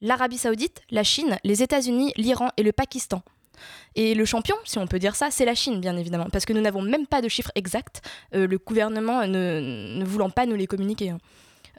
L'Arabie 0.00 0.38
saoudite, 0.38 0.82
la 0.90 1.02
Chine, 1.02 1.38
les 1.44 1.62
États-Unis, 1.62 2.12
l'Iran 2.16 2.50
et 2.56 2.62
le 2.62 2.72
Pakistan. 2.72 3.22
Et 3.94 4.14
le 4.14 4.24
champion, 4.24 4.56
si 4.64 4.78
on 4.78 4.86
peut 4.86 4.98
dire 4.98 5.14
ça, 5.14 5.30
c'est 5.30 5.44
la 5.44 5.54
Chine, 5.54 5.80
bien 5.80 5.96
évidemment, 5.96 6.28
parce 6.30 6.44
que 6.44 6.52
nous 6.52 6.60
n'avons 6.60 6.82
même 6.82 7.06
pas 7.06 7.22
de 7.22 7.28
chiffres 7.28 7.52
exacts, 7.54 8.02
euh, 8.34 8.46
le 8.46 8.58
gouvernement 8.58 9.26
ne, 9.26 9.96
ne, 9.98 10.04
voulant 10.04 10.30
pas 10.30 10.46
nous 10.46 10.56
les 10.56 10.66
communiquer. 10.66 11.10
Hein. 11.10 11.18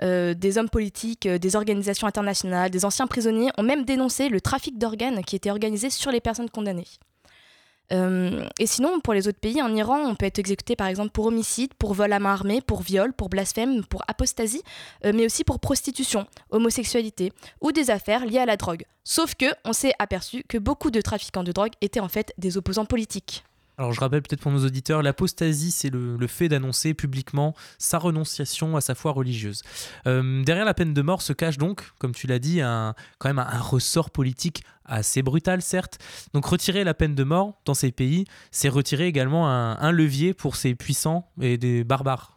Euh, 0.01 0.34
des 0.34 0.58
hommes 0.58 0.69
politiques, 0.69 1.25
euh, 1.25 1.38
des 1.38 1.55
organisations 1.55 2.08
internationales, 2.08 2.69
des 2.69 2.86
anciens 2.86 3.08
prisonniers 3.08 3.51
ont 3.58 3.63
même 3.63 3.86
dénoncé 3.86 4.29
le 4.29 4.41
trafic 4.41 4.77
d'organes 4.77 5.23
qui 5.23 5.36
était 5.36 5.51
organisé 5.51 5.89
sur 5.89 6.12
les 6.12 6.19
personnes 6.19 6.49
condamnées. 6.49 6.88
Euh, 7.91 8.47
et 8.60 8.65
sinon, 8.65 8.99
pour 8.99 9.13
les 9.13 9.27
autres 9.27 9.39
pays, 9.39 9.62
en 9.62 9.73
Iran, 9.73 9.99
on 10.05 10.15
peut 10.15 10.25
être 10.25 10.39
exécuté 10.39 10.75
par 10.75 10.88
exemple 10.88 11.12
pour 11.12 11.27
homicide, 11.27 11.73
pour 11.75 11.93
vol 11.93 12.12
à 12.12 12.19
main 12.19 12.34
armée, 12.34 12.60
pour 12.62 12.81
viol, 12.81 13.13
pour 13.13 13.29
blasphème, 13.29 13.86
pour 13.86 14.03
apostasie, 14.08 14.63
mais 15.03 15.23
aussi 15.25 15.43
pour 15.43 15.60
prostitution, 15.60 16.25
homosexualité 16.49 17.31
ou 17.62 17.71
des 17.71 17.91
affaires 17.91 18.25
liées 18.25 18.39
à 18.39 18.47
la 18.47 18.58
drogue. 18.58 18.86
Sauf 19.03 19.36
que 19.36 19.45
on 19.65 19.73
s'est 19.73 19.93
aperçu 19.99 20.43
que 20.47 20.58
beaucoup 20.58 20.89
de 20.89 20.99
trafiquants 20.99 21.43
de 21.43 21.51
drogue 21.51 21.73
étaient 21.81 21.99
en 21.99 22.10
fait 22.10 22.34
des 22.39 22.58
opposants 22.58 22.86
politiques. 22.86 23.43
Alors 23.77 23.91
je 23.93 23.99
rappelle 23.99 24.21
peut-être 24.21 24.41
pour 24.41 24.51
nos 24.51 24.65
auditeurs, 24.65 25.01
l'apostasie, 25.01 25.71
c'est 25.71 25.89
le, 25.89 26.27
fait 26.27 26.47
d'annoncer 26.47 26.93
publiquement 26.93 27.53
sa 27.77 27.97
renonciation 27.97 28.75
à 28.75 28.81
sa 28.81 28.95
foi 28.95 29.11
religieuse. 29.11 29.61
Euh, 30.07 30.43
derrière 30.43 30.65
la 30.65 30.73
peine 30.73 30.93
de 30.93 31.01
mort 31.01 31.21
se 31.21 31.33
cache 31.33 31.57
donc, 31.57 31.83
comme 31.99 32.13
tu 32.13 32.27
l'as 32.27 32.39
dit, 32.39 32.59
quand 33.17 33.29
même 33.29 33.39
un, 33.39 33.59
ressort 33.59 34.09
politique 34.09 34.63
assez 34.85 35.21
brutal, 35.21 35.61
certes. 35.61 35.99
Donc 36.33 36.45
retirer 36.45 36.83
la 36.83 36.93
peine 36.93 37.15
de 37.15 37.23
mort 37.23 37.59
dans 37.65 37.73
ces 37.73 37.91
pays, 37.91 38.25
c'est 38.51 38.69
retirer 38.69 39.07
également 39.07 39.49
un 39.49 39.91
levier 39.91 40.33
pour 40.33 40.55
ces 40.55 40.75
puissants 40.75 41.29
et 41.41 41.57
des 41.57 41.83
barbares. 41.83 42.35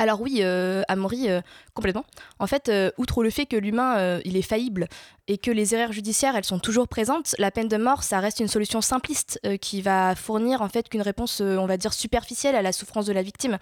Alors 0.00 0.22
oui, 0.22 0.38
euh, 0.40 0.80
Amaury, 0.88 1.28
euh, 1.28 1.42
complètement. 1.74 2.06
En 2.38 2.46
fait, 2.46 2.70
euh, 2.70 2.90
outre 2.96 3.22
le 3.22 3.28
fait 3.28 3.44
que 3.44 3.56
l'humain, 3.56 3.98
euh, 3.98 4.20
est 4.24 4.40
faillible 4.40 4.88
et 5.28 5.36
que 5.36 5.50
les 5.50 5.74
erreurs 5.74 5.92
judiciaires, 5.92 6.36
elles 6.36 6.46
sont 6.46 6.58
toujours 6.58 6.88
présentes, 6.88 7.34
la 7.38 7.50
peine 7.50 7.68
de 7.68 7.76
mort, 7.76 8.02
ça 8.02 8.18
reste 8.18 8.40
une 8.40 8.48
solution 8.48 8.80
simpliste 8.80 9.38
qui 9.60 9.82
va 9.82 10.14
fournir 10.14 10.62
en 10.62 10.70
fait 10.70 10.88
qu'une 10.88 11.02
réponse, 11.02 11.42
on 11.42 11.66
va 11.66 11.76
dire, 11.76 11.92
superficielle 11.92 12.56
à 12.56 12.62
la 12.62 12.72
souffrance 12.72 13.04
de 13.04 13.12
la 13.12 13.22
victime. 13.22 13.58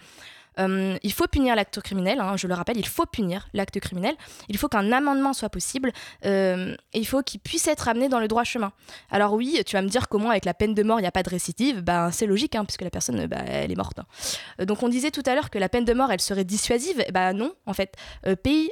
Euh, 0.59 0.97
il 1.03 1.13
faut 1.13 1.27
punir 1.27 1.55
l'acte 1.57 1.81
criminel, 1.81 2.21
hein, 2.21 2.37
je 2.37 2.47
le 2.47 2.55
rappelle, 2.55 2.77
il 2.77 2.87
faut 2.87 3.07
punir 3.07 3.49
l'acte 3.53 3.79
criminel. 3.81 4.15
Il 4.49 4.59
faut 4.59 4.69
qu'un 4.69 4.93
amendement 4.93 5.33
soit 5.33 5.51
possible 5.51 5.93
euh, 6.25 6.75
et 6.93 6.99
il 6.99 7.07
faut 7.07 7.23
qu'il 7.23 7.41
puisse 7.41 7.69
être 7.69 7.89
amené 7.89 8.09
dans 8.09 8.21
le 8.21 8.29
droit 8.29 8.45
chemin. 8.45 8.73
Alors 9.11 9.35
oui, 9.35 9.61
tu 9.67 9.77
vas 9.77 9.83
me 9.83 9.89
dire 9.89 10.09
comment 10.09 10.31
avec 10.31 10.45
la 10.45 10.55
peine 10.55 10.75
de 10.75 10.83
mort, 10.83 10.99
il 10.99 11.03
n'y 11.03 11.09
a 11.09 11.13
pas 11.13 11.23
de 11.23 11.31
récidive. 11.31 11.81
Ben, 11.83 12.11
c'est 12.11 12.27
logique, 12.27 12.55
hein, 12.55 12.65
puisque 12.65 12.83
la 12.83 12.91
personne, 12.91 13.27
bah, 13.27 13.39
elle 13.47 13.71
est 13.71 13.77
morte. 13.77 14.01
Euh, 14.61 14.65
donc 14.65 14.83
on 14.83 14.89
disait 14.89 15.11
tout 15.11 15.23
à 15.27 15.35
l'heure 15.35 15.51
que 15.51 15.59
la 15.59 15.69
peine 15.69 15.85
de 15.85 15.93
mort, 15.93 16.11
elle 16.11 16.21
serait 16.21 16.45
dissuasive. 16.45 17.05
Ben 17.13 17.33
non, 17.33 17.53
en 17.67 17.73
fait. 17.73 17.95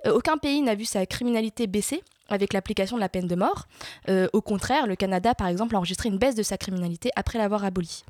aucun 0.06 0.38
pays 0.38 0.62
n'a 0.62 0.74
vu 0.74 0.84
sa 0.84 1.06
criminalité 1.06 1.66
baisser 1.66 2.02
avec 2.28 2.52
l'application 2.52 2.96
de 2.96 3.00
la 3.00 3.08
peine 3.08 3.26
de 3.26 3.36
mort. 3.36 3.66
au 4.32 4.40
contraire, 4.40 4.86
le 4.86 4.96
Canada, 4.96 5.34
par 5.34 5.46
exemple, 5.46 5.74
a 5.74 5.78
enregistré 5.78 6.08
une 6.08 6.18
baisse 6.18 6.34
de 6.34 6.42
sa 6.42 6.56
criminalité 6.56 7.10
après 7.14 7.38
l'avoir 7.38 7.64
abolie. 7.64 8.04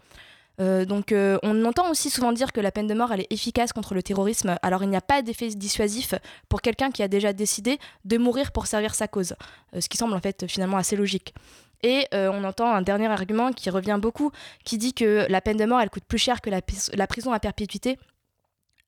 Euh, 0.61 0.85
donc 0.85 1.13
euh, 1.13 1.39
on 1.43 1.65
entend 1.65 1.91
aussi 1.91 2.11
souvent 2.11 2.33
dire 2.33 2.53
que 2.53 2.61
la 2.61 2.73
peine 2.73 2.87
de 2.87 2.95
mort 2.95 3.13
elle 3.13 3.21
est 3.21 3.33
efficace 3.33 3.73
contre 3.73 3.95
le 3.95 4.03
terrorisme. 4.03 4.57
Alors 4.63 4.83
il 4.83 4.89
n'y 4.89 4.97
a 4.97 5.03
pas 5.03 5.23
d'effet 5.23 5.49
dissuasif 5.49 6.15
pour 6.49 6.63
quelqu'un 6.63 6.91
qui 6.91 7.03
a 7.03 7.09
déjà 7.09 7.33
décidé 7.33 7.79
de 8.05 8.19
mourir 8.19 8.53
pour 8.53 8.67
servir 8.67 8.95
sa 8.95 9.09
cause, 9.09 9.35
euh, 9.75 9.81
ce 9.81 9.89
qui 9.89 9.97
semble 9.97 10.15
en 10.15 10.21
fait 10.21 10.47
finalement 10.49 10.79
assez 10.79 10.97
logique. 10.97 11.35
Et 11.83 12.07
on 12.13 12.43
entend 12.43 12.73
un 12.73 12.81
dernier 12.81 13.07
argument 13.07 13.53
qui 13.53 13.69
revient 13.69 13.99
beaucoup, 14.01 14.33
qui 14.65 14.79
dit 14.79 14.95
que 14.95 15.27
la 15.29 15.41
peine 15.43 15.59
de 15.59 15.67
mort 15.67 15.79
elle 15.79 15.91
coûte 15.91 16.05
plus 16.09 16.19
cher 16.19 16.41
que 16.41 16.49
la, 16.49 17.07
prison 17.07 17.33
à 17.33 17.39
perpétuité. 17.39 17.99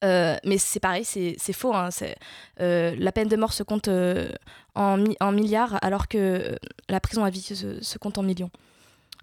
mais 0.02 0.57
c'est 0.57 0.81
pareil, 0.81 1.04
c'est 1.04 1.52
faux. 1.52 1.74
Hein, 1.74 1.90
la 2.59 3.12
peine 3.12 3.28
de 3.28 3.37
mort 3.37 3.52
se 3.52 3.62
compte 3.62 3.88
en, 4.75 5.04
en, 5.21 5.33
milliards 5.33 5.79
alors 5.83 6.08
que 6.08 6.58
la 6.88 6.98
prison 6.98 7.25
à 7.25 7.31
vie 7.31 7.42
se 7.42 7.98
compte 7.98 8.16
en 8.16 8.23
millions. 8.23 8.50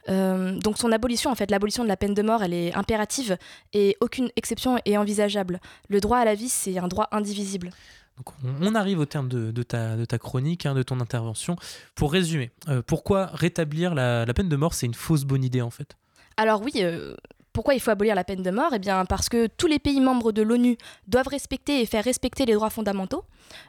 Euh, 0.09 0.57
donc 0.59 0.77
son 0.77 0.91
abolition, 0.91 1.31
en 1.31 1.35
fait, 1.35 1.49
l'abolition 1.51 1.83
de 1.83 1.87
la 1.87 1.97
peine 1.97 2.13
de 2.13 2.21
mort, 2.21 2.43
elle 2.43 2.53
est 2.53 2.73
impérative 2.75 3.37
et 3.73 3.97
aucune 4.01 4.29
exception 4.35 4.77
est 4.85 4.97
envisageable. 4.97 5.59
Le 5.89 5.99
droit 5.99 6.17
à 6.17 6.25
la 6.25 6.35
vie, 6.35 6.49
c'est 6.49 6.77
un 6.77 6.87
droit 6.87 7.07
indivisible. 7.11 7.71
Donc 8.17 8.33
on, 8.61 8.75
arrive 8.75 8.99
au 8.99 9.05
terme 9.05 9.27
de, 9.27 9.63
ta, 9.63 9.97
de 9.97 10.05
ta, 10.05 10.17
chronique, 10.17 10.65
hein, 10.65 10.73
de 10.73 10.83
ton 10.83 11.01
intervention. 11.01 11.57
Pour 11.95 12.13
résumer, 12.13 12.51
euh, 12.69 12.81
pourquoi 12.85 13.25
rétablir 13.27 13.93
la, 13.93 14.25
peine 14.33 14.47
de 14.47 14.55
mort, 14.55 14.73
c'est 14.73 14.85
une 14.85 14.93
fausse 14.93 15.25
bonne 15.25 15.43
idée 15.43 15.61
en 15.61 15.69
fait? 15.69 15.97
Alors 16.37 16.61
oui, 16.61 16.71
euh, 16.77 17.15
pourquoi 17.51 17.73
il 17.73 17.81
faut 17.81 17.91
abolir 17.91 18.15
la 18.15 18.23
peine 18.23 18.41
de 18.41 18.51
mort? 18.51 18.71
Eh 18.73 18.79
bien 18.79 19.03
parce 19.03 19.27
que 19.27 19.47
tous 19.47 19.67
les 19.67 19.79
pays 19.79 19.99
membres 19.99 20.31
de 20.31 20.41
l'ONU 20.41 20.77
doivent 21.07 21.27
respecter 21.27 21.81
et 21.81 21.85
faire 21.85 22.05
respecter 22.05 22.45
les 22.45 22.53
droits 22.53 22.69
fondamentaux, 22.69 23.25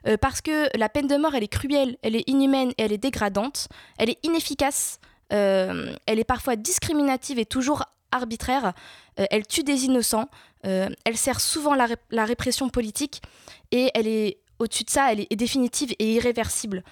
euh, 0.06 0.16
parce 0.16 0.40
que 0.40 0.68
la 0.78 0.88
peine 0.88 1.08
de 1.08 1.16
mort, 1.16 1.34
elle 1.34 1.44
est 1.44 1.48
cruelle, 1.48 1.96
elle 2.02 2.14
est 2.14 2.28
inhumaine 2.28 2.70
et 2.78 2.82
elle 2.82 2.92
est 2.92 2.98
dégradante, 2.98 3.68
elle 3.98 4.10
est 4.10 4.18
inefficace, 4.24 5.00
elle 5.30 6.18
est 6.18 6.24
parfois 6.24 6.56
discriminative 6.56 7.38
et 7.38 7.46
toujours 7.46 7.84
arbitraire, 8.12 8.72
elle 9.16 9.46
tue 9.46 9.64
des 9.64 9.84
innocents, 9.84 10.28
elle 10.62 11.16
sert 11.16 11.40
souvent 11.40 11.74
la, 11.74 12.24
répression 12.24 12.68
politique 12.68 13.22
et 13.72 13.90
elle 13.94 14.06
est 14.06 14.38
au-dessus 14.58 14.84
de 14.84 14.90
ça, 14.90 15.12
elle 15.12 15.20
est 15.20 15.36
définitive 15.36 15.94
et 15.98 16.14
irréversible. 16.14 16.82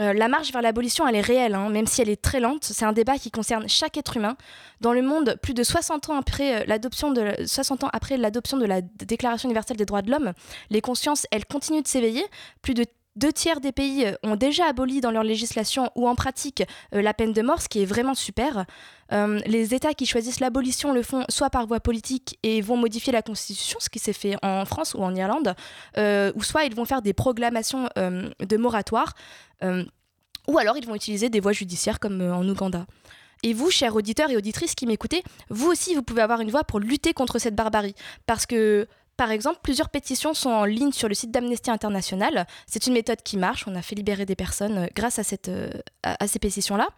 Euh, 0.00 0.12
la 0.12 0.26
marche 0.26 0.52
vers 0.52 0.62
l'abolition, 0.62 1.06
elle 1.06 1.14
est 1.14 1.20
réelle, 1.20 1.54
hein, 1.54 1.68
même 1.68 1.86
si 1.86 2.02
elle 2.02 2.08
est 2.08 2.20
très 2.20 2.40
lente. 2.40 2.64
C'est 2.64 2.84
un 2.84 2.92
débat 2.92 3.16
qui 3.16 3.30
concerne 3.30 3.68
chaque 3.68 3.96
être 3.96 4.16
humain. 4.16 4.36
Dans 4.80 4.92
le 4.92 5.02
monde, 5.02 5.38
plus 5.40 5.54
de 5.54 5.62
60 5.62 6.10
ans 6.10 6.16
après 6.18 6.62
euh, 6.62 6.64
l'adoption 6.66 7.12
de, 7.12 7.32
60 7.46 7.84
ans 7.84 7.90
après 7.92 8.16
l'adoption 8.16 8.56
de 8.56 8.64
la 8.64 8.80
Déclaration 8.80 9.48
universelle 9.48 9.76
des 9.76 9.84
droits 9.84 10.02
de 10.02 10.10
l'homme, 10.10 10.32
les 10.70 10.80
consciences, 10.80 11.26
elles 11.30 11.46
continuent 11.46 11.82
de 11.82 11.88
s'éveiller. 11.88 12.24
Plus 12.60 12.74
de 12.74 12.84
deux 13.16 13.32
tiers 13.32 13.60
des 13.60 13.72
pays 13.72 14.06
euh, 14.06 14.14
ont 14.22 14.36
déjà 14.36 14.66
aboli 14.66 15.00
dans 15.00 15.10
leur 15.10 15.22
législation 15.24 15.90
ou 15.94 16.08
en 16.08 16.14
pratique 16.14 16.62
la 16.92 17.14
peine 17.14 17.32
de 17.32 17.42
mort, 17.42 17.60
ce 17.60 17.68
qui 17.68 17.82
est 17.82 17.86
vraiment 17.86 18.14
super. 18.14 18.66
Euh, 19.12 19.40
les 19.46 19.74
États 19.74 19.94
qui 19.94 20.06
choisissent 20.06 20.40
l'abolition 20.40 20.92
le 20.92 21.02
font 21.02 21.24
soit 21.28 21.50
par 21.50 21.66
voie 21.66 21.80
politique 21.80 22.38
et 22.42 22.60
vont 22.60 22.76
modifier 22.76 23.12
la 23.12 23.22
Constitution, 23.22 23.78
ce 23.80 23.88
qui 23.88 23.98
s'est 23.98 24.12
fait 24.12 24.36
en 24.42 24.64
France 24.64 24.94
ou 24.94 25.02
en 25.02 25.14
Irlande, 25.14 25.54
euh, 25.98 26.32
ou 26.34 26.42
soit 26.42 26.64
ils 26.64 26.74
vont 26.74 26.84
faire 26.84 27.02
des 27.02 27.12
proclamations 27.12 27.88
euh, 27.98 28.30
de 28.40 28.56
moratoire, 28.56 29.14
ou 30.46 30.58
alors 30.58 30.76
ils 30.76 30.86
vont 30.86 30.94
utiliser 30.94 31.30
des 31.30 31.40
voies 31.40 31.52
judiciaires 31.52 31.98
comme 31.98 32.20
en 32.20 32.46
Ouganda. 32.46 32.86
Et 33.42 33.54
vous, 33.54 33.70
chers 33.70 33.96
auditeurs 33.96 34.30
et 34.30 34.36
auditrices 34.36 34.74
qui 34.74 34.86
m'écoutez, 34.86 35.22
vous 35.48 35.70
aussi, 35.70 35.94
vous 35.94 36.02
pouvez 36.02 36.20
avoir 36.20 36.40
une 36.40 36.50
voix 36.50 36.64
pour 36.64 36.80
lutter 36.80 37.14
contre 37.14 37.38
cette 37.38 37.54
barbarie. 37.54 37.94
Parce 38.26 38.44
que 38.44 38.86
par 39.16 39.30
exemple, 39.30 39.60
plusieurs 39.62 39.88
pétitions 39.88 40.34
sont 40.34 40.50
en 40.50 40.64
ligne 40.64 40.92
sur 40.92 41.08
le 41.08 41.14
site 41.14 41.30
d'Amnesty 41.30 41.70
International. 41.70 42.46
C'est 42.66 42.86
une 42.86 42.94
méthode 42.94 43.22
qui 43.22 43.36
marche. 43.36 43.64
On 43.68 43.74
a 43.76 43.82
fait 43.82 43.94
libérer 43.94 44.26
des 44.26 44.34
personnes 44.34 44.78
euh, 44.78 44.86
grâce 44.94 45.18
à, 45.18 45.22
cette, 45.22 45.48
euh, 45.48 45.70
à, 46.02 46.26
ces 46.26 46.38
pétitions-là. 46.38 46.88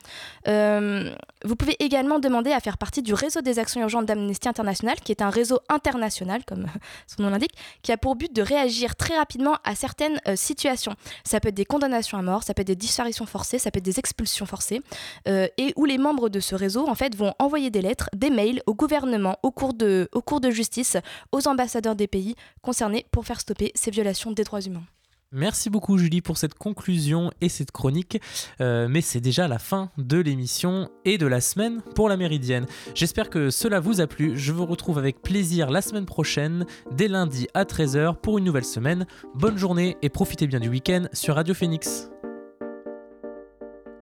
Euh, 0.49 1.14
vous 1.45 1.57
pouvez 1.57 1.77
également 1.79 2.19
demander 2.19 2.53
à 2.53 2.61
faire 2.61 2.79
partie 2.79 3.03
du 3.03 3.12
réseau 3.12 3.43
des 3.43 3.59
actions 3.59 3.81
urgentes 3.83 4.07
d'Amnesty 4.07 4.49
International, 4.49 4.97
qui 5.01 5.12
est 5.12 5.21
un 5.21 5.31
réseau 5.31 5.61
international, 5.69 6.45
comme 6.47 6.67
son 7.07 7.23
nom 7.23 7.31
l'indique, 7.31 7.53
qui 7.83 7.93
a 7.93 7.99
pour 7.99 8.17
but 8.17 8.35
de 8.35 8.43
réagir 8.43 8.97
très 8.97 9.17
rapidement 9.17 9.57
à 9.64 9.75
certaines 9.75 10.21
situations. 10.37 10.95
Ça 11.25 11.41
peut 11.41 11.49
être 11.49 11.55
des 11.55 11.64
condamnations 11.64 12.19
à 12.19 12.23
mort, 12.23 12.43
ça 12.43 12.55
peut 12.55 12.62
être 12.62 12.67
des 12.67 12.77
disparitions 12.77 13.27
forcées, 13.27 13.59
ça 13.59 13.71
peut 13.71 13.79
être 13.79 13.85
des 13.85 13.99
expulsions 13.99 14.47
forcées, 14.47 14.83
et 15.27 15.73
où 15.77 15.85
les 15.85 15.99
membres 15.99 16.29
de 16.29 16.41
ce 16.41 16.55
réseau, 16.55 16.89
en 16.89 16.95
fait, 16.95 17.14
vont 17.14 17.35
envoyer 17.39 17.71
des 17.71 17.83
lettres, 17.83 18.09
des 18.14 18.31
mails 18.31 18.62
au 18.67 18.75
gouvernement, 18.75 19.39
au 19.43 19.51
cours 19.51 19.75
de, 19.75 20.09
au 20.12 20.23
cours 20.23 20.41
de 20.41 20.51
justice, 20.51 20.97
aux 21.33 21.49
ambassadeurs 21.49 21.97
pays 22.07 22.35
concernés 22.63 23.07
pour 23.11 23.27
faire 23.27 23.41
stopper 23.41 23.73
ces 23.75 23.91
violations 23.91 24.33
des 24.33 24.45
droits 24.45 24.61
humains. 24.61 24.85
Merci 25.33 25.71
beaucoup 25.71 25.99
Julie 25.99 26.23
pour 26.23 26.39
cette 26.39 26.55
conclusion 26.55 27.33
et 27.41 27.49
cette 27.49 27.73
chronique. 27.73 28.21
Euh, 28.61 28.87
mais 28.89 29.01
c'est 29.01 29.21
déjà 29.21 29.49
la 29.49 29.59
fin 29.59 29.91
de 29.99 30.19
l'émission 30.19 30.89
et 31.05 31.19
de 31.19 31.27
la 31.27 31.41
semaine 31.41 31.83
pour 31.95 32.09
la 32.09 32.17
Méridienne. 32.17 32.67
J'espère 32.95 33.29
que 33.29 33.51
cela 33.51 33.81
vous 33.81 34.01
a 34.01 34.07
plu. 34.07 34.39
Je 34.39 34.53
vous 34.53 34.67
retrouve 34.67 34.99
avec 34.99 35.23
plaisir 35.23 35.71
la 35.71 35.83
semaine 35.83 36.07
prochaine, 36.07 36.65
dès 36.93 37.09
lundi 37.09 37.49
à 37.55 37.65
13h 37.65 38.17
pour 38.17 38.39
une 38.39 38.45
nouvelle 38.45 38.65
semaine. 38.65 39.07
Bonne 39.35 39.59
journée 39.59 39.97
et 40.01 40.09
profitez 40.09 40.47
bien 40.47 40.61
du 40.61 40.69
week-end 40.69 41.07
sur 41.13 41.35
Radio 41.35 41.55
Phoenix. 41.55 42.09